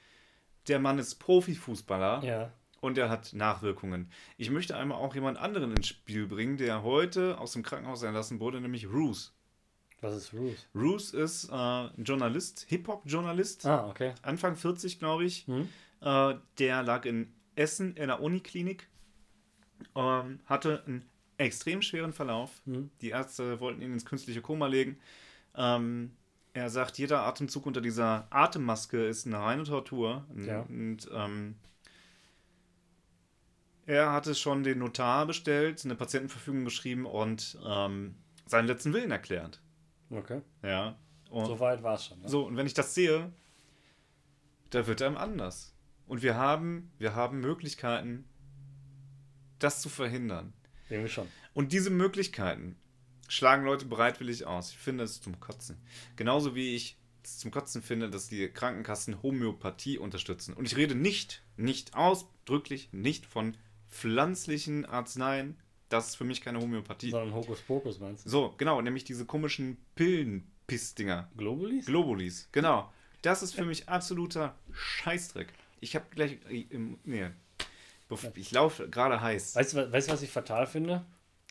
der 0.66 0.78
Mann 0.78 0.98
ist 0.98 1.16
Profifußballer 1.16 2.22
Ja. 2.24 2.52
und 2.80 2.98
er 2.98 3.08
hat 3.08 3.32
Nachwirkungen. 3.32 4.10
Ich 4.36 4.50
möchte 4.50 4.76
einmal 4.76 4.98
auch 4.98 5.14
jemand 5.14 5.38
anderen 5.38 5.74
ins 5.74 5.86
Spiel 5.88 6.26
bringen, 6.26 6.56
der 6.58 6.82
heute 6.82 7.38
aus 7.38 7.52
dem 7.52 7.62
Krankenhaus 7.62 8.02
entlassen 8.02 8.40
wurde, 8.40 8.60
nämlich 8.60 8.86
Roos. 8.90 9.34
Was 10.00 10.14
ist 10.16 10.32
Ruth? 10.32 10.68
Roos 10.74 11.12
ist 11.12 11.48
äh, 11.50 11.54
ein 11.54 12.04
Journalist, 12.04 12.66
Hip-Hop-Journalist, 12.68 13.66
Ah, 13.66 13.88
okay. 13.88 14.14
Anfang 14.22 14.54
40, 14.56 14.98
glaube 14.98 15.24
ich. 15.24 15.46
Hm? 15.46 15.68
Äh, 16.00 16.34
der 16.58 16.82
lag 16.82 17.04
in 17.04 17.32
Essen 17.56 17.96
in 17.96 18.06
der 18.06 18.20
Uniklinik, 18.20 18.86
ähm, 19.96 20.38
hatte 20.46 20.84
einen 20.86 21.04
extrem 21.36 21.82
schweren 21.82 22.12
Verlauf. 22.12 22.62
Hm? 22.64 22.90
Die 23.00 23.10
Ärzte 23.10 23.58
wollten 23.60 23.82
ihn 23.82 23.92
ins 23.92 24.04
künstliche 24.04 24.40
Koma 24.40 24.66
legen. 24.68 24.98
Ähm, 25.56 26.12
er 26.52 26.70
sagt, 26.70 26.98
jeder 26.98 27.22
Atemzug 27.22 27.66
unter 27.66 27.80
dieser 27.80 28.26
Atemmaske 28.30 29.04
ist 29.06 29.26
eine 29.26 29.38
reine 29.38 29.64
Tortur. 29.64 30.24
Ja. 30.36 30.60
Und 30.62 31.08
ähm, 31.12 31.56
er 33.86 34.12
hatte 34.12 34.34
schon 34.34 34.62
den 34.64 34.78
Notar 34.78 35.26
bestellt, 35.26 35.84
eine 35.84 35.94
Patientenverfügung 35.94 36.64
geschrieben 36.64 37.06
und 37.06 37.58
ähm, 37.66 38.14
seinen 38.46 38.66
letzten 38.66 38.92
Willen 38.92 39.10
erklärt. 39.10 39.60
Okay. 40.10 40.42
Ja. 40.62 40.98
Und 41.30 41.46
So 41.46 41.60
weit 41.60 41.82
war 41.82 41.94
es 41.94 42.06
schon. 42.06 42.20
Ne? 42.20 42.28
so, 42.28 42.46
und 42.46 42.56
wenn 42.56 42.66
ich 42.66 42.74
das 42.74 42.94
sehe, 42.94 43.32
da 44.70 44.86
wird 44.86 45.02
einem 45.02 45.16
anders. 45.16 45.74
Und 46.06 46.22
wir 46.22 46.36
haben, 46.36 46.90
wir 46.98 47.14
haben 47.14 47.40
Möglichkeiten, 47.40 48.24
das 49.58 49.82
zu 49.82 49.88
verhindern. 49.88 50.52
Irgendwie 50.88 51.10
schon. 51.10 51.28
Und 51.52 51.72
diese 51.72 51.90
Möglichkeiten 51.90 52.76
schlagen 53.28 53.64
Leute 53.64 53.84
bereitwillig 53.84 54.46
aus. 54.46 54.70
Ich 54.70 54.78
finde 54.78 55.04
es 55.04 55.20
zum 55.20 55.38
Kotzen. 55.38 55.76
Genauso 56.16 56.54
wie 56.54 56.74
ich 56.74 56.98
es 57.22 57.38
zum 57.38 57.50
Kotzen 57.50 57.82
finde, 57.82 58.08
dass 58.08 58.28
die 58.28 58.48
Krankenkassen 58.48 59.22
Homöopathie 59.22 59.98
unterstützen. 59.98 60.54
Und 60.54 60.66
ich 60.66 60.76
rede 60.76 60.94
nicht, 60.94 61.42
nicht 61.56 61.94
ausdrücklich, 61.94 62.88
nicht 62.92 63.26
von 63.26 63.56
pflanzlichen 63.90 64.86
Arzneien. 64.86 65.58
Das 65.88 66.08
ist 66.08 66.16
für 66.16 66.24
mich 66.24 66.40
keine 66.40 66.60
Homöopathie. 66.60 67.10
Sondern 67.10 67.34
Hokuspokus 67.34 67.98
meinst 67.98 68.26
du? 68.26 68.30
So, 68.30 68.54
genau, 68.58 68.80
nämlich 68.82 69.04
diese 69.04 69.24
komischen 69.24 69.78
Pillenpissdinger. 69.94 71.30
Globulis? 71.36 71.86
Globulis, 71.86 72.48
genau. 72.52 72.92
Das 73.22 73.42
ist 73.42 73.54
für 73.54 73.64
mich 73.64 73.88
absoluter 73.88 74.54
Scheißdreck. 74.72 75.48
Ich 75.80 75.94
habe 75.94 76.06
gleich. 76.10 76.38
äh, 76.50 76.66
Nee. 77.04 77.30
Ich 78.36 78.52
laufe 78.52 78.88
gerade 78.88 79.20
heiß. 79.20 79.54
Weißt 79.54 79.74
du, 79.74 79.92
weißt 79.92 80.10
was 80.10 80.22
ich 80.22 80.30
fatal 80.30 80.66
finde? 80.66 81.04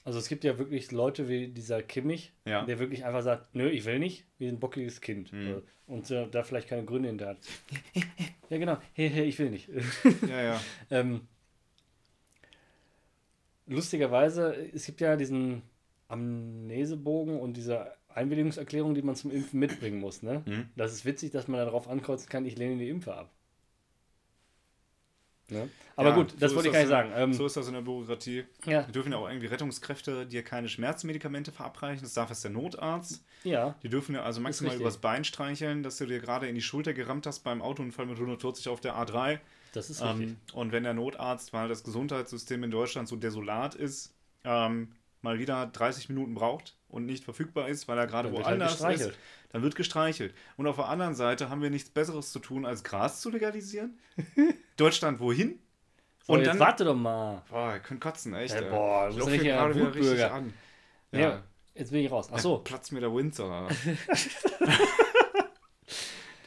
Also 0.04 0.18
es 0.20 0.28
gibt 0.28 0.44
ja 0.44 0.58
wirklich 0.58 0.92
Leute 0.92 1.28
wie 1.28 1.50
dieser 1.50 1.84
Kimmich, 1.84 2.32
Ja. 2.46 2.64
der 2.66 2.80
wirklich 2.80 3.06
einfach 3.06 3.22
sagt, 3.22 3.54
nö, 3.54 3.70
ich 3.70 3.86
will 3.86 4.00
nicht, 4.00 4.26
wie 4.40 4.48
ein 4.48 4.60
bockiges 4.60 5.02
Kind. 5.02 5.34
Mhm. 5.34 5.62
Und 5.86 6.10
äh, 6.12 6.28
da 6.30 6.44
vielleicht 6.44 6.68
keine 6.70 6.86
Gründe 6.86 7.10
hinter 7.10 7.28
hat. 7.28 7.38
ja, 8.50 8.58
genau, 8.58 8.78
hey, 8.94 9.10
hey, 9.10 9.26
ich 9.26 9.38
will 9.38 9.50
nicht. 9.50 9.70
Ja, 10.28 10.42
ja. 10.42 10.62
ähm, 10.92 11.28
lustigerweise, 13.68 14.53
es 14.74 14.86
gibt 14.86 15.01
ja 15.01 15.15
diesen 15.15 15.61
Amnesebogen 16.07 17.39
und 17.39 17.55
diese 17.57 17.93
Einwilligungserklärung, 18.09 18.95
die 18.95 19.01
man 19.01 19.15
zum 19.15 19.32
Impfen 19.32 19.59
mitbringen 19.59 19.99
muss. 19.99 20.24
Ne? 20.24 20.43
Mhm. 20.45 20.70
Das 20.76 20.93
ist 20.93 21.05
witzig, 21.05 21.32
dass 21.32 21.47
man 21.47 21.59
darauf 21.59 21.88
ankreuzen 21.88 22.30
kann, 22.30 22.45
ich 22.45 22.57
lehne 22.57 22.78
die 22.78 22.89
Impfe 22.89 23.13
ab. 23.13 23.32
Ne? 25.49 25.70
Aber 25.95 26.09
Ja, 26.09 26.15
gut, 26.15 26.34
das 26.39 26.51
so 26.51 26.57
wollte 26.57 26.70
ich 26.70 26.74
gar 26.74 26.82
nicht 26.82 26.89
sagen. 26.89 27.11
Ähm, 27.15 27.34
So 27.34 27.45
ist 27.45 27.55
das 27.55 27.68
in 27.68 27.74
der 27.74 27.82
Bürokratie. 27.82 28.43
ja, 28.65 28.84
Die 28.84 28.91
dürfen 28.91 29.13
ja 29.13 29.18
auch 29.18 29.30
irgendwie 29.30 29.47
Rettungskräfte 29.47 30.26
dir 30.26 30.43
keine 30.43 30.68
Schmerzmedikamente 30.68 31.51
verabreichen. 31.53 32.03
Das 32.03 32.13
darf 32.13 32.30
erst 32.30 32.43
der 32.43 32.51
Notarzt. 32.51 33.24
ja, 33.43 33.76
Die 33.82 33.89
dürfen 33.89 34.13
ja 34.15 34.24
also 34.24 34.41
maximal 34.41 34.76
übers 34.76 34.97
Bein 34.97 35.24
streicheln, 35.24 35.84
dass 35.84 35.97
du 35.97 36.05
dir 36.05 36.20
gerade 36.20 36.47
in 36.49 36.55
die 36.55 36.61
Schulter 36.61 36.93
gerammt 36.93 37.28
hast 37.28 37.39
beim 37.45 37.61
Autounfall 37.61 38.07
mit 38.07 38.18
140 38.18 38.68
auf 38.68 38.82
der 38.82 38.95
A3. 38.95 39.39
Das 39.74 39.89
ist 39.89 40.03
richtig. 40.03 40.30
Ähm, 40.30 40.38
und 40.53 40.72
wenn 40.72 40.84
der 40.84 40.93
Notarzt, 40.93 41.53
weil 41.53 41.68
das 41.68 41.84
Gesundheitssystem 41.84 42.63
in 42.63 42.72
Deutschland 42.72 43.07
so 43.07 43.15
desolat 43.15 43.76
ist, 43.76 44.13
ähm, 44.43 44.91
mal 45.22 45.39
wieder 45.39 45.65
30 45.68 46.09
Minuten 46.09 46.34
braucht 46.36 46.76
und 46.89 47.05
nicht 47.05 47.24
verfügbar 47.24 47.68
ist, 47.68 47.88
weil 47.88 47.97
er 47.97 48.07
gerade 48.07 48.30
halt 48.30 48.38
woanders 48.38 48.74
ist, 48.74 48.78
gestreichelt. 48.78 49.18
dann 49.49 49.61
wird 49.63 49.76
gestreichelt. 49.76 50.34
Und 50.55 50.68
auf 50.68 50.76
der 50.78 50.88
anderen 50.88 51.15
Seite 51.15 51.49
haben 51.49 51.61
wir 51.61 51.70
nichts 51.70 51.89
Besseres 51.89 52.32
zu 52.32 52.39
tun, 52.39 52.65
als 52.65 52.84
Gras 52.84 53.22
zu 53.22 53.30
legalisieren. 53.30 53.97
Deutschland 54.78 55.20
wohin? 55.20 55.59
So, 56.26 56.34
und 56.34 56.39
jetzt 56.39 56.49
dann. 56.49 56.59
warte 56.59 56.86
doch 56.86 56.95
mal. 56.95 57.43
Boah, 57.49 57.74
ihr 57.74 57.80
könnt 57.80 58.01
kotzen, 58.01 58.34
echt. 58.34 58.53
Ja, 58.53 58.61
ey. 58.61 58.70
boah, 58.70 59.09
du 59.09 59.18
ich 59.18 59.26
bist 59.26 59.41
hier 59.41 59.53
ein 59.53 59.59
gerade 59.59 59.76
wieder 59.76 59.88
richtig 59.88 60.01
Wutbürger. 60.03 60.34
an. 60.34 60.53
Ja. 61.11 61.20
Ja. 61.20 61.43
Jetzt 61.74 61.91
bin 61.91 62.03
ich 62.03 62.11
raus. 62.11 62.30
Ach 62.32 62.39
so. 62.39 62.57
Platz 62.57 62.91
mir 62.91 63.01
der 63.01 63.13
Windsor. 63.13 63.70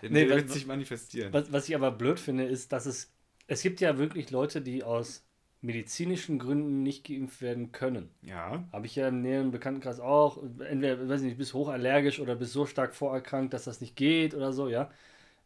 Den 0.03 0.12
Nee, 0.12 0.26
der 0.26 0.30
was- 0.36 0.42
wird 0.42 0.51
sich 0.53 0.66
manifestieren. 0.66 1.32
Was, 1.32 1.53
was 1.53 1.68
ich 1.68 1.74
aber 1.74 1.90
blöd 1.90 2.18
finde, 2.20 2.44
ist, 2.44 2.72
dass 2.72 2.86
es. 2.86 3.12
Es 3.46 3.62
gibt 3.62 3.80
ja 3.80 3.98
wirklich 3.98 4.30
Leute, 4.30 4.61
die 4.61 4.84
aus 4.84 5.24
medizinischen 5.62 6.38
Gründen 6.38 6.82
nicht 6.82 7.05
geimpft 7.07 7.42
werden 7.42 7.70
können. 7.72 8.09
Ja. 8.22 8.64
Habe 8.72 8.86
ich 8.86 8.96
ja 8.96 9.09
im 9.09 9.20
näheren 9.22 9.51
Bekanntenkreis 9.51 10.01
auch. 10.01 10.42
Entweder, 10.61 11.07
weiß 11.09 11.20
ich 11.20 11.26
nicht, 11.28 11.38
bist 11.38 11.53
hochallergisch 11.53 12.18
oder 12.20 12.34
bist 12.36 12.53
so 12.53 12.64
stark 12.64 12.94
vorerkrankt, 12.94 13.53
dass 13.53 13.64
das 13.64 13.80
nicht 13.82 13.94
geht 13.96 14.34
oder 14.34 14.53
so, 14.55 14.68
ja. 14.68 14.90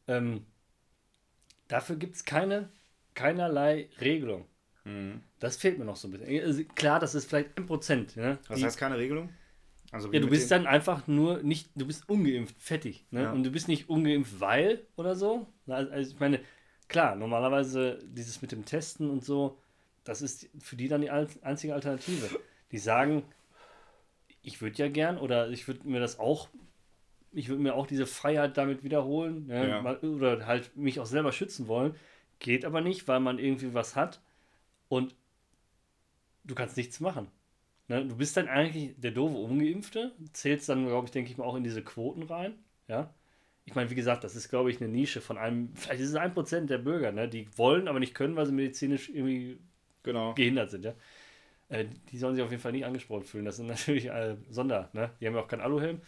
Ähm, 0.06 0.44
dafür 1.68 1.96
gibt 1.96 2.14
es 2.16 2.24
keine, 2.24 2.68
keinerlei 3.14 3.88
Regelung. 4.00 4.44
Mhm. 4.84 5.22
Das 5.40 5.56
fehlt 5.56 5.78
mir 5.78 5.84
noch 5.84 5.96
so 5.96 6.08
ein 6.08 6.10
bisschen. 6.12 6.44
Also 6.44 6.62
klar, 6.74 7.00
das 7.00 7.14
ist 7.14 7.28
vielleicht 7.28 7.56
ein 7.58 7.66
Prozent. 7.66 8.16
Ne? 8.16 8.38
Was 8.48 8.58
Die- 8.58 8.64
heißt 8.66 8.78
keine 8.78 8.98
Regelung? 8.98 9.30
Also 9.94 10.12
Ja, 10.12 10.18
du 10.18 10.28
bist 10.28 10.50
dann 10.50 10.66
einfach 10.66 11.06
nur 11.06 11.44
nicht, 11.44 11.70
du 11.76 11.86
bist 11.86 12.08
ungeimpft, 12.08 12.60
fertig. 12.60 13.06
Ne? 13.12 13.22
Ja. 13.22 13.32
Und 13.32 13.44
du 13.44 13.50
bist 13.50 13.68
nicht 13.68 13.88
ungeimpft, 13.88 14.40
weil 14.40 14.84
oder 14.96 15.14
so. 15.14 15.46
Na, 15.66 15.76
Also 15.76 16.10
ich 16.12 16.18
meine, 16.18 16.40
klar, 16.88 17.14
normalerweise 17.14 18.00
dieses 18.02 18.42
mit 18.42 18.50
dem 18.50 18.64
Testen 18.64 19.08
und 19.08 19.24
so, 19.24 19.56
das 20.02 20.20
ist 20.20 20.50
für 20.58 20.74
die 20.74 20.88
dann 20.88 21.00
die 21.00 21.10
einzige 21.10 21.74
Alternative. 21.74 22.28
Die 22.72 22.78
sagen, 22.78 23.22
ich 24.42 24.60
würde 24.60 24.76
ja 24.78 24.88
gern 24.88 25.16
oder 25.16 25.48
ich 25.50 25.68
würde 25.68 25.88
mir 25.88 26.00
das 26.00 26.18
auch, 26.18 26.48
ich 27.30 27.48
würde 27.48 27.62
mir 27.62 27.76
auch 27.76 27.86
diese 27.86 28.06
Freiheit 28.06 28.56
damit 28.56 28.82
wiederholen 28.82 29.46
ne? 29.46 29.68
Ja. 29.68 30.00
Oder 30.02 30.44
halt 30.44 30.76
mich 30.76 30.98
auch 30.98 31.06
selber 31.06 31.30
schützen 31.30 31.68
wollen. 31.68 31.94
Geht 32.40 32.64
aber 32.64 32.80
nicht, 32.80 33.06
weil 33.06 33.20
man 33.20 33.38
irgendwie 33.38 33.74
was 33.74 33.94
hat 33.94 34.20
und 34.88 35.14
du 36.42 36.56
kannst 36.56 36.76
nichts 36.76 36.98
machen. 36.98 37.28
Ne? 37.88 38.06
Du 38.06 38.16
bist 38.16 38.36
dann 38.36 38.48
eigentlich 38.48 38.94
der 38.96 39.10
doofe 39.10 39.36
Ungeimpfte, 39.36 40.12
zählst 40.32 40.68
dann, 40.68 40.86
glaube 40.86 41.06
ich, 41.06 41.10
denke 41.12 41.30
ich 41.30 41.36
mal, 41.36 41.44
auch 41.44 41.56
in 41.56 41.64
diese 41.64 41.82
Quoten 41.82 42.22
rein. 42.22 42.54
Ja. 42.88 43.12
Ich 43.66 43.74
meine, 43.74 43.90
wie 43.90 43.94
gesagt, 43.94 44.24
das 44.24 44.36
ist, 44.36 44.48
glaube 44.50 44.70
ich, 44.70 44.80
eine 44.80 44.90
Nische 44.90 45.20
von 45.20 45.38
einem, 45.38 45.74
vielleicht 45.74 46.00
ist 46.02 46.10
es 46.10 46.14
ein 46.16 46.34
Prozent 46.34 46.68
der 46.70 46.78
Bürger, 46.78 47.12
ne? 47.12 47.28
die 47.28 47.48
wollen, 47.56 47.88
aber 47.88 48.00
nicht 48.00 48.14
können, 48.14 48.36
weil 48.36 48.46
sie 48.46 48.52
medizinisch 48.52 49.08
irgendwie 49.08 49.58
Genau. 50.02 50.34
gehindert 50.34 50.70
sind. 50.70 50.84
Ja? 50.84 50.94
Äh, 51.70 51.86
die 52.10 52.18
sollen 52.18 52.34
sich 52.34 52.44
auf 52.44 52.50
jeden 52.50 52.62
Fall 52.62 52.72
nicht 52.72 52.84
angesprochen 52.84 53.24
fühlen. 53.24 53.46
Das 53.46 53.56
sind 53.56 53.66
natürlich 53.68 54.06
äh, 54.06 54.36
Sonder, 54.50 54.90
ne? 54.92 55.10
die 55.20 55.26
haben 55.26 55.34
ja 55.34 55.40
auch 55.40 55.48
keinen 55.48 55.62
Aluhelm. 55.62 56.00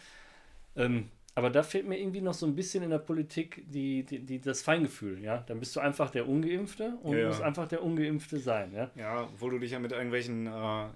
Ähm, 0.76 1.08
aber 1.34 1.48
da 1.50 1.62
fehlt 1.62 1.86
mir 1.86 1.98
irgendwie 1.98 2.20
noch 2.22 2.34
so 2.34 2.46
ein 2.46 2.54
bisschen 2.54 2.82
in 2.82 2.90
der 2.90 2.98
Politik 2.98 3.64
die, 3.70 4.04
die, 4.04 4.20
die, 4.20 4.38
das 4.40 4.62
Feingefühl. 4.62 5.22
Ja? 5.22 5.38
Dann 5.46 5.58
bist 5.60 5.74
du 5.76 5.80
einfach 5.80 6.10
der 6.10 6.28
Ungeimpfte 6.28 6.98
und 7.02 7.12
Ja, 7.14 7.18
ja. 7.20 7.26
musst 7.28 7.42
einfach 7.42 7.68
der 7.68 7.82
Ungeimpfte 7.82 8.38
sein. 8.38 8.72
Ja? 8.74 8.90
Ja, 8.96 9.22
obwohl 9.22 9.52
du 9.52 9.58
dich 9.58 9.70
ja 9.70 9.78
mit 9.78 9.92
irgendwelchen 9.92 10.46
äh, 10.46 10.86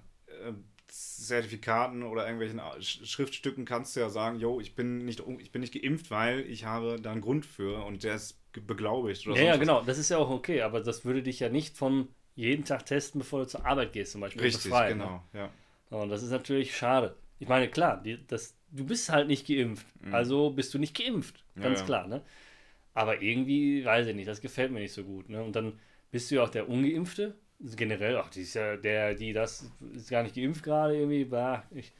Zertifikaten 0.90 2.02
oder 2.02 2.26
irgendwelchen 2.26 2.60
Schriftstücken 2.82 3.64
kannst 3.64 3.94
du 3.94 4.00
ja 4.00 4.10
sagen, 4.10 4.40
yo, 4.40 4.60
ich 4.60 4.74
bin 4.74 5.04
nicht, 5.04 5.22
ich 5.38 5.52
bin 5.52 5.60
nicht 5.60 5.74
geimpft, 5.74 6.10
weil 6.10 6.40
ich 6.40 6.64
habe 6.64 6.98
da 7.00 7.12
einen 7.12 7.20
Grund 7.20 7.46
für 7.46 7.84
und 7.84 8.02
der 8.02 8.16
ist 8.16 8.38
beglaubigt. 8.52 9.26
Oder 9.26 9.36
ja, 9.36 9.44
ja, 9.44 9.56
genau, 9.56 9.82
das 9.82 9.98
ist 9.98 10.10
ja 10.10 10.18
auch 10.18 10.30
okay, 10.30 10.62
aber 10.62 10.80
das 10.80 11.04
würde 11.04 11.22
dich 11.22 11.40
ja 11.40 11.48
nicht 11.48 11.76
vom 11.76 12.08
jeden 12.34 12.64
Tag 12.64 12.86
testen, 12.86 13.20
bevor 13.20 13.40
du 13.40 13.46
zur 13.46 13.64
Arbeit 13.64 13.92
gehst 13.92 14.12
zum 14.12 14.20
Beispiel. 14.20 14.42
Richtig, 14.42 14.64
befreien, 14.64 14.98
ne? 14.98 15.04
genau, 15.04 15.24
ne? 15.32 15.50
ja. 15.90 15.98
Und 15.98 16.08
das 16.08 16.22
ist 16.22 16.30
natürlich 16.30 16.76
schade. 16.76 17.16
Ich 17.38 17.48
meine, 17.48 17.68
klar, 17.68 18.02
die, 18.02 18.18
das, 18.26 18.56
du 18.70 18.84
bist 18.84 19.08
halt 19.10 19.28
nicht 19.28 19.46
geimpft, 19.46 19.86
mhm. 20.00 20.14
also 20.14 20.50
bist 20.50 20.74
du 20.74 20.78
nicht 20.78 20.96
geimpft, 20.96 21.44
ganz 21.54 21.78
ja, 21.78 21.80
ja. 21.80 21.86
klar, 21.86 22.06
ne? 22.06 22.22
Aber 22.92 23.22
irgendwie, 23.22 23.84
weiß 23.84 24.08
ich 24.08 24.16
nicht, 24.16 24.28
das 24.28 24.40
gefällt 24.40 24.72
mir 24.72 24.80
nicht 24.80 24.92
so 24.92 25.04
gut, 25.04 25.28
ne? 25.28 25.42
Und 25.42 25.54
dann 25.54 25.78
bist 26.10 26.30
du 26.30 26.36
ja 26.36 26.42
auch 26.42 26.48
der 26.48 26.68
Ungeimpfte, 26.68 27.36
generell, 27.60 28.16
ach, 28.16 28.30
die 28.30 28.42
ist 28.42 28.54
ja 28.54 28.76
der, 28.76 29.14
die 29.14 29.32
das 29.32 29.70
ist 29.94 30.10
gar 30.10 30.22
nicht 30.22 30.34
geimpft 30.34 30.62
gerade 30.62 30.96
irgendwie, 30.96 31.24
bah, 31.24 31.64
ich, 31.70 31.92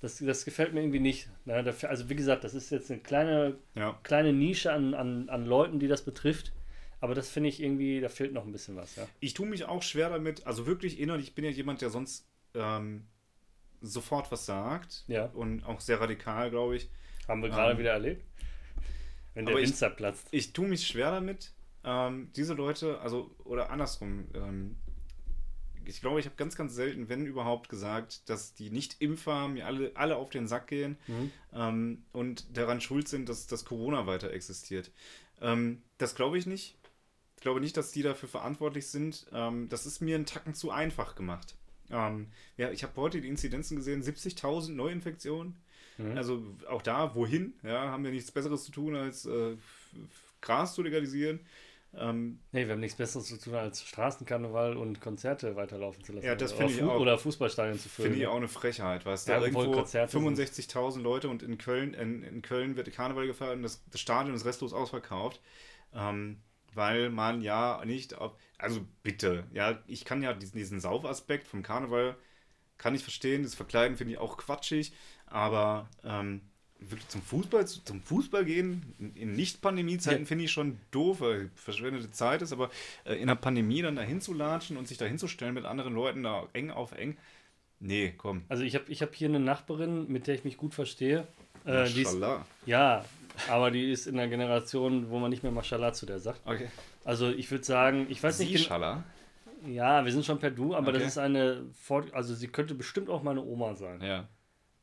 das, 0.00 0.18
das 0.18 0.44
gefällt 0.44 0.74
mir 0.74 0.80
irgendwie 0.80 1.00
nicht. 1.00 1.28
Ne? 1.44 1.62
Dafür, 1.62 1.90
also 1.90 2.08
wie 2.08 2.14
gesagt, 2.14 2.44
das 2.44 2.54
ist 2.54 2.70
jetzt 2.70 2.90
eine 2.90 3.00
kleine, 3.00 3.58
ja. 3.74 3.98
kleine 4.02 4.32
Nische 4.32 4.72
an, 4.72 4.94
an, 4.94 5.28
an 5.28 5.44
Leuten, 5.44 5.80
die 5.80 5.88
das 5.88 6.04
betrifft. 6.04 6.52
Aber 7.00 7.14
das 7.14 7.30
finde 7.30 7.48
ich 7.48 7.62
irgendwie, 7.62 8.00
da 8.00 8.08
fehlt 8.08 8.32
noch 8.32 8.44
ein 8.44 8.50
bisschen 8.50 8.74
was, 8.74 8.96
ja. 8.96 9.06
Ich 9.20 9.34
tue 9.34 9.46
mich 9.46 9.64
auch 9.64 9.82
schwer 9.82 10.10
damit, 10.10 10.46
also 10.46 10.66
wirklich 10.66 10.98
innerlich, 10.98 11.28
ich 11.28 11.34
bin 11.34 11.44
ja 11.44 11.50
jemand, 11.50 11.80
der 11.80 11.90
sonst 11.90 12.26
ähm, 12.54 13.06
sofort 13.80 14.30
was 14.32 14.46
sagt. 14.46 15.04
Ja. 15.06 15.26
Und 15.26 15.64
auch 15.64 15.80
sehr 15.80 16.00
radikal, 16.00 16.50
glaube 16.50 16.76
ich. 16.76 16.90
Haben 17.28 17.42
wir 17.42 17.50
gerade 17.50 17.72
ähm, 17.72 17.78
wieder 17.78 17.92
erlebt. 17.92 18.24
Wenn 19.34 19.46
der 19.46 19.56
Winzer 19.56 19.90
platzt. 19.90 20.26
Ich 20.32 20.52
tue 20.52 20.66
mich 20.66 20.86
schwer 20.86 21.12
damit, 21.12 21.52
ähm, 21.84 22.30
diese 22.34 22.54
Leute, 22.54 23.00
also, 23.00 23.30
oder 23.44 23.70
andersrum, 23.70 24.26
ähm, 24.34 24.76
ich 25.88 26.00
glaube, 26.00 26.20
ich 26.20 26.26
habe 26.26 26.36
ganz, 26.36 26.54
ganz 26.54 26.74
selten, 26.74 27.08
wenn 27.08 27.26
überhaupt, 27.26 27.68
gesagt, 27.68 28.28
dass 28.28 28.54
die 28.54 28.70
Nicht-Impfer 28.70 29.48
mir 29.48 29.66
alle, 29.66 29.92
alle 29.94 30.16
auf 30.16 30.30
den 30.30 30.46
Sack 30.46 30.66
gehen 30.66 30.98
mhm. 31.06 31.32
ähm, 31.54 32.02
und 32.12 32.56
daran 32.56 32.80
schuld 32.80 33.08
sind, 33.08 33.28
dass 33.28 33.46
das 33.46 33.64
Corona 33.64 34.06
weiter 34.06 34.30
existiert. 34.30 34.90
Ähm, 35.40 35.82
das 35.96 36.14
glaube 36.14 36.38
ich 36.38 36.46
nicht. 36.46 36.76
Ich 37.36 37.42
glaube 37.42 37.60
nicht, 37.60 37.76
dass 37.76 37.90
die 37.92 38.02
dafür 38.02 38.28
verantwortlich 38.28 38.88
sind. 38.88 39.26
Ähm, 39.32 39.68
das 39.68 39.86
ist 39.86 40.00
mir 40.00 40.16
einen 40.16 40.26
Tacken 40.26 40.54
zu 40.54 40.70
einfach 40.70 41.14
gemacht. 41.14 41.54
Ähm, 41.90 42.28
ja, 42.56 42.70
ich 42.70 42.82
habe 42.82 42.96
heute 42.96 43.20
die 43.20 43.28
Inzidenzen 43.28 43.76
gesehen, 43.76 44.02
70.000 44.02 44.72
Neuinfektionen. 44.72 45.56
Mhm. 45.96 46.16
Also 46.16 46.42
auch 46.68 46.82
da, 46.82 47.14
wohin? 47.14 47.54
Ja, 47.62 47.90
haben 47.90 48.04
wir 48.04 48.10
nichts 48.10 48.30
Besseres 48.30 48.64
zu 48.64 48.72
tun, 48.72 48.94
als 48.94 49.24
äh, 49.24 49.56
Gras 50.40 50.74
zu 50.74 50.82
legalisieren. 50.82 51.40
Ähm, 51.94 52.40
nee, 52.52 52.66
wir 52.66 52.74
haben 52.74 52.80
nichts 52.80 52.96
Besseres 52.96 53.28
zu 53.28 53.38
tun, 53.38 53.54
als 53.54 53.82
Straßenkarneval 53.82 54.76
und 54.76 55.00
Konzerte 55.00 55.56
weiterlaufen 55.56 56.04
zu 56.04 56.12
lassen. 56.12 56.26
Ja, 56.26 56.34
das 56.34 56.52
finde 56.52 56.72
ich 56.72 56.82
auch. 56.82 57.00
Oder 57.00 57.18
Fußballstadien 57.18 57.78
zu 57.78 57.88
füllen. 57.88 58.10
Finde 58.10 58.22
ich 58.22 58.28
auch 58.28 58.36
eine 58.36 58.48
Frechheit, 58.48 59.06
weißt 59.06 59.28
du? 59.28 59.32
Ja, 59.32 59.40
irgendwo 59.40 59.62
65.000 59.62 61.00
Leute 61.00 61.28
und 61.28 61.42
in 61.42 61.56
Köln, 61.56 61.94
in, 61.94 62.22
in 62.22 62.42
Köln 62.42 62.76
wird 62.76 62.92
Karneval 62.92 63.26
gefeiert 63.26 63.56
und 63.56 63.62
das, 63.62 63.82
das 63.90 64.00
Stadion 64.00 64.34
ist 64.34 64.44
restlos 64.44 64.72
ausverkauft. 64.72 65.40
Ähm, 65.94 66.42
weil 66.74 67.10
man 67.10 67.40
ja 67.40 67.82
nicht 67.84 68.16
auf, 68.16 68.36
also 68.58 68.80
bitte, 69.02 69.44
ja, 69.52 69.82
ich 69.86 70.04
kann 70.04 70.22
ja 70.22 70.32
diesen, 70.34 70.58
diesen 70.58 70.80
Saufaspekt 70.80 71.46
vom 71.46 71.62
Karneval, 71.62 72.16
kann 72.76 72.94
ich 72.94 73.02
verstehen, 73.02 73.42
das 73.42 73.54
Verkleiden 73.54 73.96
finde 73.96 74.12
ich 74.12 74.18
auch 74.18 74.36
quatschig, 74.36 74.92
aber 75.26 75.88
ähm, 76.04 76.42
wirklich 76.80 77.08
zum 77.08 77.22
Fußball, 77.22 77.66
zum 77.66 78.00
Fußball 78.02 78.44
gehen 78.44 78.94
in 79.14 79.32
Nicht-Pandemie-Zeiten 79.32 80.22
ja. 80.22 80.26
finde 80.26 80.44
ich 80.44 80.52
schon 80.52 80.78
doof, 80.90 81.20
weil 81.20 81.50
verschwendete 81.54 82.10
Zeit 82.10 82.42
ist, 82.42 82.52
aber 82.52 82.70
äh, 83.04 83.14
in 83.14 83.26
der 83.26 83.34
Pandemie 83.34 83.82
dann 83.82 83.96
dahin 83.96 84.20
zu 84.20 84.32
latschen 84.32 84.76
und 84.76 84.86
sich 84.86 84.98
da 84.98 85.04
hinzustellen 85.04 85.54
mit 85.54 85.64
anderen 85.64 85.94
Leuten 85.94 86.22
da 86.22 86.46
eng 86.52 86.70
auf 86.70 86.92
eng, 86.92 87.16
nee, 87.80 88.14
komm. 88.16 88.42
Also 88.48 88.62
ich 88.62 88.74
habe 88.74 88.84
ich 88.88 89.02
hab 89.02 89.14
hier 89.14 89.28
eine 89.28 89.40
Nachbarin, 89.40 90.10
mit 90.10 90.26
der 90.26 90.34
ich 90.34 90.44
mich 90.44 90.56
gut 90.56 90.74
verstehe. 90.74 91.26
Äh, 91.66 91.90
ist, 91.90 92.16
ja, 92.66 93.04
aber 93.48 93.70
die 93.70 93.90
ist 93.90 94.06
in 94.06 94.16
der 94.16 94.28
Generation, 94.28 95.10
wo 95.10 95.18
man 95.18 95.30
nicht 95.30 95.42
mehr 95.42 95.52
Mashallah 95.52 95.92
zu 95.92 96.06
der 96.06 96.20
sagt. 96.20 96.40
Okay. 96.46 96.68
Also 97.04 97.28
ich 97.28 97.50
würde 97.50 97.64
sagen, 97.64 98.06
ich 98.08 98.22
weiß 98.22 98.38
nicht. 98.38 98.52
Mashallah? 98.52 99.04
Ja, 99.66 100.04
wir 100.04 100.12
sind 100.12 100.24
schon 100.24 100.38
per 100.38 100.52
Du, 100.52 100.74
aber 100.74 100.90
okay. 100.90 100.98
das 101.00 101.08
ist 101.08 101.18
eine, 101.18 101.66
also 102.12 102.34
sie 102.34 102.46
könnte 102.46 102.74
bestimmt 102.74 103.10
auch 103.10 103.24
meine 103.24 103.42
Oma 103.42 103.74
sein. 103.74 104.00
Ja. 104.00 104.28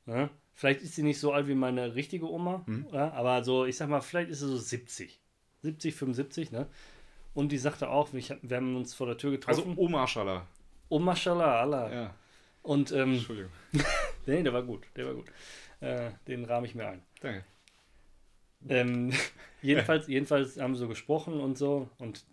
ja? 0.05 0.29
Vielleicht 0.55 0.81
ist 0.81 0.95
sie 0.95 1.03
nicht 1.03 1.19
so 1.19 1.33
alt 1.33 1.47
wie 1.47 1.53
meine 1.53 1.95
richtige 1.95 2.31
Oma, 2.31 2.63
hm. 2.65 2.87
ja, 2.93 3.11
aber 3.11 3.43
so, 3.43 3.65
ich 3.65 3.75
sag 3.75 3.89
mal, 3.89 3.99
vielleicht 3.99 4.29
ist 4.29 4.39
sie 4.39 4.47
so 4.47 4.57
70. 4.57 5.19
70, 5.61 5.93
75, 5.93 6.51
ne? 6.51 6.67
Und 7.33 7.51
die 7.51 7.57
sagte 7.57 7.89
auch, 7.89 8.13
wir, 8.13 8.21
haben 8.55 8.77
uns 8.77 8.93
vor 8.93 9.07
der 9.07 9.17
Tür 9.17 9.31
getroffen. 9.31 9.67
Also 9.67 9.73
Oma 9.75 10.07
Schala. 10.07 10.47
Oma 10.87 11.13
Schala, 11.13 11.59
Allah. 11.59 11.93
Ja. 11.93 12.15
Und, 12.61 12.93
ähm, 12.93 13.15
Entschuldigung. 13.15 13.51
nee, 14.25 14.41
der 14.41 14.53
war 14.53 14.63
gut, 14.63 14.87
der 14.95 15.07
war 15.07 15.13
gut. 15.15 15.25
Äh, 15.81 16.11
den 16.27 16.45
rahme 16.45 16.67
ich 16.67 16.75
mir 16.75 16.87
ein. 16.87 17.01
Danke. 17.19 17.43
Ähm, 18.69 19.11
jedenfalls, 19.61 20.07
jedenfalls 20.07 20.57
haben 20.57 20.75
sie 20.75 20.79
so 20.79 20.87
gesprochen 20.87 21.41
und 21.41 21.57
so 21.57 21.89
und 21.97 22.23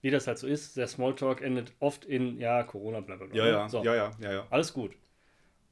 wie 0.00 0.10
das 0.10 0.26
halt 0.26 0.38
so 0.38 0.48
ist, 0.48 0.76
der 0.76 0.88
Smalltalk 0.88 1.40
endet 1.40 1.72
oft 1.78 2.04
in, 2.04 2.38
ja, 2.38 2.64
Corona, 2.64 3.00
bla 3.00 3.16
bla 3.16 3.26
bla. 3.26 3.36
Ja, 3.36 3.46
ja, 3.46 3.68
so. 3.68 3.82
ja, 3.84 3.94
ja, 3.94 4.10
ja, 4.20 4.32
ja. 4.32 4.46
Alles 4.50 4.74
gut. 4.74 4.96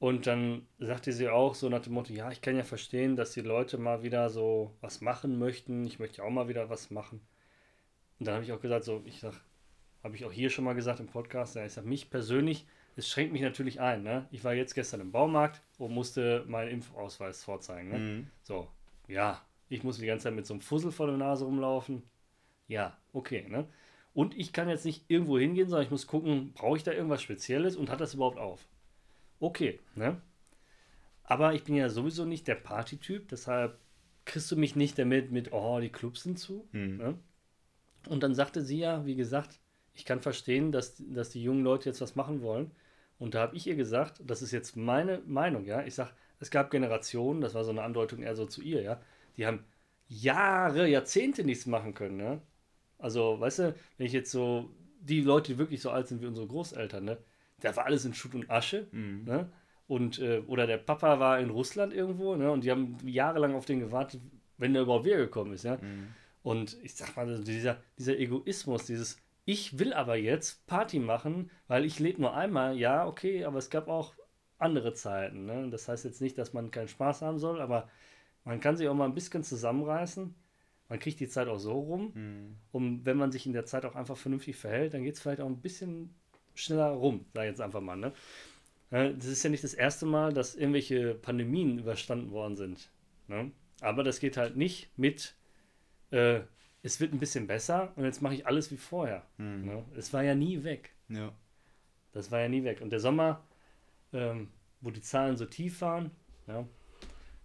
Und 0.02 0.26
dann 0.26 0.66
sagte 0.80 1.12
sie 1.12 1.28
auch 1.28 1.54
so 1.54 1.68
nach 1.68 1.82
dem 1.82 1.92
Motto, 1.92 2.12
ja, 2.12 2.28
ich 2.32 2.40
kann 2.40 2.56
ja 2.56 2.64
verstehen, 2.64 3.14
dass 3.14 3.34
die 3.34 3.40
Leute 3.40 3.78
mal 3.78 4.02
wieder 4.02 4.30
so 4.30 4.74
was 4.80 5.00
machen 5.00 5.38
möchten. 5.38 5.86
Ich 5.86 6.00
möchte 6.00 6.24
auch 6.24 6.30
mal 6.30 6.48
wieder 6.48 6.68
was 6.68 6.90
machen. 6.90 7.20
Und 8.18 8.26
dann 8.26 8.34
habe 8.34 8.44
ich 8.44 8.50
auch 8.50 8.60
gesagt, 8.60 8.82
so, 8.82 9.00
ich 9.04 9.20
sag, 9.20 9.34
habe 10.02 10.16
ich 10.16 10.24
auch 10.24 10.32
hier 10.32 10.50
schon 10.50 10.64
mal 10.64 10.72
gesagt 10.72 10.98
im 10.98 11.06
Podcast, 11.06 11.54
ja, 11.54 11.64
ich 11.64 11.74
sag, 11.74 11.84
mich 11.84 12.10
persönlich, 12.10 12.66
es 12.96 13.08
schränkt 13.08 13.32
mich 13.32 13.42
natürlich 13.42 13.80
ein. 13.80 14.02
Ne? 14.02 14.26
Ich 14.32 14.42
war 14.42 14.54
jetzt 14.54 14.74
gestern 14.74 15.00
im 15.00 15.12
Baumarkt 15.12 15.62
und 15.78 15.94
musste 15.94 16.44
meinen 16.48 16.72
Impfausweis 16.72 17.44
vorzeigen. 17.44 17.88
Ne? 17.88 17.98
Mhm. 17.98 18.26
So, 18.42 18.66
ja, 19.06 19.40
ich 19.68 19.84
muss 19.84 19.98
die 19.98 20.06
ganze 20.06 20.24
Zeit 20.24 20.34
mit 20.34 20.46
so 20.46 20.54
einem 20.54 20.62
Fussel 20.62 20.90
vor 20.90 21.06
der 21.06 21.16
Nase 21.16 21.44
rumlaufen. 21.44 22.02
Ja, 22.66 22.98
okay, 23.12 23.46
ne? 23.48 23.68
Und 24.14 24.36
ich 24.36 24.52
kann 24.52 24.68
jetzt 24.68 24.84
nicht 24.84 25.04
irgendwo 25.06 25.38
hingehen, 25.38 25.68
sondern 25.68 25.84
ich 25.84 25.92
muss 25.92 26.08
gucken, 26.08 26.54
brauche 26.54 26.76
ich 26.76 26.82
da 26.82 26.90
irgendwas 26.90 27.22
Spezielles 27.22 27.76
und 27.76 27.88
hat 27.88 28.00
das 28.00 28.14
überhaupt 28.14 28.40
auf? 28.40 28.66
Okay, 29.42 29.80
ne? 29.94 30.20
Aber 31.24 31.54
ich 31.54 31.64
bin 31.64 31.74
ja 31.74 31.88
sowieso 31.88 32.24
nicht 32.24 32.48
der 32.48 32.56
Partytyp, 32.56 33.28
deshalb 33.28 33.78
kriegst 34.24 34.50
du 34.50 34.56
mich 34.56 34.76
nicht 34.76 34.98
damit 34.98 35.30
mit, 35.30 35.52
oh, 35.52 35.80
die 35.80 35.88
Clubs 35.88 36.22
sind 36.22 36.38
zu. 36.38 36.68
Mhm. 36.72 36.96
Ne? 36.96 37.18
Und 38.08 38.22
dann 38.22 38.34
sagte 38.34 38.62
sie 38.62 38.78
ja, 38.78 39.06
wie 39.06 39.16
gesagt, 39.16 39.58
ich 39.94 40.04
kann 40.04 40.20
verstehen, 40.20 40.72
dass, 40.72 40.96
dass 40.98 41.30
die 41.30 41.42
jungen 41.42 41.64
Leute 41.64 41.88
jetzt 41.88 42.00
was 42.00 42.16
machen 42.16 42.42
wollen. 42.42 42.70
Und 43.18 43.34
da 43.34 43.40
habe 43.40 43.56
ich 43.56 43.66
ihr 43.66 43.76
gesagt, 43.76 44.20
das 44.24 44.42
ist 44.42 44.52
jetzt 44.52 44.76
meine 44.76 45.22
Meinung, 45.26 45.64
ja. 45.64 45.84
Ich 45.84 45.94
sage, 45.94 46.10
es 46.40 46.50
gab 46.50 46.70
Generationen, 46.70 47.40
das 47.40 47.54
war 47.54 47.64
so 47.64 47.70
eine 47.70 47.82
Andeutung 47.82 48.22
eher 48.22 48.34
so 48.34 48.46
zu 48.46 48.62
ihr, 48.62 48.82
ja. 48.82 49.00
Die 49.36 49.46
haben 49.46 49.64
Jahre, 50.08 50.88
Jahrzehnte 50.88 51.44
nichts 51.44 51.66
machen 51.66 51.94
können, 51.94 52.16
ne? 52.16 52.40
Also, 52.98 53.38
weißt 53.40 53.58
du, 53.60 53.74
wenn 53.96 54.06
ich 54.06 54.12
jetzt 54.12 54.30
so, 54.30 54.70
die 55.00 55.20
Leute, 55.20 55.52
die 55.52 55.58
wirklich 55.58 55.80
so 55.82 55.90
alt 55.90 56.08
sind 56.08 56.20
wie 56.22 56.26
unsere 56.26 56.46
Großeltern, 56.46 57.04
ne? 57.04 57.18
Da 57.62 57.74
war 57.76 57.86
alles 57.86 58.04
in 58.04 58.14
Schutt 58.14 58.34
und 58.34 58.50
Asche. 58.50 58.86
Mhm. 58.92 59.24
Ne? 59.24 59.50
Und, 59.86 60.18
äh, 60.18 60.42
oder 60.46 60.66
der 60.66 60.78
Papa 60.78 61.20
war 61.20 61.38
in 61.40 61.50
Russland 61.50 61.92
irgendwo, 61.92 62.34
ne? 62.36 62.50
Und 62.50 62.64
die 62.64 62.70
haben 62.70 62.96
jahrelang 63.04 63.54
auf 63.54 63.66
den 63.66 63.80
gewartet, 63.80 64.22
wenn 64.56 64.72
der 64.72 64.82
überhaupt 64.82 65.04
wiedergekommen 65.04 65.52
ist, 65.52 65.64
ja. 65.64 65.76
Mhm. 65.76 66.08
Und 66.42 66.78
ich 66.82 66.94
sag 66.94 67.16
mal, 67.16 67.42
dieser, 67.42 67.78
dieser 67.98 68.18
Egoismus, 68.18 68.86
dieses 68.86 69.18
Ich 69.44 69.78
will 69.78 69.92
aber 69.92 70.16
jetzt 70.16 70.66
Party 70.66 70.98
machen, 70.98 71.50
weil 71.68 71.84
ich 71.84 71.98
lebe 71.98 72.20
nur 72.20 72.34
einmal, 72.34 72.76
ja, 72.76 73.06
okay, 73.06 73.44
aber 73.44 73.58
es 73.58 73.70
gab 73.70 73.88
auch 73.88 74.14
andere 74.58 74.94
Zeiten. 74.94 75.44
Ne? 75.44 75.68
Das 75.70 75.88
heißt 75.88 76.04
jetzt 76.04 76.20
nicht, 76.20 76.38
dass 76.38 76.52
man 76.52 76.70
keinen 76.70 76.88
Spaß 76.88 77.22
haben 77.22 77.38
soll, 77.38 77.60
aber 77.60 77.88
man 78.44 78.60
kann 78.60 78.76
sich 78.76 78.88
auch 78.88 78.94
mal 78.94 79.04
ein 79.04 79.14
bisschen 79.14 79.42
zusammenreißen. 79.42 80.34
Man 80.88 80.98
kriegt 80.98 81.20
die 81.20 81.28
Zeit 81.28 81.48
auch 81.48 81.58
so 81.58 81.72
rum. 81.72 82.12
Mhm. 82.14 82.56
Und 82.70 83.04
wenn 83.04 83.16
man 83.16 83.32
sich 83.32 83.46
in 83.46 83.52
der 83.52 83.66
Zeit 83.66 83.84
auch 83.84 83.94
einfach 83.94 84.16
vernünftig 84.16 84.56
verhält, 84.56 84.94
dann 84.94 85.02
geht 85.02 85.14
es 85.14 85.20
vielleicht 85.20 85.40
auch 85.40 85.46
ein 85.46 85.60
bisschen 85.60 86.14
schneller 86.54 86.90
rum, 86.90 87.24
sag 87.34 87.42
ich 87.42 87.50
jetzt 87.50 87.60
einfach 87.60 87.80
mal. 87.80 87.96
Ne? 87.96 88.12
Das 88.90 89.26
ist 89.26 89.42
ja 89.42 89.50
nicht 89.50 89.64
das 89.64 89.74
erste 89.74 90.04
Mal, 90.04 90.34
dass 90.34 90.54
irgendwelche 90.54 91.14
Pandemien 91.14 91.78
überstanden 91.78 92.30
worden 92.30 92.56
sind. 92.56 92.90
Ne? 93.26 93.50
Aber 93.80 94.04
das 94.04 94.20
geht 94.20 94.36
halt 94.36 94.56
nicht 94.56 94.90
mit, 94.98 95.34
äh, 96.10 96.40
es 96.82 97.00
wird 97.00 97.12
ein 97.12 97.18
bisschen 97.18 97.46
besser 97.46 97.92
und 97.96 98.04
jetzt 98.04 98.20
mache 98.20 98.34
ich 98.34 98.46
alles 98.46 98.70
wie 98.70 98.76
vorher. 98.76 99.26
Mhm. 99.38 99.64
Ne? 99.64 99.84
Es 99.96 100.12
war 100.12 100.22
ja 100.22 100.34
nie 100.34 100.62
weg. 100.62 100.94
Ja. 101.08 101.32
Das 102.12 102.30
war 102.30 102.40
ja 102.40 102.48
nie 102.48 102.64
weg. 102.64 102.80
Und 102.82 102.90
der 102.90 103.00
Sommer, 103.00 103.42
ähm, 104.12 104.48
wo 104.80 104.90
die 104.90 105.00
Zahlen 105.00 105.36
so 105.36 105.46
tief 105.46 105.80
waren, 105.80 106.10
ja, 106.46 106.66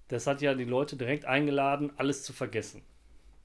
das 0.09 0.27
hat 0.27 0.41
ja 0.41 0.53
die 0.53 0.65
Leute 0.65 0.97
direkt 0.97 1.25
eingeladen, 1.25 1.91
alles 1.97 2.23
zu 2.23 2.33
vergessen. 2.33 2.81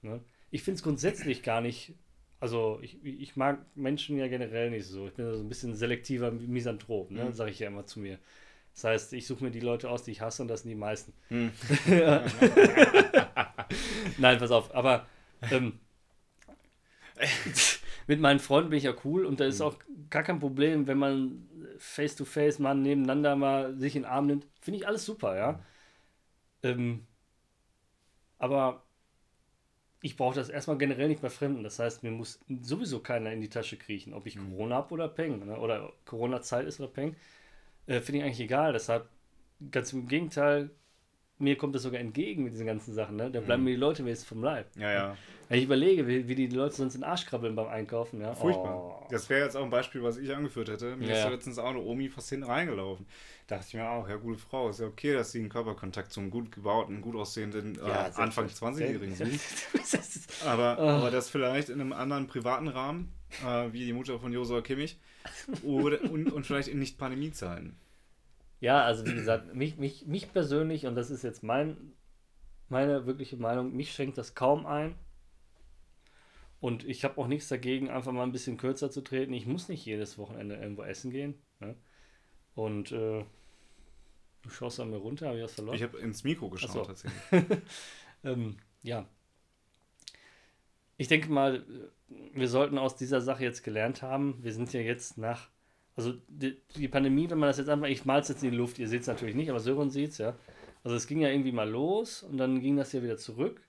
Ne? 0.02 0.20
Ich 0.50 0.62
finde 0.62 0.76
es 0.76 0.82
grundsätzlich 0.82 1.42
gar 1.42 1.60
nicht 1.60 1.94
also 2.42 2.78
ich, 2.82 3.02
ich 3.04 3.36
mag 3.36 3.58
Menschen 3.76 4.18
ja 4.18 4.28
generell 4.28 4.70
nicht 4.70 4.86
so. 4.86 5.06
Ich 5.06 5.14
bin 5.14 5.32
so 5.32 5.40
ein 5.40 5.48
bisschen 5.48 5.74
selektiver 5.74 6.30
Misanthrop, 6.32 7.10
ne? 7.10 7.26
Mhm. 7.26 7.32
sage 7.32 7.50
ich 7.50 7.58
ja 7.60 7.68
immer 7.68 7.86
zu 7.86 8.00
mir. 8.00 8.18
Das 8.74 8.84
heißt, 8.84 9.12
ich 9.14 9.26
suche 9.26 9.44
mir 9.44 9.50
die 9.50 9.60
Leute 9.60 9.90
aus, 9.90 10.02
die 10.04 10.12
ich 10.12 10.20
hasse 10.22 10.42
und 10.42 10.48
das 10.48 10.62
sind 10.62 10.70
die 10.70 10.74
meisten. 10.76 11.12
Mhm. 11.30 11.50
Nein, 14.18 14.38
pass 14.38 14.50
auf, 14.50 14.74
aber 14.74 15.06
ähm, 15.50 15.78
mit 18.06 18.20
meinen 18.20 18.40
Freunden 18.40 18.70
bin 18.70 18.78
ich 18.78 18.84
ja 18.84 18.94
cool 19.04 19.24
und 19.26 19.40
da 19.40 19.44
ist 19.44 19.60
Mhm. 19.60 19.66
auch 19.66 19.76
gar 20.10 20.22
kein 20.22 20.38
Problem, 20.40 20.86
wenn 20.86 20.98
man 20.98 21.48
face 21.78 22.16
to 22.16 22.24
face 22.24 22.58
mal 22.58 22.74
nebeneinander 22.74 23.36
mal 23.36 23.76
sich 23.76 23.96
in 23.96 24.02
den 24.02 24.10
Arm 24.10 24.26
nimmt. 24.26 24.46
Finde 24.60 24.78
ich 24.80 24.86
alles 24.86 25.04
super, 25.04 25.36
ja. 25.36 25.60
Ähm, 26.62 27.06
aber 28.38 28.82
ich 30.02 30.16
brauche 30.16 30.34
das 30.34 30.48
erstmal 30.48 30.78
generell 30.78 31.08
nicht 31.08 31.22
bei 31.22 31.30
Fremden. 31.30 31.62
Das 31.64 31.78
heißt, 31.78 32.02
mir 32.02 32.10
muss 32.10 32.40
sowieso 32.60 33.00
keiner 33.00 33.32
in 33.32 33.40
die 33.40 33.48
Tasche 33.48 33.76
kriechen, 33.78 34.14
ob 34.14 34.26
ich 34.26 34.36
Mhm. 34.36 34.50
Corona 34.50 34.76
habe 34.76 34.94
oder 34.94 35.08
Peng. 35.08 35.46
Ne? 35.46 35.58
Oder 35.58 35.92
Corona-Zeit 36.04 36.66
ist 36.66 36.80
oder 36.80 36.90
Peng. 36.90 37.16
Äh, 37.86 38.00
Finde 38.00 38.20
ich 38.20 38.24
eigentlich 38.24 38.40
egal. 38.40 38.72
Deshalb, 38.72 39.08
ganz 39.70 39.92
im 39.92 40.08
Gegenteil, 40.08 40.70
mir 41.42 41.56
kommt 41.56 41.74
das 41.74 41.82
sogar 41.82 42.00
entgegen 42.00 42.44
mit 42.44 42.52
diesen 42.52 42.66
ganzen 42.66 42.94
Sachen. 42.94 43.16
Ne? 43.16 43.30
Da 43.30 43.40
bleiben 43.40 43.62
Mhm. 43.62 43.64
mir 43.66 43.70
die 43.72 43.80
Leute 43.80 44.04
wenigstens 44.04 44.28
vom 44.28 44.42
Leib. 44.42 44.66
Ja, 44.76 44.92
ja. 44.92 45.16
Wenn 45.48 45.58
ich 45.58 45.64
überlege, 45.64 46.06
wie, 46.06 46.28
wie 46.28 46.34
die 46.34 46.46
Leute 46.46 46.74
sonst 46.76 46.94
in 46.94 47.02
den 47.02 47.10
Arsch 47.10 47.26
krabbeln 47.26 47.54
beim 47.54 47.68
Einkaufen. 47.68 48.20
Ja? 48.22 48.34
Furchtbar. 48.34 49.02
Oh. 49.02 49.06
Das 49.10 49.28
wäre 49.28 49.44
jetzt 49.44 49.56
auch 49.56 49.62
ein 49.64 49.68
Beispiel, 49.70 50.02
was 50.02 50.16
ich 50.16 50.34
angeführt 50.34 50.68
hätte. 50.70 50.96
Mir 50.96 51.08
Ja. 51.08 51.16
ist 51.16 51.24
ja 51.24 51.28
letztens 51.30 51.58
auch 51.58 51.68
eine 51.70 51.80
Omi 51.80 52.08
fast 52.08 52.30
hinten 52.30 52.44
reingelaufen. 52.46 53.04
Dachte 53.48 53.64
ich 53.68 53.74
mir 53.74 53.86
auch, 53.90 54.08
ja, 54.08 54.16
gute 54.16 54.38
Frau, 54.38 54.70
ist 54.70 54.80
ja 54.80 54.86
okay, 54.86 55.12
dass 55.12 55.32
sie 55.32 55.40
einen 55.40 55.48
Körperkontakt 55.50 56.10
zum 56.12 56.30
gut 56.30 56.52
gebauten, 56.52 57.02
gut 57.02 57.16
aussehenden 57.16 57.74
äh, 57.84 57.88
Ja, 57.88 58.04
Anfang 58.16 58.48
selbstverständlich. 58.48 59.18
20-Jährigen 59.18 59.38
sucht. 59.38 59.40
Das 59.74 59.94
ist- 60.16 60.46
Aber, 60.46 60.78
Ah. 60.78 60.98
aber 60.98 61.10
das 61.10 61.28
vielleicht 61.28 61.68
in 61.68 61.80
einem 61.80 61.92
anderen 61.92 62.28
privaten 62.28 62.68
Rahmen, 62.68 63.12
äh, 63.46 63.72
wie 63.72 63.84
die 63.84 63.92
Mutter 63.92 64.18
von 64.18 64.32
Josua 64.32 64.62
Kimmich, 64.62 64.98
oder, 65.64 66.00
und, 66.10 66.32
und 66.32 66.46
vielleicht 66.46 66.68
in 66.68 66.78
Nicht-Pandemie-Zeiten. 66.78 67.76
Ja, 68.62 68.84
also 68.84 69.04
wie 69.04 69.14
gesagt, 69.14 69.56
mich, 69.56 69.76
mich, 69.76 70.06
mich 70.06 70.32
persönlich, 70.32 70.86
und 70.86 70.94
das 70.94 71.10
ist 71.10 71.24
jetzt 71.24 71.42
mein, 71.42 71.76
meine 72.68 73.06
wirkliche 73.06 73.36
Meinung, 73.36 73.74
mich 73.74 73.92
schränkt 73.92 74.16
das 74.18 74.36
kaum 74.36 74.66
ein. 74.66 74.94
Und 76.60 76.84
ich 76.84 77.02
habe 77.02 77.18
auch 77.18 77.26
nichts 77.26 77.48
dagegen, 77.48 77.90
einfach 77.90 78.12
mal 78.12 78.22
ein 78.22 78.30
bisschen 78.30 78.58
kürzer 78.58 78.88
zu 78.88 79.00
treten. 79.00 79.32
Ich 79.32 79.46
muss 79.46 79.68
nicht 79.68 79.84
jedes 79.84 80.16
Wochenende 80.16 80.54
irgendwo 80.54 80.84
essen 80.84 81.10
gehen. 81.10 81.34
Ne? 81.58 81.74
Und 82.54 82.92
äh, 82.92 83.24
du 84.42 84.48
schaust 84.48 84.78
an 84.78 84.90
mir 84.90 84.98
runter, 84.98 85.26
habe 85.26 85.38
ich 85.38 85.44
was 85.44 85.54
verloren? 85.54 85.74
Ich 85.74 85.82
habe 85.82 85.98
ins 85.98 86.22
Mikro 86.22 86.48
geschaut, 86.48 86.70
so. 86.70 86.84
tatsächlich. 86.84 87.18
Ähm, 88.24 88.58
ja. 88.84 89.08
Ich 90.96 91.08
denke 91.08 91.28
mal, 91.28 91.66
wir 92.08 92.46
sollten 92.46 92.78
aus 92.78 92.94
dieser 92.94 93.20
Sache 93.20 93.42
jetzt 93.42 93.64
gelernt 93.64 94.02
haben. 94.02 94.38
Wir 94.44 94.52
sind 94.52 94.72
ja 94.72 94.78
jetzt 94.78 95.18
nach, 95.18 95.48
also 95.96 96.14
die, 96.28 96.56
die 96.76 96.88
Pandemie, 96.88 97.28
wenn 97.30 97.38
man 97.38 97.48
das 97.48 97.58
jetzt 97.58 97.68
einfach, 97.68 97.88
ich 97.88 98.04
mal's 98.04 98.28
jetzt 98.28 98.42
in 98.42 98.50
die 98.50 98.56
Luft, 98.56 98.78
ihr 98.78 98.88
seht 98.88 99.02
es 99.02 99.06
natürlich 99.06 99.34
nicht, 99.34 99.50
aber 99.50 99.60
Sören 99.60 99.90
sieht 99.90 100.10
es 100.10 100.18
ja. 100.18 100.34
Also 100.84 100.96
es 100.96 101.06
ging 101.06 101.20
ja 101.20 101.28
irgendwie 101.28 101.52
mal 101.52 101.68
los 101.68 102.22
und 102.22 102.38
dann 102.38 102.60
ging 102.60 102.76
das 102.76 102.92
ja 102.92 103.02
wieder 103.02 103.16
zurück 103.16 103.60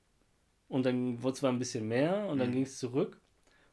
und 0.68 0.86
dann 0.86 1.22
wurde 1.22 1.36
es 1.36 1.42
mal 1.42 1.50
ein 1.50 1.60
bisschen 1.60 1.88
mehr 1.88 2.28
und 2.30 2.40
dann 2.40 2.50
Mhm. 2.50 2.54
ging 2.54 2.64
es 2.64 2.78
zurück. 2.80 3.20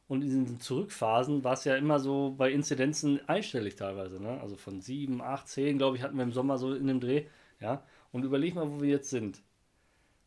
Und 0.07 0.23
in 0.23 0.27
diesen 0.27 0.59
Zurückphasen 0.59 1.43
war 1.45 1.53
es 1.53 1.63
ja 1.63 1.75
immer 1.77 1.97
so 1.99 2.35
bei 2.37 2.51
Inzidenzen 2.51 3.21
einstellig 3.29 3.77
teilweise, 3.77 4.21
ne? 4.21 4.41
Also 4.41 4.57
von 4.57 4.81
7, 4.81 5.21
8, 5.21 5.47
10, 5.47 5.77
glaube 5.77 5.95
ich, 5.95 6.03
hatten 6.03 6.17
wir 6.17 6.23
im 6.23 6.33
Sommer 6.33 6.57
so 6.57 6.73
in 6.75 6.87
dem 6.87 6.99
Dreh, 6.99 7.27
ja. 7.61 7.83
Und 8.11 8.25
überleg 8.25 8.53
mal, 8.55 8.69
wo 8.69 8.81
wir 8.81 8.89
jetzt 8.89 9.09
sind. 9.09 9.41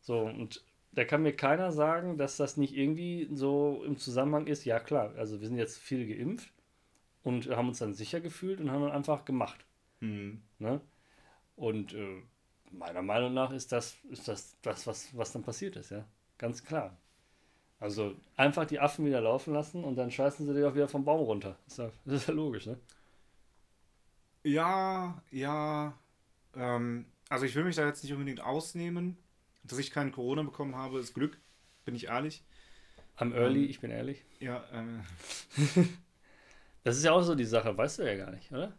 So, 0.01 0.21
und 0.21 0.63
da 0.91 1.05
kann 1.05 1.21
mir 1.23 1.33
keiner 1.33 1.71
sagen, 1.71 2.17
dass 2.17 2.37
das 2.37 2.57
nicht 2.57 2.75
irgendwie 2.75 3.29
so 3.33 3.83
im 3.85 3.97
Zusammenhang 3.97 4.47
ist. 4.47 4.65
Ja, 4.65 4.79
klar, 4.79 5.13
also 5.17 5.39
wir 5.39 5.47
sind 5.47 5.57
jetzt 5.57 5.77
viel 5.77 6.07
geimpft 6.07 6.49
und 7.25 7.49
haben 7.49 7.67
uns 7.67 7.79
dann 7.79 7.95
sicher 7.95 8.21
gefühlt 8.21 8.61
und 8.61 8.71
haben 8.71 8.83
dann 8.83 8.91
einfach 8.91 9.25
gemacht. 9.25 9.65
Hm. 9.99 10.43
Ne? 10.59 10.79
Und 11.55 11.93
äh, 11.93 12.21
meiner 12.71 13.01
Meinung 13.01 13.33
nach 13.33 13.51
ist 13.51 13.71
das, 13.71 13.97
ist 14.09 14.27
das, 14.27 14.55
das 14.61 14.85
was, 14.85 15.17
was 15.17 15.31
dann 15.31 15.41
passiert 15.41 15.75
ist, 15.75 15.89
ja. 15.89 16.05
Ganz 16.37 16.63
klar. 16.63 16.95
Also 17.79 18.15
einfach 18.37 18.65
die 18.65 18.79
Affen 18.79 19.05
wieder 19.05 19.21
laufen 19.21 19.53
lassen 19.53 19.83
und 19.83 19.95
dann 19.95 20.11
scheißen 20.11 20.45
sie 20.45 20.53
dir 20.53 20.69
auch 20.69 20.75
wieder 20.75 20.87
vom 20.87 21.03
Baum 21.03 21.21
runter. 21.21 21.57
Ist 21.65 21.79
ja, 21.79 21.89
das 22.05 22.13
ist 22.21 22.27
ja 22.27 22.33
logisch, 22.35 22.67
ne? 22.67 22.77
Ja, 24.43 25.19
ja. 25.31 25.97
Ähm, 26.55 27.07
also 27.29 27.45
ich 27.45 27.55
will 27.55 27.63
mich 27.63 27.75
da 27.75 27.87
jetzt 27.87 28.03
nicht 28.03 28.13
unbedingt 28.13 28.41
ausnehmen. 28.41 29.17
Dass 29.63 29.79
ich 29.79 29.89
keinen 29.89 30.11
Corona 30.11 30.43
bekommen 30.43 30.75
habe, 30.75 30.99
ist 30.99 31.15
Glück, 31.15 31.39
bin 31.85 31.95
ich 31.95 32.05
ehrlich. 32.05 32.43
Am 33.15 33.33
Early, 33.33 33.63
Ähm, 33.63 33.69
ich 33.71 33.79
bin 33.79 33.89
ehrlich. 33.89 34.23
Ja, 34.39 34.63
ähm, 34.71 35.01
Das 36.85 36.95
ist 36.97 37.03
ja 37.03 37.11
auch 37.11 37.21
so 37.23 37.35
die 37.35 37.45
Sache, 37.45 37.75
weißt 37.77 37.99
du 37.99 38.03
ja 38.03 38.15
gar 38.15 38.31
nicht, 38.31 38.51
oder? 38.51 38.71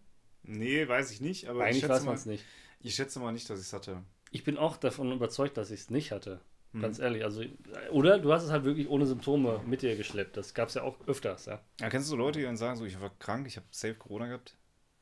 nee, 0.44 0.86
weiß 0.86 1.10
ich 1.10 1.20
nicht, 1.20 1.48
aber 1.48 1.60
ich 1.60 1.66
Eigentlich 1.66 1.80
schätze, 1.80 1.92
weiß 1.94 2.04
man 2.04 2.14
es 2.14 2.24
nicht. 2.26 2.44
ich 2.80 2.94
schätze 2.94 3.18
mal 3.20 3.32
nicht, 3.32 3.50
dass 3.50 3.58
ich 3.60 3.66
es 3.66 3.72
hatte. 3.72 4.02
Ich 4.30 4.44
bin 4.44 4.56
auch 4.58 4.76
davon 4.76 5.12
überzeugt, 5.12 5.56
dass 5.56 5.70
ich 5.70 5.80
es 5.80 5.90
nicht 5.90 6.12
hatte. 6.12 6.40
Hm. 6.72 6.82
Ganz 6.82 6.98
ehrlich. 6.98 7.24
Also, 7.24 7.42
oder 7.90 8.18
du 8.18 8.32
hast 8.32 8.44
es 8.44 8.50
halt 8.50 8.64
wirklich 8.64 8.88
ohne 8.88 9.06
Symptome 9.06 9.60
mit 9.66 9.82
dir 9.82 9.96
geschleppt. 9.96 10.36
Das 10.36 10.54
gab 10.54 10.68
es 10.68 10.74
ja 10.74 10.82
auch 10.82 10.96
öfters, 11.06 11.46
ja. 11.46 11.60
Ja, 11.80 11.88
kennst 11.88 12.08
du 12.08 12.10
so 12.10 12.16
Leute, 12.16 12.38
die 12.38 12.44
dann 12.44 12.56
sagen, 12.56 12.76
so, 12.76 12.84
ich 12.84 13.00
war 13.00 13.10
krank, 13.18 13.46
ich 13.46 13.56
habe 13.56 13.66
safe 13.70 13.94
Corona 13.94 14.26
gehabt? 14.26 14.56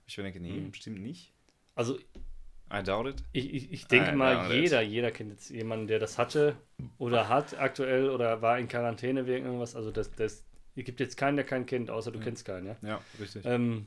Ich 0.06 0.14
denke, 0.16 0.40
nee, 0.40 0.58
Hm. 0.58 0.70
bestimmt 0.70 1.00
nicht. 1.00 1.32
Also 1.74 1.98
I 2.72 2.82
doubt 2.82 3.06
it. 3.06 3.22
ich, 3.32 3.52
ich, 3.52 3.72
ich 3.72 3.86
denke 3.86 4.12
Ah, 4.12 4.16
mal, 4.16 4.50
jeder, 4.50 4.80
jeder 4.80 5.10
kennt 5.10 5.30
jetzt 5.30 5.50
jemanden, 5.50 5.86
der 5.86 5.98
das 5.98 6.18
hatte 6.18 6.56
oder 6.98 7.28
hat 7.28 7.58
aktuell 7.58 8.08
oder 8.10 8.40
war 8.42 8.58
in 8.58 8.68
Quarantäne 8.68 9.26
wegen 9.26 9.44
irgendwas. 9.44 9.76
Also 9.76 9.90
das, 9.90 10.10
das 10.12 10.44
es 10.76 10.84
gibt 10.84 11.00
jetzt 11.00 11.16
keinen, 11.16 11.36
der 11.36 11.44
keinen 11.44 11.66
kennt, 11.66 11.90
außer 11.90 12.10
du 12.10 12.18
Hm. 12.18 12.24
kennst 12.24 12.44
keinen, 12.44 12.66
ja. 12.66 12.76
Ja, 12.82 13.00
richtig. 13.20 13.44
Ähm, 13.46 13.86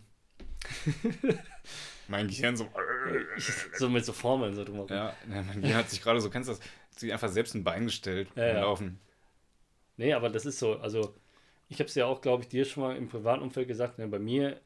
Mein 2.08 2.28
Gehirn 2.28 2.56
so. 2.56 2.70
so 3.78 3.90
mit 3.90 4.06
so 4.06 4.14
Formeln 4.14 4.54
so 4.56 4.64
drumherum. 4.64 4.90
Ja, 4.90 5.14
ja, 5.30 5.42
mein 5.44 5.62
Gehirn 5.62 5.78
hat 5.78 5.90
sich 5.90 6.02
gerade 6.02 6.22
so, 6.22 6.30
kennst 6.30 6.50
du 6.50 6.54
das, 6.54 6.62
sich 6.98 7.12
einfach 7.12 7.30
selbst 7.30 7.54
ein 7.56 7.64
Bein 7.64 7.86
gestellt 7.86 8.30
Ja, 8.36 8.48
ja. 8.48 8.62
laufen. 8.62 9.00
Nee, 9.98 10.14
aber 10.14 10.30
das 10.30 10.46
ist 10.46 10.60
so, 10.60 10.78
also 10.80 11.16
ich 11.70 11.80
habe 11.80 11.88
es 11.90 11.96
ja 11.96 12.06
auch, 12.06 12.22
glaube 12.22 12.44
ich, 12.44 12.50
dir 12.50 12.66
schon 12.66 12.84
mal 12.84 12.96
im 12.96 13.10
privaten 13.10 13.42
Umfeld 13.42 13.68
gesagt, 13.68 13.98
ne, 13.98 14.08
bei 14.08 14.20
mir 14.20 14.62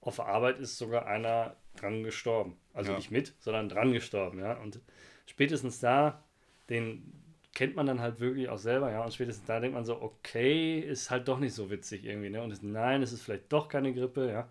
auf 0.00 0.16
der 0.16 0.26
Arbeit 0.26 0.58
ist 0.58 0.78
sogar 0.78 1.06
einer 1.06 1.56
dran 1.76 2.02
gestorben. 2.02 2.56
Also 2.72 2.92
Ja. 2.92 2.96
nicht 2.96 3.10
mit, 3.10 3.34
sondern 3.40 3.68
dran 3.68 3.92
gestorben, 3.92 4.38
ja. 4.40 4.54
Und 4.54 4.80
spätestens 5.26 5.78
da, 5.78 6.24
den 6.68 7.12
kennt 7.54 7.76
man 7.76 7.86
dann 7.86 8.00
halt 8.00 8.20
wirklich 8.20 8.48
auch 8.48 8.58
selber, 8.58 8.90
ja. 8.90 9.04
Und 9.04 9.12
spätestens 9.12 9.46
da 9.46 9.60
denkt 9.60 9.74
man 9.74 9.84
so, 9.84 10.00
okay, 10.00 10.80
ist 10.80 11.10
halt 11.10 11.28
doch 11.28 11.38
nicht 11.38 11.54
so 11.54 11.70
witzig 11.70 12.04
irgendwie, 12.04 12.30
ne. 12.30 12.42
Und 12.42 12.50
es, 12.52 12.62
nein, 12.62 13.02
es 13.02 13.12
ist 13.12 13.22
vielleicht 13.22 13.52
doch 13.52 13.68
keine 13.68 13.92
Grippe, 13.92 14.30
ja. 14.30 14.48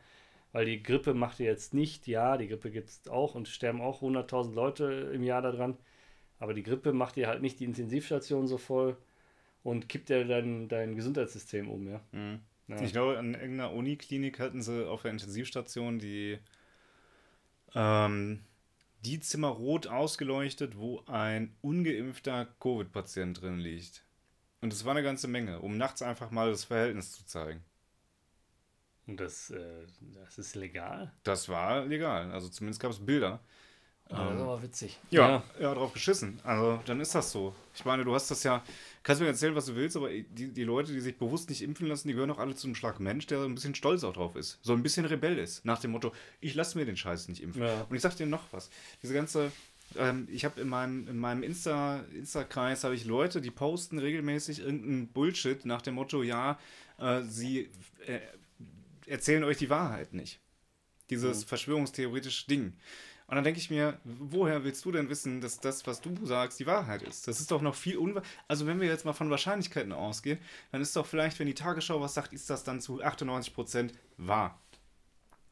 Weil 0.52 0.66
die 0.66 0.82
Grippe 0.82 1.14
macht 1.14 1.39
ihr 1.39 1.45
jetzt 1.45 1.74
nicht, 1.74 2.08
ja, 2.08 2.38
die 2.38 2.47
Grippe 2.47 2.72
gibt 2.72 2.89
es 2.89 3.08
auch 3.08 3.36
und 3.36 3.47
sterben 3.47 3.82
auch 3.82 4.02
100.000 4.02 4.54
Leute 4.54 5.12
im 5.14 5.24
Jahr 5.24 5.41
daran. 5.41 5.78
Aber 6.39 6.54
die 6.54 6.64
Grippe 6.64 6.93
macht 6.93 7.16
dir 7.16 7.28
halt 7.28 7.41
nicht 7.41 7.60
die 7.60 7.66
Intensivstation 7.66 8.47
so 8.47 8.58
voll 8.58 8.97
und 9.64 9.89
kippt 9.89 10.10
dir 10.10 10.26
dein, 10.26 10.68
dein 10.68 10.95
Gesundheitssystem 10.95 11.70
um, 11.70 11.88
ja. 11.88 12.02
Mhm. 12.12 12.39
ja. 12.68 12.82
Ich 12.82 12.91
glaube, 12.91 13.18
an 13.18 13.34
irgendeiner 13.34 13.74
Uniklinik 13.74 14.39
hatten 14.39 14.62
sie 14.62 14.88
auf 14.88 15.04
der 15.04 15.12
Intensivstation 15.12 16.00
die, 16.00 16.39
ähm, 17.76 18.39
die 19.02 19.20
Zimmer 19.20 19.50
rot 19.50 19.88
ausgeleuchtet, 19.88 20.78
wo 20.78 21.04
ein 21.08 21.56
ungeimpfter 21.62 22.45
Covid-Patient 22.60 23.41
drin 23.41 23.60
liegt. 23.60 24.06
Und 24.62 24.74
es 24.74 24.86
war 24.86 24.91
eine 24.91 25.04
ganze 25.04 25.28
Menge, 25.28 25.60
um 25.62 25.78
nachts 25.78 26.02
einfach 26.02 26.32
mal 26.32 26.52
das 26.52 26.66
Verhältnis 26.66 27.12
zu 27.14 27.26
zeigen. 27.26 27.64
Und 29.08 29.20
das, 29.20 29.50
äh, 29.50 29.88
das 30.14 30.38
ist 30.38 30.56
legal? 30.56 31.12
Das 31.24 31.50
war 31.50 31.86
legal, 31.86 32.32
also 32.32 32.50
zumindest 32.50 32.82
gab 32.82 32.91
es 32.91 33.06
Bilder. 33.06 33.39
Oh, 34.12 34.16
das 34.16 34.41
ist 34.41 34.47
Ähm, 34.47 34.62
witzig. 34.64 35.00
Ja, 35.12 35.43
ja, 35.60 35.74
drauf 35.74 35.93
geschissen. 35.93 36.39
Also, 36.43 36.82
dann 36.86 37.00
ist 37.00 37.14
das 37.16 37.32
so. 37.32 37.56
Ich 37.76 37.86
meine, 37.86 38.04
du 38.04 38.14
hast 38.16 38.32
das 38.32 38.43
ja, 38.43 38.64
kannst 39.04 39.22
mir 39.22 39.28
erzählen, 39.28 39.56
was 39.56 39.66
du 39.66 39.76
willst, 39.76 39.95
aber 39.95 40.10
die, 40.10 40.52
die 40.54 40.64
Leute, 40.64 40.91
die 40.93 41.00
sich 41.00 41.18
bewusst 41.18 41.50
nicht 41.50 41.62
impfen 41.62 41.88
lassen, 41.88 42.08
die 42.08 42.14
gehören 42.14 42.32
auch 42.32 42.39
alle 42.39 42.56
zu 42.56 42.68
einem 42.68 42.76
Schlag 42.76 43.00
Mensch, 43.00 43.28
der 43.28 43.41
ein 43.43 43.56
bisschen 43.56 43.76
stolz 43.76 44.04
auch 44.04 44.14
drauf 44.14 44.36
ist. 44.36 44.60
So 44.62 44.74
ein 44.74 44.84
bisschen 44.84 45.06
Rebell 45.06 45.38
ist. 45.38 45.66
Nach 45.66 45.80
dem 45.80 45.91
Motto, 45.91 46.14
ich 46.41 46.56
lasse 46.56 46.78
mir 46.78 46.86
den 46.86 46.97
Scheiß 46.97 47.28
nicht 47.28 47.41
impfen. 47.41 47.62
Ja. 47.64 47.86
Und 47.89 47.95
ich 47.95 48.02
sag 48.02 48.16
dir 48.18 48.26
noch 48.26 48.43
was. 48.52 48.70
Diese 49.02 49.14
ganze, 49.14 49.52
ähm, 49.97 50.28
ich 50.32 50.45
habe 50.45 50.60
in 50.62 50.68
meinem, 50.70 51.08
in 51.08 51.18
meinem 51.18 51.43
Insta, 51.43 52.04
Insta-Kreis 52.14 52.84
habe 52.84 52.95
ich 52.95 53.06
Leute, 53.06 53.41
die 53.41 53.52
posten 53.52 54.00
regelmäßig 54.00 54.60
irgendeinen 54.60 55.08
Bullshit 55.08 55.66
nach 55.66 55.82
dem 55.82 55.95
Motto, 55.95 56.22
ja, 56.24 56.60
äh, 56.97 57.22
sie 57.24 57.70
äh, 58.06 58.20
erzählen 59.08 59.43
euch 59.43 59.58
die 59.58 59.70
Wahrheit 59.70 60.14
nicht. 60.14 60.39
Dieses 61.10 61.43
Mhm. 61.45 61.47
verschwörungstheoretische 61.47 62.47
Ding. 62.47 62.74
Und 63.30 63.36
dann 63.36 63.43
denke 63.43 63.59
ich 63.59 63.69
mir, 63.69 63.99
woher 64.03 64.63
willst 64.63 64.84
du 64.86 64.91
denn 64.91 65.07
wissen, 65.07 65.39
dass 65.39 65.59
das, 65.59 65.86
was 65.86 66.01
du 66.01 66.15
sagst, 66.25 66.59
die 66.59 66.65
Wahrheit 66.65 67.03
ist? 67.03 67.27
Das 67.27 67.39
ist 67.39 67.51
doch 67.51 67.61
noch 67.61 67.75
viel 67.75 67.95
unwahr. 67.97 68.23
Also, 68.47 68.65
wenn 68.65 68.82
wir 68.82 68.88
jetzt 68.88 69.05
mal 69.05 69.13
von 69.13 69.30
Wahrscheinlichkeiten 69.30 69.91
ausgehen, 69.91 70.39
dann 70.71 70.82
ist 70.82 70.95
doch 70.95 71.05
vielleicht, 71.05 71.38
wenn 71.38 71.45
die 71.45 71.53
Tagesschau 71.53 72.01
was 72.01 72.15
sagt, 72.15 72.34
ist 72.34 72.49
das 72.49 72.63
dann 72.63 72.82
zu 72.82 73.03
98% 73.03 73.91
wahr. 74.17 74.59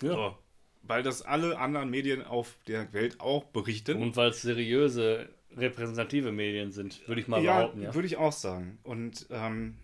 Ja. 0.01 0.09
So. 0.09 0.38
Weil 0.82 1.03
das 1.03 1.21
alle 1.21 1.59
anderen 1.59 1.91
Medien 1.91 2.23
auf 2.25 2.57
der 2.65 2.91
Welt 2.93 3.19
auch 3.19 3.43
berichten. 3.43 4.01
Und 4.01 4.15
weil 4.15 4.32
es 4.32 4.41
seriöse, 4.41 5.30
repräsentative 5.55 6.32
Medien 6.32 6.71
sind, 6.71 7.07
würde 7.07 7.21
ich 7.21 7.28
mal 7.28 7.43
ja, 7.43 7.59
behaupten, 7.59 7.82
ja. 7.84 7.93
würde 7.93 8.07
ich 8.07 8.17
auch 8.17 8.32
sagen. 8.32 8.80
Und 8.82 9.28
ähm, 9.30 9.75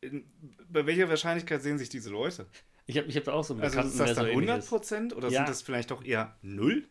in, 0.00 0.24
bei 0.68 0.86
welcher 0.86 1.08
Wahrscheinlichkeit 1.08 1.62
sehen 1.62 1.78
sich 1.78 1.88
diese 1.88 2.10
Leute? 2.10 2.46
Ich 2.86 2.98
habe 2.98 3.06
ich 3.08 3.16
hab 3.16 3.24
da 3.24 3.32
auch 3.32 3.44
so 3.44 3.54
einen 3.54 3.62
Also 3.62 3.76
Bekannten, 3.76 3.92
ist 3.92 4.00
das 4.00 4.14
dann 4.16 4.24
so 4.26 4.30
ähnlich 4.32 4.56
ist. 4.56 4.72
100% 4.72 5.14
oder 5.14 5.28
Ja. 5.28 5.38
sind 5.38 5.48
das 5.48 5.62
vielleicht 5.62 5.90
doch 5.90 6.04
eher 6.04 6.36
0? 6.42 6.86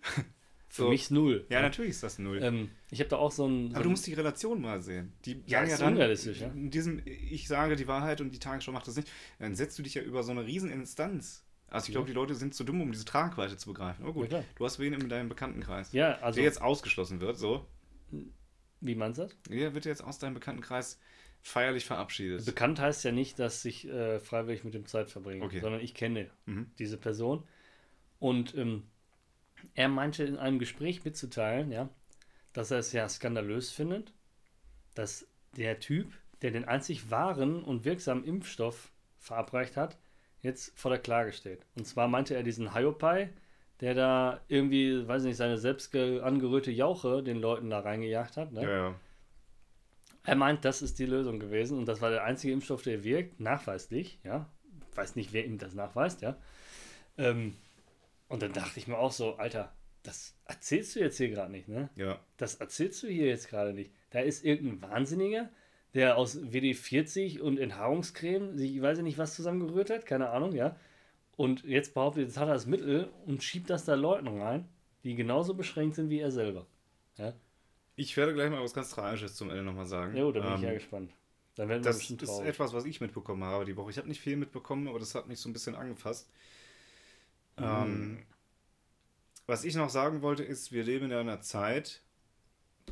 Für 0.70 0.84
So. 0.84 0.90
mich 0.90 1.02
ist 1.02 1.12
null. 1.12 1.46
Ja, 1.50 1.62
natürlich 1.62 1.92
ist 1.92 2.02
das 2.04 2.18
null. 2.18 2.40
Ähm, 2.42 2.70
ich 2.92 3.00
habe 3.02 3.10
da 3.10 3.18
auch 3.18 3.32
so 3.34 3.46
ein. 3.46 3.72
So 3.72 3.76
Aber 3.76 3.84
du 3.84 3.90
musst 3.90 4.08
die 4.08 4.14
Relation 4.14 4.62
mal 4.62 4.80
sehen. 4.82 5.12
Die 5.26 5.44
Ja, 5.46 5.64
ist 5.64 5.72
ja 5.72 5.78
dann, 5.80 5.94
unrealistisch, 5.96 6.40
ja. 6.40 6.48
in 6.48 6.72
diesem, 6.72 7.02
ich 7.06 7.50
sage 7.50 7.76
die 7.76 7.88
Wahrheit 7.90 8.22
und 8.22 8.32
die 8.34 8.40
Tagesschau 8.40 8.72
macht 8.72 8.88
das 8.88 8.96
nicht, 8.96 9.10
dann 9.40 9.54
setzt 9.54 9.78
du 9.78 9.84
dich 9.84 9.96
ja 9.96 10.02
über 10.02 10.24
so 10.24 10.32
eine 10.32 10.46
riesen 10.46 10.72
Instanz. 10.72 11.44
Also 11.68 11.88
ich 11.88 11.92
glaube, 11.92 12.08
die 12.08 12.14
Leute 12.14 12.36
sind 12.36 12.56
zu 12.56 12.64
dumm, 12.64 12.80
um 12.82 12.92
diese 12.94 13.04
Tragweite 13.04 13.58
zu 13.58 13.68
begreifen. 13.68 14.06
Ja, 14.06 14.12
gut, 14.12 14.30
du 14.32 14.66
hast 14.66 14.80
wen 14.80 14.94
in 14.94 15.10
deinem 15.10 15.28
Bekanntenkreis, 15.28 15.92
ja, 15.92 16.18
also. 16.20 16.36
der 16.38 16.46
jetzt 16.46 16.62
ausgeschlossen 16.62 17.20
wird, 17.20 17.38
so. 17.38 17.66
wie 18.80 18.96
meinst 18.96 19.20
du 19.20 19.24
das? 19.24 19.36
Der 19.50 19.74
wird 19.74 19.84
jetzt 19.86 20.02
aus 20.04 20.20
deinem 20.20 20.34
Bekanntenkreis 20.36 21.00
feierlich 21.42 21.86
verabschiedet. 21.86 22.46
Bekannt 22.46 22.80
heißt 22.80 23.04
ja 23.04 23.12
nicht, 23.12 23.40
dass 23.40 23.66
ich 23.66 23.88
äh, 23.88 24.20
freiwillig 24.20 24.64
mit 24.64 24.74
dem 24.74 24.86
Zeit 24.86 25.10
verbringe, 25.10 25.44
Okay. 25.44 25.60
sondern 25.60 25.82
ich 25.82 25.94
kenne 25.94 26.30
Mhm. 26.46 26.70
diese 26.80 26.98
Person. 26.98 27.44
Und 28.20 28.56
ähm, 28.56 28.84
er 29.74 29.90
meinte 29.90 30.24
in 30.24 30.38
einem 30.38 30.60
Gespräch 30.60 31.04
mitzuteilen, 31.04 31.72
ja, 31.72 31.90
dass 32.54 32.72
er 32.72 32.80
es 32.80 32.92
ja 32.94 33.08
skandalös 33.10 33.72
findet, 33.72 34.14
dass 34.96 35.28
der 35.58 35.80
Typ, 35.80 36.14
der 36.42 36.52
den 36.52 36.66
einzig 36.66 37.10
wahren 37.12 37.64
und 37.64 37.86
wirksamen 37.86 38.24
Impfstoff 38.26 38.92
verabreicht 39.18 39.78
hat, 39.78 39.98
jetzt 40.42 40.78
vor 40.78 40.90
der 40.92 41.00
Klage 41.00 41.34
steht. 41.34 41.66
Und 41.76 41.86
zwar 41.86 42.08
meinte 42.08 42.36
er 42.36 42.44
diesen 42.44 42.74
Hyopai, 42.76 43.30
der 43.80 43.94
da 43.96 44.42
irgendwie, 44.48 45.08
weiß 45.08 45.24
nicht, 45.24 45.38
seine 45.38 45.58
selbst 45.58 45.92
ge- 45.92 46.22
angerührte 46.22 46.72
Jauche 46.72 47.24
den 47.24 47.38
Leuten 47.40 47.70
da 47.70 47.80
reingejagt 47.80 48.38
hat. 48.38 48.52
Ne? 48.52 48.64
ja, 48.64 48.70
ja. 48.90 48.96
Er 50.24 50.36
meint, 50.36 50.66
das 50.66 50.82
ist 50.82 51.00
die 51.00 51.06
Lösung 51.06 51.40
gewesen 51.40 51.78
und 51.78 51.86
das 51.88 52.02
war 52.02 52.12
der 52.12 52.24
einzige 52.24 52.54
Impfstoff, 52.54 52.84
der 52.84 53.04
wirkt, 53.04 53.40
nachweislich, 53.40 54.20
ja. 54.24 54.50
Weiß 54.94 55.16
nicht, 55.16 55.34
wer 55.34 55.46
ihm 55.46 55.58
das 55.58 55.74
nachweist, 55.74 56.22
ja. 56.22 56.38
Ähm, 57.18 57.56
und 58.28 58.42
dann 58.42 58.54
dachte 58.54 58.80
ich 58.80 58.88
mir 58.88 58.98
auch 58.98 59.12
so, 59.12 59.36
Alter, 59.36 59.74
das 60.04 60.36
erzählst 60.46 60.96
du 60.96 61.00
jetzt 61.00 61.18
hier 61.18 61.30
gerade 61.30 61.52
nicht, 61.52 61.68
ne? 61.68 61.90
ja. 61.96 62.20
Das 62.38 62.56
erzählst 62.56 63.02
du 63.04 63.08
hier 63.08 63.28
jetzt 63.28 63.50
gerade 63.50 63.74
nicht. 63.74 63.92
Da 64.12 64.20
ist 64.20 64.44
irgendein 64.44 64.90
Wahnsinniger, 64.90 65.50
der 65.94 66.18
aus 66.18 66.40
WD-40 66.40 67.40
und 67.40 67.60
Enthaarungscreme 67.60 68.58
sich, 68.58 68.76
ich 68.76 68.82
weiß 68.82 69.00
nicht, 69.00 69.18
was 69.18 69.36
zusammengerührt 69.36 69.90
hat, 69.90 70.06
keine 70.06 70.30
Ahnung, 70.30 70.54
ja. 70.54 70.76
Und 71.36 71.64
jetzt 71.64 71.94
behauptet, 71.94 72.28
jetzt 72.28 72.38
hat 72.38 72.48
er 72.48 72.54
das 72.54 72.66
Mittel 72.68 73.10
und 73.26 73.44
schiebt 73.44 73.70
das 73.70 73.86
da 73.86 73.96
Leuten 73.96 74.28
rein, 74.28 74.68
die 75.04 75.16
genauso 75.16 75.54
beschränkt 75.54 75.96
sind 75.96 76.10
wie 76.10 76.20
er 76.20 76.32
selber. 76.32 76.68
Ja, 77.18 77.34
Ich 78.02 78.18
werde 78.18 78.34
gleich 78.34 78.50
mal 78.50 78.64
was 78.64 78.74
ganz 78.74 78.90
Tragisches 78.90 79.36
zum 79.36 79.52
Ende 79.52 79.62
nochmal 79.62 79.86
sagen. 79.86 80.18
jo, 80.18 80.32
da 80.32 80.40
bin 80.40 80.50
ich 80.50 80.58
Ähm, 80.58 80.64
ja 80.64 80.74
gespannt. 80.74 81.12
Dann 81.56 81.70
werden 81.70 81.84
wir 81.84 81.90
Das 81.90 82.00
bestimmt 82.00 82.24
ist 82.24 82.40
etwas, 82.40 82.74
was 82.74 82.86
ich 82.86 83.00
mitbekommen 83.00 83.44
habe 83.44 83.64
die 83.64 83.78
Woche. 83.78 83.92
Ich 83.92 83.98
habe 83.98 84.08
nicht 84.08 84.22
viel 84.22 84.38
mitbekommen, 84.38 84.88
aber 84.88 84.98
das 84.98 85.14
hat 85.14 85.28
mich 85.28 85.40
so 85.40 85.48
ein 85.50 85.54
bisschen 85.54 85.76
angefasst. 85.76 86.28
Mhm. 87.60 87.64
Ähm, 87.64 88.20
was 89.46 89.64
ich 89.64 89.76
noch 89.76 89.90
sagen 89.90 90.24
wollte, 90.24 90.44
ist, 90.44 90.72
wir 90.72 90.84
leben 90.84 91.06
in 91.06 91.14
einer 91.14 91.42
Zeit, 91.42 92.02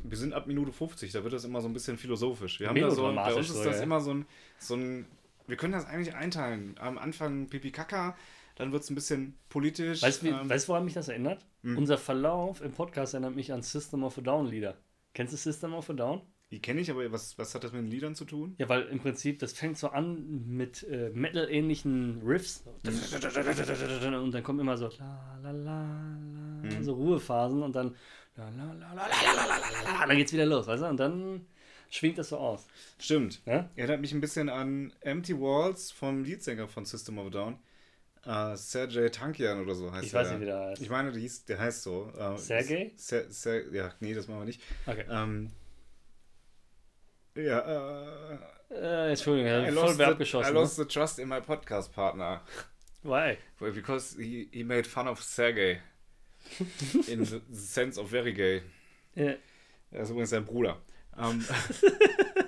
wir 0.02 0.16
sind 0.16 0.32
ab 0.32 0.46
Minute 0.46 0.72
50, 0.72 1.10
da 1.10 1.24
wird 1.24 1.32
das 1.32 1.44
immer 1.44 1.60
so 1.60 1.68
ein 1.68 1.72
bisschen 1.72 1.98
philosophisch. 1.98 2.60
Wir 2.60 2.68
haben 2.68 2.80
da 2.80 2.90
so, 2.90 3.12
bei 3.12 3.34
uns 3.34 3.50
ist 3.50 3.64
das 3.64 3.78
ja. 3.78 3.82
immer 3.82 4.00
so 4.00 4.14
ein, 4.14 4.26
so 4.58 4.76
ein, 4.76 5.06
wir 5.48 5.56
können 5.56 5.72
das 5.72 5.86
eigentlich 5.86 6.14
einteilen. 6.14 6.76
Am 6.78 6.98
Anfang 6.98 7.48
Pipi 7.48 7.72
Kaka, 7.72 8.16
dann 8.54 8.70
wird 8.70 8.84
es 8.84 8.90
ein 8.90 8.94
bisschen 8.94 9.36
politisch. 9.48 10.02
Weißt 10.02 10.22
du, 10.22 10.28
ähm, 10.28 10.48
weißt 10.48 10.68
woran 10.68 10.84
mich 10.84 10.94
das 10.94 11.08
erinnert? 11.08 11.44
Hm. 11.62 11.78
Unser 11.78 11.98
Verlauf 11.98 12.60
im 12.60 12.72
Podcast 12.72 13.14
erinnert 13.14 13.34
mich 13.34 13.52
an 13.52 13.62
System 13.62 14.04
of 14.04 14.16
a 14.18 14.20
Down 14.20 14.46
Lieder. 14.46 14.76
Kennst 15.14 15.32
du 15.32 15.36
System 15.36 15.74
of 15.74 15.90
a 15.90 15.92
Down? 15.92 16.22
Die 16.50 16.60
kenne 16.60 16.80
ich, 16.80 16.90
aber 16.90 17.12
was, 17.12 17.38
was 17.38 17.54
hat 17.54 17.62
das 17.62 17.72
mit 17.72 17.82
den 17.82 17.90
Liedern 17.90 18.16
zu 18.16 18.24
tun? 18.24 18.56
Ja, 18.58 18.68
weil 18.68 18.82
im 18.82 18.98
Prinzip, 18.98 19.38
das 19.38 19.52
fängt 19.52 19.78
so 19.78 19.90
an 19.90 20.46
mit 20.48 20.82
äh, 20.82 21.10
Metal-ähnlichen 21.10 22.22
Riffs. 22.24 22.64
Und 22.84 24.34
dann 24.34 24.42
kommt 24.42 24.60
immer 24.60 24.76
so 24.76 24.88
la, 24.98 25.38
la, 25.42 25.50
la, 25.52 26.18
hm. 26.62 26.82
so 26.82 26.94
Ruhephasen 26.94 27.62
und 27.62 27.76
dann 27.76 27.94
dann 28.36 30.16
geht's 30.16 30.32
wieder 30.32 30.46
los, 30.46 30.66
weißt 30.66 30.82
du? 30.82 30.86
Und 30.86 30.98
dann 30.98 31.46
schwingt 31.90 32.18
das 32.18 32.30
so 32.30 32.38
aus. 32.38 32.66
Stimmt. 32.98 33.40
Ja? 33.46 33.68
Erinnert 33.76 34.00
mich 34.00 34.12
ein 34.12 34.20
bisschen 34.20 34.48
an 34.48 34.92
Empty 35.00 35.38
Walls 35.38 35.90
vom 35.90 36.24
Leadsänger 36.24 36.68
von 36.68 36.84
System 36.84 37.18
of 37.18 37.26
a 37.26 37.30
Down. 37.30 37.58
Äh, 38.26 38.56
Sergej 38.56 39.10
Tankian 39.10 39.62
oder 39.62 39.74
so 39.74 39.90
heißt 39.90 40.04
Ich 40.06 40.12
er. 40.14 40.20
weiß 40.20 40.30
nicht, 40.32 40.40
wie 40.40 40.44
der 40.46 40.58
heißt. 40.60 40.82
Ich 40.82 40.90
meine, 40.90 41.10
der, 41.12 41.20
hieß, 41.20 41.44
der 41.46 41.58
heißt 41.58 41.82
so. 41.82 42.12
Äh, 42.16 42.36
Sergej? 42.38 42.92
Ser, 42.96 43.30
Ser, 43.30 43.72
ja, 43.72 43.92
nee, 44.00 44.12
das 44.14 44.28
machen 44.28 44.40
wir 44.40 44.44
nicht. 44.46 44.62
Okay. 44.86 45.04
Ähm, 45.10 45.50
ja, 47.34 48.32
äh, 48.34 48.38
Äh, 48.72 49.10
Entschuldigung, 49.10 49.50
I, 49.50 49.64
voll 49.72 49.74
lost 49.74 49.98
wer 49.98 50.06
the, 50.06 50.10
I 50.10 50.12
abgeschossen. 50.12 50.54
lost 50.54 50.78
Ne? 50.78 50.84
the 50.84 50.88
trust 50.92 51.18
in 51.18 51.28
my 51.28 51.40
podcast 51.40 51.92
partner. 51.92 52.40
Why? 53.02 53.36
Well, 53.58 53.72
Because 53.72 54.16
he, 54.16 54.48
he 54.52 54.62
made 54.62 54.84
fun 54.86 55.08
of 55.08 55.20
Sergey. 55.22 55.80
in 57.08 57.24
the 57.24 57.40
sense 57.52 57.98
of 58.00 58.08
very 58.10 58.32
gay. 58.32 58.62
Ja, 59.14 59.34
Er 59.90 60.02
ist 60.02 60.10
übrigens 60.10 60.30
sein 60.30 60.44
Bruder. 60.44 60.80
Ähm, 61.18 61.44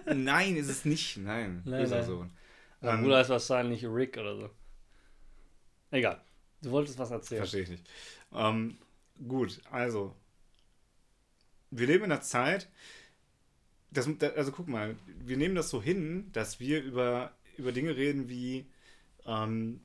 nein, 0.24 0.56
ist 0.56 0.68
es 0.68 0.84
nicht. 0.84 1.16
Nein, 1.18 1.62
Nein, 1.64 1.88
nein. 1.90 2.04
Sohn. 2.04 2.30
Ähm, 2.82 3.02
Bruder 3.02 3.18
heißt 3.18 3.30
wahrscheinlich 3.30 3.84
Rick 3.84 4.16
oder 4.16 4.36
so. 4.36 4.50
Egal. 5.92 6.20
Du 6.62 6.70
wolltest 6.72 6.98
was 6.98 7.10
erzählen. 7.12 7.38
Verstehe 7.42 7.62
ich 7.62 7.68
nicht. 7.70 7.88
Ähm, 8.32 8.78
gut, 9.28 9.60
also. 9.70 10.14
Wir 11.70 11.86
leben 11.86 12.04
in 12.04 12.12
einer 12.12 12.20
Zeit, 12.20 12.68
das, 13.90 14.08
da- 14.18 14.28
also 14.30 14.52
guck 14.52 14.68
mal, 14.68 14.96
wir 15.06 15.36
nehmen 15.36 15.54
das 15.54 15.70
so 15.70 15.82
hin, 15.82 16.28
dass 16.32 16.60
wir 16.60 16.82
über, 16.82 17.32
über 17.56 17.72
Dinge 17.72 17.96
reden 17.96 18.28
wie 18.28 18.66
ähm, 19.26 19.80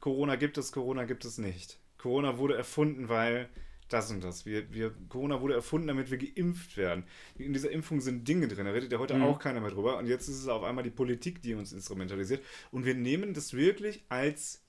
Corona 0.00 0.34
gibt 0.36 0.58
es, 0.58 0.72
Corona 0.72 1.04
gibt 1.04 1.24
es 1.24 1.38
nicht. 1.38 1.78
Corona 1.98 2.38
wurde 2.38 2.56
erfunden, 2.56 3.08
weil 3.08 3.48
das 3.88 4.10
und 4.10 4.24
das. 4.24 4.46
Wir, 4.46 4.72
wir, 4.72 4.92
Corona 5.08 5.40
wurde 5.40 5.54
erfunden, 5.54 5.86
damit 5.86 6.10
wir 6.10 6.18
geimpft 6.18 6.76
werden. 6.76 7.04
In 7.36 7.52
dieser 7.52 7.70
Impfung 7.70 8.00
sind 8.00 8.26
Dinge 8.26 8.48
drin, 8.48 8.64
da 8.64 8.72
redet 8.72 8.90
ja 8.90 8.98
heute 8.98 9.14
Mhm. 9.14 9.22
auch 9.22 9.38
keiner 9.38 9.60
mehr 9.60 9.70
drüber. 9.70 9.98
Und 9.98 10.06
jetzt 10.06 10.26
ist 10.28 10.38
es 10.40 10.48
auf 10.48 10.64
einmal 10.64 10.82
die 10.82 10.90
Politik, 10.90 11.40
die 11.42 11.54
uns 11.54 11.72
instrumentalisiert. 11.72 12.42
Und 12.72 12.84
wir 12.84 12.94
nehmen 12.94 13.32
das 13.34 13.52
wirklich 13.52 14.02
als, 14.08 14.61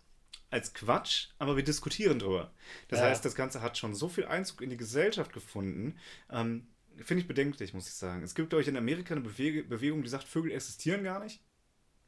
als 0.53 0.73
Quatsch, 0.73 1.29
aber 1.39 1.55
wir 1.57 1.63
diskutieren 1.63 2.19
drüber. 2.19 2.53
Das 2.87 2.99
Ja. 2.99 3.05
heißt, 3.07 3.25
das 3.25 3.35
Ganze 3.35 3.61
hat 3.61 3.77
schon 3.77 3.93
so 3.95 4.07
viel 4.07 4.25
Einzug 4.25 4.61
in 4.61 4.69
die 4.69 4.77
Gesellschaft 4.77 5.33
gefunden. 5.33 5.97
Ähm, 6.29 6.67
Finde 6.97 7.21
ich 7.21 7.27
bedenklich, 7.27 7.73
muss 7.73 7.87
ich 7.87 7.95
sagen. 7.95 8.21
Es 8.21 8.35
gibt, 8.35 8.49
glaube 8.51 8.61
ich, 8.61 8.67
in 8.67 8.77
Amerika 8.77 9.15
eine 9.15 9.23
Bewege 9.23 9.63
Bewegung, 9.63 10.03
die 10.03 10.09
sagt, 10.09 10.25
Vögel 10.25 10.51
existieren 10.51 11.03
gar 11.03 11.23
nicht. 11.23 11.41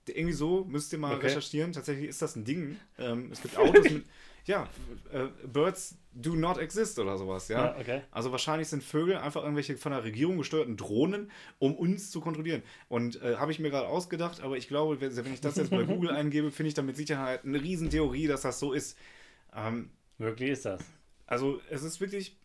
Irgendwie 0.08 0.34
so, 0.34 0.64
müsst 0.66 0.93
ihr 0.93 1.00
mal 1.00 1.16
Okay. 1.16 1.26
recherchieren. 1.26 1.74
Tatsächlich 1.74 2.08
ist 2.08 2.22
das 2.22 2.36
ein 2.36 2.46
Ding. 2.46 2.78
Ähm, 3.00 3.32
es 3.32 3.41
gibt 3.41 3.56
Autos 3.58 3.89
mit, 3.89 4.06
ja, 4.46 4.70
äh, 5.12 5.28
Birds 5.48 5.98
do 6.14 6.36
not 6.36 6.58
exist 6.58 6.98
oder 7.00 7.18
sowas, 7.18 7.48
ja. 7.48 7.66
Ja, 7.66 7.78
okay. 7.80 8.02
Also 8.12 8.32
wahrscheinlich 8.32 8.68
sind 8.68 8.84
Vögel 8.84 9.18
einfach 9.18 9.41
irgendwelche 9.41 9.76
von 9.78 9.91
der 9.91 10.04
Regierung 10.04 10.38
gesteuerten 10.38 10.78
Drohnen, 10.78 11.32
um 11.60 11.76
uns 11.76 12.12
zu 12.12 12.22
kontrollieren. 12.22 12.64
Und 12.88 13.22
äh, 13.22 13.36
habe 13.36 13.52
ich 13.52 13.60
mir 13.60 13.70
gerade 13.70 13.88
ausgedacht, 13.88 14.41
aber 14.41 14.58
ich 14.58 14.68
glaube, 14.68 15.02
wenn, 15.02 15.16
wenn 15.16 15.34
ich 15.34 15.41
das 15.41 15.58
jetzt 15.58 15.72
bei 15.72 15.84
Google 15.86 16.12
eingebe, 16.12 16.52
finde 16.52 16.70
ich 16.70 16.74
da 16.74 16.82
mit 16.82 16.96
Sicherheit 16.96 17.43
eine 17.43 17.62
Riesentheorie, 17.62 18.28
dass 18.28 18.41
das 18.41 18.60
so 18.60 18.72
ist. 18.72 18.98
Ähm, 19.54 19.89
Wirklich 20.18 20.52
ist 20.52 20.66
das. 20.66 20.82
also 21.26 21.60
es 21.70 21.84
ist 21.84 22.00
wirklich. 22.00 22.38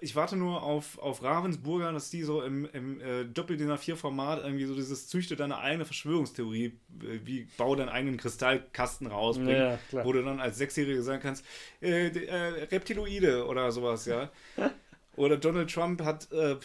Ich 0.00 0.14
warte 0.14 0.36
nur 0.36 0.62
auf, 0.62 0.98
auf 0.98 1.22
Ravensburger, 1.22 1.90
dass 1.90 2.10
die 2.10 2.22
so 2.22 2.42
im, 2.42 2.68
im 2.72 3.00
äh, 3.00 3.24
Doppel-DIN 3.24 3.70
A4-Format 3.70 4.44
irgendwie 4.44 4.66
so 4.66 4.74
dieses 4.74 5.08
züchte 5.08 5.34
deine 5.34 5.58
eigene 5.58 5.86
Verschwörungstheorie, 5.86 6.78
äh, 7.02 7.20
wie 7.24 7.48
bau 7.56 7.74
deinen 7.74 7.88
eigenen 7.88 8.18
Kristallkasten 8.18 9.06
rausbringen, 9.06 9.78
Ja, 9.92 10.04
wo 10.04 10.12
du 10.12 10.22
dann 10.22 10.40
als 10.40 10.58
Sechsjährige 10.58 11.02
sagen 11.02 11.22
kannst, 11.22 11.44
äh, 11.80 12.08
äh, 12.08 12.64
Reptiloide 12.64 13.46
oder 13.46 13.72
sowas, 13.72 14.04
ja. 14.04 14.30
Oder 15.16 15.38
Donald 15.38 15.72
Trump 15.72 16.02
hat 16.02 16.30
äh, 16.30 16.56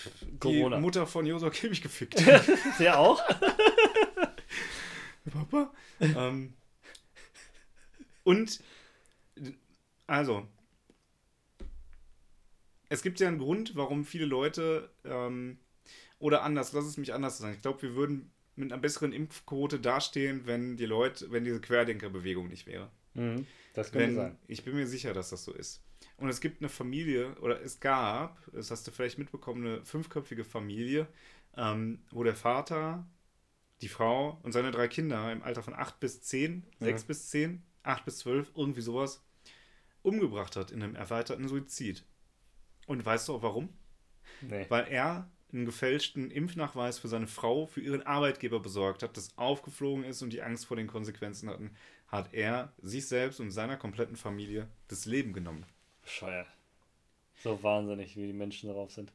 die. 0.44 0.64
Mutter 0.64 1.08
von 1.08 1.26
Josua 1.26 1.50
Kimmich 1.50 1.82
gefickt. 1.82 2.22
Der 2.80 3.00
auch? 3.00 3.22
Papa. 5.32 5.72
ähm, 6.02 6.54
und 8.24 8.60
also, 10.08 10.46
es 12.92 13.02
gibt 13.04 13.20
ja 13.22 13.28
einen 13.30 13.40
Grund, 13.40 13.76
warum 13.76 14.04
viele 14.04 14.26
Leute 14.26 14.90
ähm, 15.06 15.58
oder 16.20 16.44
anders, 16.44 16.74
lass 16.74 16.86
es 16.86 16.98
mich 16.98 17.14
anders 17.14 17.38
sagen. 17.38 17.56
Ich 17.56 17.62
glaube, 17.62 17.82
wir 17.84 17.96
würden 17.96 18.32
mit 18.58 18.72
einer 18.72 18.82
besseren 18.82 19.14
Impfquote 19.14 19.80
dastehen, 19.80 20.46
wenn 20.46 20.76
die 20.76 20.86
Leute, 20.86 21.32
wenn 21.32 21.46
diese 21.46 21.62
Querdenkerbewegung 21.62 22.50
nicht 22.50 22.68
wäre. 22.68 22.92
Mhm, 23.14 23.48
das 23.74 23.92
könnte 23.92 24.08
Wenn, 24.08 24.16
sein. 24.16 24.38
ich 24.48 24.64
bin 24.66 24.76
mir 24.76 24.88
sicher, 24.88 25.14
dass 25.14 25.30
das 25.30 25.46
so 25.46 25.54
ist. 25.54 25.82
Und 26.18 26.28
es 26.30 26.42
gibt 26.42 26.62
eine 26.62 26.70
Familie, 26.70 27.36
oder 27.40 27.62
es 27.62 27.80
gab, 27.80 28.38
das 28.52 28.72
hast 28.72 28.86
du 28.88 28.92
vielleicht 28.92 29.18
mitbekommen, 29.18 29.66
eine 29.66 29.86
fünfköpfige 29.86 30.44
Familie, 30.44 31.08
ähm, 31.56 32.00
wo 32.12 32.24
der 32.24 32.36
Vater, 32.36 33.08
die 33.82 33.88
Frau 33.88 34.40
und 34.44 34.52
seine 34.52 34.72
drei 34.72 34.88
Kinder 34.90 35.32
im 35.32 35.42
Alter 35.44 35.64
von 35.64 35.74
8 35.74 36.00
bis 36.02 36.22
10, 36.22 36.64
6 36.80 37.02
Ja. 37.04 37.08
bis 37.08 37.30
10, 37.30 37.64
8 37.84 38.04
bis 38.06 38.18
12, 38.20 38.52
irgendwie 38.56 38.82
sowas, 38.82 39.24
umgebracht 40.04 40.56
hat 40.56 40.72
in 40.72 40.84
einem 40.84 40.96
erweiterten 40.96 41.48
Suizid. 41.48 42.06
Und 42.92 43.06
weißt 43.06 43.30
du 43.30 43.36
auch 43.36 43.42
warum? 43.42 43.70
Nee. 44.42 44.66
Weil 44.68 44.86
er 44.90 45.30
einen 45.54 45.66
gefälschten 45.66 46.30
Impfnachweis 46.30 47.00
für 47.00 47.08
seine 47.08 47.28
Frau, 47.28 47.66
für 47.66 47.80
ihren 47.80 48.06
Arbeitgeber 48.06 48.60
besorgt 48.60 49.02
hat, 49.02 49.16
das 49.16 49.38
aufgeflogen 49.38 50.04
ist 50.04 50.22
und 50.22 50.32
die 50.32 50.42
Angst 50.42 50.66
vor 50.66 50.76
den 50.76 50.88
Konsequenzen 50.88 51.50
hatten, 51.50 51.74
hat 52.10 52.34
er 52.34 52.74
sich 52.82 53.08
selbst 53.08 53.40
und 53.40 53.52
seiner 53.52 53.78
kompletten 53.78 54.18
Familie 54.18 54.68
das 54.90 55.06
Leben 55.06 55.32
genommen. 55.32 55.66
Bescheuert. 56.02 56.48
So 57.42 57.64
wahnsinnig, 57.64 58.18
wie 58.18 58.28
die 58.28 58.34
Menschen 58.34 58.68
darauf 58.68 58.92
sind. 58.92 59.14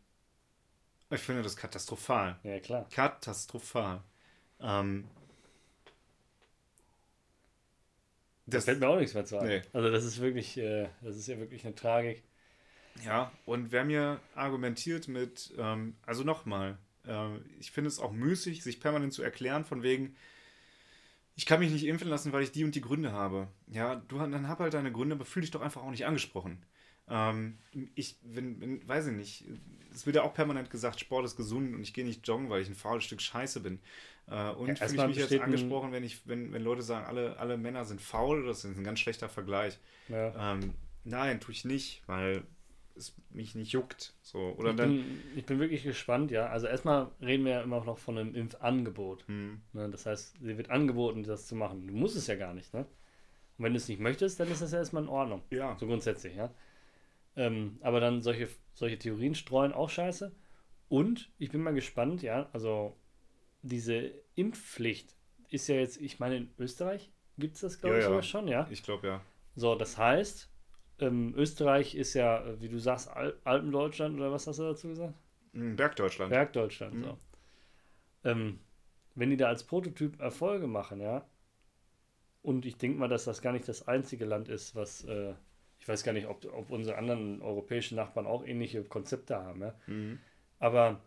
Ich 1.11 1.21
finde 1.21 1.43
das 1.43 1.55
katastrophal. 1.55 2.39
Ja, 2.45 2.59
klar. 2.61 2.87
Katastrophal. 2.91 4.03
Ähm, 4.59 5.05
Das 8.47 8.65
fällt 8.65 8.81
mir 8.81 8.89
auch 8.89 8.97
nichts 8.97 9.13
mehr 9.13 9.27
zu 9.27 9.39
ein. 9.39 9.47
Nee. 9.49 9.63
Also 9.75 9.91
das 9.91 10.05
ist 10.05 10.19
wirklich, 10.21 10.57
äh, 10.57 10.89
das 11.03 11.17
ist 11.17 11.27
ja 11.27 11.37
wirklich 11.39 11.67
eine 11.67 11.75
Tragik. 11.75 12.23
Ja, 13.05 13.33
und 13.45 13.73
wer 13.73 13.85
mir 13.85 14.21
argumentiert 14.35 15.09
mit, 15.09 15.53
ähm, 15.59 15.97
also 16.03 16.25
nochmal, 16.25 16.79
äh, 17.07 17.37
ich 17.61 17.71
finde 17.71 17.89
es 17.89 17.99
auch 17.99 18.13
müßig, 18.13 18.63
sich 18.63 18.81
permanent 18.81 19.13
zu 19.13 19.23
erklären, 19.23 19.65
von 19.65 19.83
wegen, 19.83 20.17
ich 21.35 21.47
kann 21.47 21.61
mich 21.61 21.71
nicht 21.71 21.85
impfen 21.85 22.09
lassen, 22.09 22.33
weil 22.33 22.43
ich 22.43 22.53
die 22.53 22.65
und 22.65 22.75
die 22.75 22.81
Gründe 22.81 23.13
habe. 23.13 23.49
Ja, 23.69 23.97
du 23.97 24.19
dann 24.19 24.49
hab 24.49 24.59
halt 24.59 24.75
deine 24.75 24.93
Gründe, 24.93 25.15
aber 25.15 25.25
fühl 25.25 25.43
dich 25.43 25.51
doch 25.51 25.61
einfach 25.61 25.83
auch 25.83 25.91
nicht 25.91 26.07
angesprochen. 26.07 26.63
Ähm, 27.09 27.59
ich, 27.95 28.17
wenn, 28.23 28.61
wenn, 28.61 28.89
weiß 28.89 29.09
ich 29.09 29.13
nicht, 29.13 29.45
es 29.95 30.07
wird 30.07 30.17
ja 30.17 30.23
auch 30.23 30.35
permanent 30.35 30.71
gesagt, 30.71 30.99
Sport 30.99 31.25
ist 31.25 31.37
gesund 31.37 31.75
und 31.75 31.83
ich 31.83 31.95
gehe 31.95 32.05
nicht 32.05 32.27
joggen, 32.27 32.51
weil 32.51 32.63
ich 32.63 32.69
ein 32.69 32.75
faules 32.75 33.05
Stück 33.05 33.21
Scheiße 33.21 33.61
bin. 33.61 33.81
Äh, 34.29 34.51
und 34.51 34.69
Ja, 34.69 34.75
fühle 34.89 35.03
ich 35.03 35.09
mich 35.09 35.31
jetzt 35.31 35.41
angesprochen, 35.41 35.93
wenn, 35.93 36.03
ich, 36.03 36.27
wenn, 36.27 36.53
wenn 36.53 36.63
Leute 36.63 36.83
sagen, 36.83 37.07
alle, 37.07 37.39
alle 37.39 37.57
Männer 37.57 37.85
sind 37.85 38.01
faul, 38.01 38.45
das 38.47 38.65
ist 38.65 38.77
ein 38.77 38.83
ganz 38.83 38.99
schlechter 38.99 39.29
Vergleich. 39.29 39.79
Ja. 40.09 40.55
Ähm, 40.55 40.75
nein, 41.05 41.39
tue 41.41 41.53
ich 41.53 41.65
nicht, 41.65 42.03
weil 42.07 42.43
es 42.97 43.15
mich 43.31 43.55
nicht 43.55 43.73
juckt. 43.73 44.15
So, 44.23 44.55
oder 44.59 44.71
Ich 44.71 44.77
dann. 44.77 44.89
bin, 44.97 45.23
ich 45.37 45.45
bin 45.47 45.59
wirklich 45.61 45.83
gespannt, 45.83 46.31
ja. 46.31 46.47
Also 46.49 46.67
erstmal 46.67 47.11
reden 47.21 47.45
wir 47.45 47.53
ja 47.53 47.63
immer 47.63 47.85
noch 47.85 47.99
von 47.99 48.19
einem 48.19 48.35
Impfangebot. 48.35 49.27
Hm, 49.29 49.61
Ne? 49.73 49.89
Das 49.91 50.07
heißt, 50.07 50.41
dir 50.41 50.57
wird 50.57 50.71
angeboten, 50.71 51.23
das 51.23 51.47
zu 51.47 51.55
machen. 51.55 51.87
Du 51.87 51.95
musst 51.95 52.17
es 52.17 52.27
ja 52.27 52.35
gar 52.37 52.55
nicht, 52.55 52.73
ne? 52.75 52.87
Und 53.59 53.65
wenn 53.65 53.73
du 53.73 53.79
es 53.79 53.89
nicht 53.89 54.01
möchtest, 54.01 54.39
dann 54.41 54.51
ist 54.51 54.61
das 54.63 54.73
ja 54.73 54.79
erstmal 54.79 55.03
in 55.03 55.09
Ordnung. 55.09 55.43
ja. 55.51 55.77
So 55.79 55.87
grundsätzlich, 55.87 56.37
ja. 56.37 56.53
Ähm, 57.37 57.79
aber 57.83 58.01
dann 58.01 58.23
solche, 58.23 58.49
solche 58.75 58.99
Theorien 58.99 59.35
streuen 59.35 59.73
auch 59.73 59.91
scheiße. 59.91 60.33
Und 60.89 61.31
ich 61.39 61.51
bin 61.51 61.63
mal 61.63 61.75
gespannt, 61.75 62.23
ja, 62.23 62.49
also 62.53 62.97
diese 63.63 64.13
Impfpflicht 64.35 65.15
ist 65.51 65.69
ja 65.69 65.75
jetzt, 65.77 66.01
ich 66.01 66.19
meine, 66.19 66.37
in 66.37 66.51
Österreich 66.59 67.11
gibt 67.39 67.55
es 67.57 67.61
das, 67.63 67.81
glaube 67.81 67.97
Ja, 68.01 68.09
ich, 68.09 68.15
ja. 68.15 68.23
schon, 68.23 68.49
ja. 68.49 68.67
Ich 68.71 68.83
glaube 68.83 69.07
ja. 69.07 69.23
So, 69.55 69.75
das 69.75 69.99
heißt, 69.99 70.49
ähm, 71.01 71.35
Österreich 71.37 71.95
ist 71.95 72.15
ja, 72.15 72.45
äh, 72.45 72.61
wie 72.61 72.69
du 72.69 72.79
sagst, 72.79 73.09
Al 73.09 73.37
Alpendeutschland 73.45 74.17
oder 74.17 74.33
was 74.33 74.47
hast 74.47 74.59
du 74.59 74.65
dazu 74.65 74.89
gesagt? 74.89 75.15
Hm, 75.53 75.77
Bergdeutschland. 75.77 76.31
Bergdeutschland, 76.31 76.95
Mhm. 76.95 77.03
so. 77.05 77.19
Ähm, 78.25 78.59
wenn 79.15 79.31
die 79.31 79.37
da 79.37 79.49
als 79.49 79.65
Prototyp 79.65 80.21
Erfolge 80.21 80.67
machen, 80.67 81.01
ja, 81.01 81.27
und 82.43 82.65
ich 82.67 82.77
denke 82.77 82.99
mal, 82.99 83.09
dass 83.09 83.25
das 83.25 83.43
gar 83.43 83.53
nicht 83.53 83.69
das 83.69 83.89
einzige 83.89 84.25
Land 84.25 84.49
ist, 84.49 84.75
was, 84.75 85.05
äh, 85.05 85.35
ich 85.81 85.89
weiß 85.89 86.05
gar 86.05 86.13
nicht, 86.13 86.27
ob, 86.29 86.45
ob 86.53 86.71
unsere 86.71 86.97
anderen 86.97 87.43
europäischen 87.43 87.97
Nachbarn 87.97 88.27
auch 88.27 88.45
ähnliche 88.47 88.85
Konzepte 88.85 89.37
haben, 89.37 89.61
ja. 89.63 89.75
Mhm. 89.87 90.19
Aber 90.59 91.01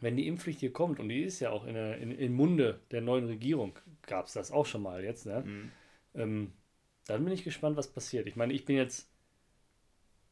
wenn 0.00 0.16
die 0.16 0.26
Impfpflicht 0.26 0.60
hier 0.60 0.72
kommt, 0.72 0.98
und 0.98 1.08
die 1.08 1.22
ist 1.22 1.40
ja 1.40 1.50
auch 1.50 1.66
in, 1.66 1.74
der, 1.74 1.98
in, 1.98 2.10
im 2.10 2.32
Munde 2.32 2.80
der 2.90 3.00
neuen 3.00 3.26
Regierung, 3.26 3.78
gab 4.06 4.26
es 4.26 4.32
das 4.32 4.50
auch 4.50 4.66
schon 4.66 4.82
mal 4.82 5.04
jetzt, 5.04 5.26
ne? 5.26 5.42
Mhm. 5.44 5.70
Ähm, 6.14 6.52
dann 7.10 7.24
bin 7.24 7.32
ich 7.32 7.44
gespannt, 7.44 7.76
was 7.76 7.88
passiert. 7.88 8.26
Ich 8.26 8.36
meine, 8.36 8.52
ich 8.52 8.64
bin 8.64 8.76
jetzt 8.76 9.08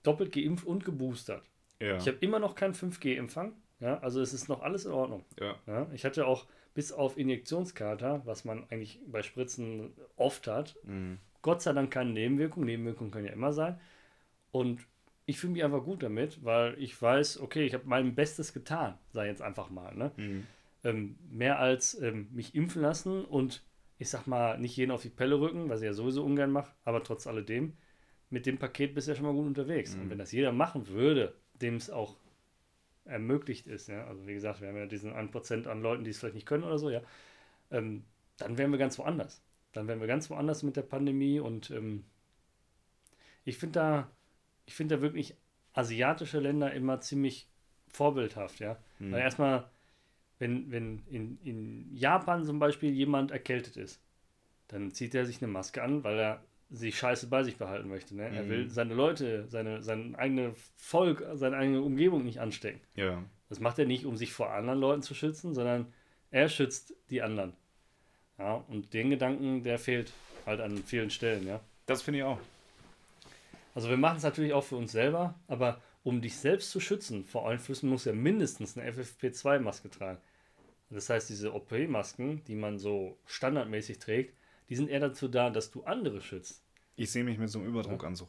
doppelt 0.03 0.33
geimpft 0.33 0.67
und 0.67 0.85
geboostert. 0.85 1.45
Ja. 1.81 1.97
Ich 1.97 2.07
habe 2.07 2.19
immer 2.21 2.39
noch 2.39 2.55
keinen 2.55 2.75
5G-Empfang. 2.75 3.53
Ja, 3.81 3.99
also 4.01 4.21
es 4.21 4.33
ist 4.33 4.49
noch 4.49 4.63
alles 4.63 4.87
in 4.87 4.93
Ordnung. 4.93 5.25
ja. 5.41 5.55
Ja, 5.67 5.87
ich 5.93 6.05
hatte 6.05 6.27
auch 6.27 6.47
bis 6.75 6.91
auf 6.93 7.17
Injektionskater, 7.17 8.23
was 8.25 8.45
man 8.45 8.65
eigentlich 8.71 8.99
bei 9.07 9.23
Spritzen 9.23 9.93
oft 10.17 10.47
hat, 10.47 10.77
Mhm. 10.85 11.19
Gott 11.41 11.63
sei 11.63 11.73
Dank 11.73 11.93
keine 11.93 12.11
Nebenwirkungen. 12.11 12.67
Nebenwirkungen 12.67 13.13
können 13.13 13.27
ja 13.27 13.33
immer 13.33 13.53
sein. 13.53 13.79
Und 14.51 14.81
ich 15.25 15.39
fühle 15.39 15.53
mich 15.53 15.63
einfach 15.65 15.85
gut 15.85 16.03
damit, 16.03 16.45
weil 16.45 16.75
ich 16.83 17.01
weiß, 17.01 17.39
okay, 17.41 17.65
ich 17.65 17.75
habe 17.75 17.85
mein 17.87 18.17
Bestes 18.17 18.53
getan, 18.53 18.99
sei 19.13 19.29
jetzt 19.29 19.41
einfach 19.41 19.71
mal. 19.71 19.95
Ne? 19.95 20.11
Mhm. 20.17 20.47
Ähm, 20.83 21.17
mehr 21.31 21.61
als 21.61 21.95
ähm, 22.01 22.27
mich 22.33 22.57
impfen 22.57 22.83
lassen 22.83 23.25
und 23.25 23.63
ich 23.99 24.09
sag 24.11 24.27
mal, 24.27 24.59
nicht 24.59 24.77
jeden 24.77 24.93
auf 24.93 25.03
die 25.03 25.11
Pelle 25.11 25.41
rücken, 25.41 25.69
was 25.69 25.81
ich 25.81 25.87
ja 25.87 25.93
sowieso 25.93 26.25
ungern 26.25 26.51
mache, 26.53 26.73
aber 26.85 27.03
trotz 27.03 27.27
alledem, 27.27 27.77
mit 28.31 28.47
dem 28.47 28.59
Paket 28.59 28.95
bist 28.95 29.09
du 29.09 29.13
ja 29.13 29.17
schon 29.17 29.27
mal 29.27 29.33
gut 29.33 29.47
unterwegs. 29.47 29.97
Und 29.97 30.07
Mhm. 30.07 30.11
wenn 30.11 30.19
das 30.19 30.33
jeder 30.33 30.53
machen 30.53 30.89
würde, 30.89 31.35
dem 31.55 31.77
es 31.77 31.91
auch 31.91 32.17
ermöglicht 33.05 33.67
ist, 33.67 33.89
ja, 33.89 34.07
also 34.07 34.27
wie 34.27 34.35
gesagt, 34.35 34.61
wir 34.61 34.69
haben 34.69 34.77
ja 34.77 34.87
diesen 34.87 35.13
1% 35.13 35.67
an 35.67 35.83
Leuten, 35.83 36.05
die 36.05 36.11
es 36.11 36.19
vielleicht 36.19 36.35
nicht 36.35 36.47
können 36.47 36.65
oder 36.65 36.79
so, 36.79 36.91
ja, 36.91 37.03
ähm, 37.71 38.05
dann 38.39 38.59
wären 38.59 38.71
wir 38.71 38.79
ganz 38.79 38.99
woanders. 38.99 39.43
Dann 39.73 39.89
wären 39.89 40.01
wir 40.01 40.07
ganz 40.07 40.31
woanders 40.31 40.63
mit 40.63 40.77
der 40.77 40.83
Pandemie 40.83 41.41
und 41.41 41.71
ähm, 41.71 42.05
ich 43.45 43.59
finde 43.59 43.81
da, 43.81 44.11
ich 44.67 44.75
finde 44.75 44.97
da 44.97 45.03
wirklich 45.03 45.35
asiatische 45.73 46.41
Länder 46.41 46.73
immer 46.73 47.01
ziemlich 47.01 47.49
vorbildhaft, 47.89 48.61
ja. 48.61 48.79
Mhm. 48.99 49.13
Weil 49.13 49.21
erstmal, 49.23 49.71
wenn, 50.39 50.71
wenn 50.71 51.03
in, 51.11 51.39
in 51.43 51.95
Japan 51.95 52.45
zum 52.45 52.59
Beispiel 52.59 52.91
jemand 52.93 53.31
erkältet 53.31 53.77
ist, 53.77 54.01
dann 54.69 54.91
zieht 54.93 55.15
er 55.15 55.25
sich 55.27 55.43
eine 55.43 55.51
Maske 55.51 55.83
an, 55.83 56.05
weil 56.05 56.19
er 56.19 56.43
sich 56.71 56.99
scheiße 56.99 57.29
bei 57.29 57.43
sich 57.45 57.57
behalten 57.57 57.89
möchte. 57.89 58.15
Ne? 58.15 58.29
Er 58.29 58.45
Mhm. 58.45 58.49
will 58.51 58.71
seine 58.71 58.95
Leute, 58.95 59.47
seine, 59.49 59.83
sein 59.83 60.15
eigenes 60.17 60.53
Volk, 60.77 61.25
seine 61.35 61.57
eigene 61.57 61.81
Umgebung 61.81 62.25
nicht 62.25 62.41
anstecken. 62.41 62.81
Ja. 62.95 63.23
Das 63.49 63.61
macht 63.61 63.79
er 63.79 63.87
nicht, 63.87 64.05
um 64.05 64.17
sich 64.19 64.33
vor 64.35 64.51
anderen 64.53 64.79
Leuten 64.79 65.01
zu 65.03 65.15
schützen, 65.15 65.55
sondern 65.55 65.87
er 66.31 66.51
schützt 66.51 66.95
die 67.09 67.23
anderen. 67.23 67.55
Ja, 68.39 68.57
und 68.69 68.93
den 68.93 69.09
Gedanken, 69.11 69.63
der 69.65 69.79
fehlt 69.79 70.13
halt 70.45 70.61
an 70.61 70.77
vielen 70.85 71.11
Stellen, 71.11 71.47
ja. 71.47 71.61
Das 71.87 72.03
finde 72.03 72.19
ich 72.19 72.25
auch. 72.25 72.39
Also 73.75 73.89
wir 73.89 73.97
machen 73.97 74.19
es 74.19 74.23
natürlich 74.23 74.53
auch 74.53 74.65
für 74.65 74.77
uns 74.77 74.93
selber, 74.93 75.35
aber 75.49 75.81
um 76.05 76.21
dich 76.21 76.37
selbst 76.37 76.71
zu 76.71 76.81
schützen 76.81 77.25
vor 77.25 77.49
Einflüssen, 77.49 77.89
muss 77.89 78.05
ja 78.05 78.13
mindestens 78.13 78.77
eine 78.77 78.91
FFP2-Maske 78.93 79.89
tragen. 79.91 80.19
Das 80.91 81.11
heißt, 81.11 81.29
diese 81.29 81.53
OP-Masken, 81.55 82.43
die 82.45 82.55
man 82.55 82.79
so 82.79 83.19
standardmäßig 83.27 83.99
trägt, 83.99 84.35
die 84.69 84.77
sind 84.77 84.89
eher 84.89 85.01
dazu 85.01 85.29
da, 85.29 85.51
dass 85.51 85.71
du 85.71 85.85
andere 85.85 86.21
schützt. 86.21 86.63
Ich 86.97 87.11
sehe 87.11 87.25
mich 87.25 87.39
mit 87.39 87.49
so 87.51 87.59
einem 87.59 87.69
Überdruckanzug. 87.69 88.29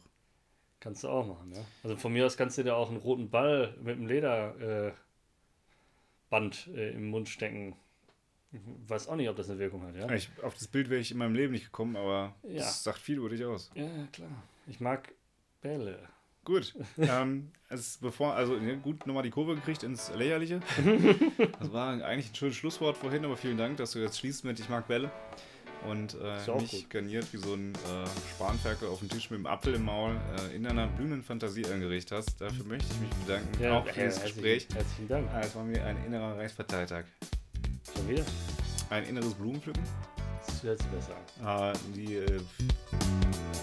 Kannst 0.78 1.04
du 1.04 1.08
auch 1.08 1.26
machen, 1.26 1.52
ja. 1.54 1.64
Also 1.82 1.96
von 1.96 2.12
mir 2.12 2.24
aus 2.24 2.36
kannst 2.36 2.56
du 2.58 2.62
dir 2.62 2.74
auch 2.76 2.88
einen 2.88 2.98
roten 2.98 3.28
Ball 3.30 3.76
mit 3.82 3.96
einem 3.96 4.06
Lederband 4.06 4.96
äh, 6.30 6.88
äh, 6.88 6.94
im 6.94 7.10
Mund 7.10 7.28
stecken. 7.28 7.76
Ich 8.52 8.60
weiß 8.88 9.08
auch 9.08 9.16
nicht, 9.16 9.28
ob 9.28 9.36
das 9.36 9.48
eine 9.50 9.58
Wirkung 9.58 9.82
hat, 9.82 9.94
ja. 9.96 10.10
Ich, 10.12 10.30
auf 10.42 10.54
das 10.54 10.66
Bild 10.68 10.88
wäre 10.90 11.00
ich 11.00 11.12
in 11.12 11.18
meinem 11.18 11.34
Leben 11.34 11.52
nicht 11.52 11.66
gekommen, 11.66 11.96
aber 11.96 12.34
Ja. 12.42 12.58
das 12.58 12.82
sagt 12.82 12.98
viel 12.98 13.18
über 13.18 13.28
dich 13.28 13.44
aus. 13.44 13.70
Ja, 13.74 13.88
klar. 14.12 14.30
Ich 14.66 14.80
mag 14.80 15.12
Bälle. 15.60 15.98
Gut. 16.50 16.74
ähm, 16.98 17.52
es, 17.68 17.98
bevor, 17.98 18.34
also 18.34 18.56
ja, 18.56 18.74
gut, 18.74 19.06
nochmal 19.06 19.22
die 19.22 19.30
Kurve 19.30 19.54
gekriegt 19.54 19.84
ins 19.84 20.10
Lächerliche. 20.16 20.58
Das 21.60 21.72
war 21.72 21.92
eigentlich 22.04 22.30
ein 22.30 22.34
schönes 22.34 22.56
Schlusswort 22.56 22.96
vorhin, 22.96 23.24
aber 23.24 23.36
vielen 23.36 23.56
Dank, 23.56 23.76
dass 23.76 23.92
du 23.92 24.00
jetzt 24.00 24.18
schließt 24.18 24.44
mit 24.44 24.58
Ich 24.58 24.68
mag 24.68 24.88
Bälle. 24.88 25.12
Und 25.88 26.14
äh, 26.20 26.54
mich 26.60 26.70
gut. 26.72 26.90
garniert 26.90 27.32
wie 27.32 27.36
so 27.36 27.54
ein 27.54 27.72
äh, 27.72 28.06
Spanferkel 28.34 28.88
auf 28.88 28.98
dem 28.98 29.08
Tisch 29.10 29.30
mit 29.30 29.38
dem 29.38 29.46
Apfel 29.46 29.74
im 29.76 29.84
Maul 29.84 30.16
äh, 30.50 30.56
in 30.56 30.64
deiner 30.64 30.88
blühenden 30.88 31.22
Fantasie 31.22 31.64
angerichtet 31.66 32.18
hast. 32.18 32.40
Dafür 32.40 32.64
möchte 32.66 32.86
ich 32.92 33.00
mich 33.00 33.10
bedanken, 33.24 33.66
auch 33.70 33.82
für 33.84 33.88
das 33.88 33.96
herzlichen- 33.96 34.24
Gespräch. 34.34 34.66
Herzlichen 34.74 35.08
Dank. 35.08 35.30
Ah, 35.32 35.40
Es 35.42 35.54
war 35.54 35.62
mir 35.64 35.82
ein 35.86 35.96
innerer 36.04 36.36
Reichsparteitag. 36.36 37.04
Schon 37.96 38.08
wieder? 38.08 38.24
Ein 38.90 39.04
inneres 39.04 39.32
Blumenpflücken. 39.34 39.82
Das 40.46 40.62
hört 40.64 40.78
sich 40.80 40.88
besser 40.88 41.14
an. 41.46 41.72
Äh, 41.72 41.78
die, 41.94 42.14
äh, 42.16 42.40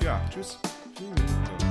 ja, 0.04 0.20
tschüss. 0.34 0.58
Tschüss. 0.96 1.67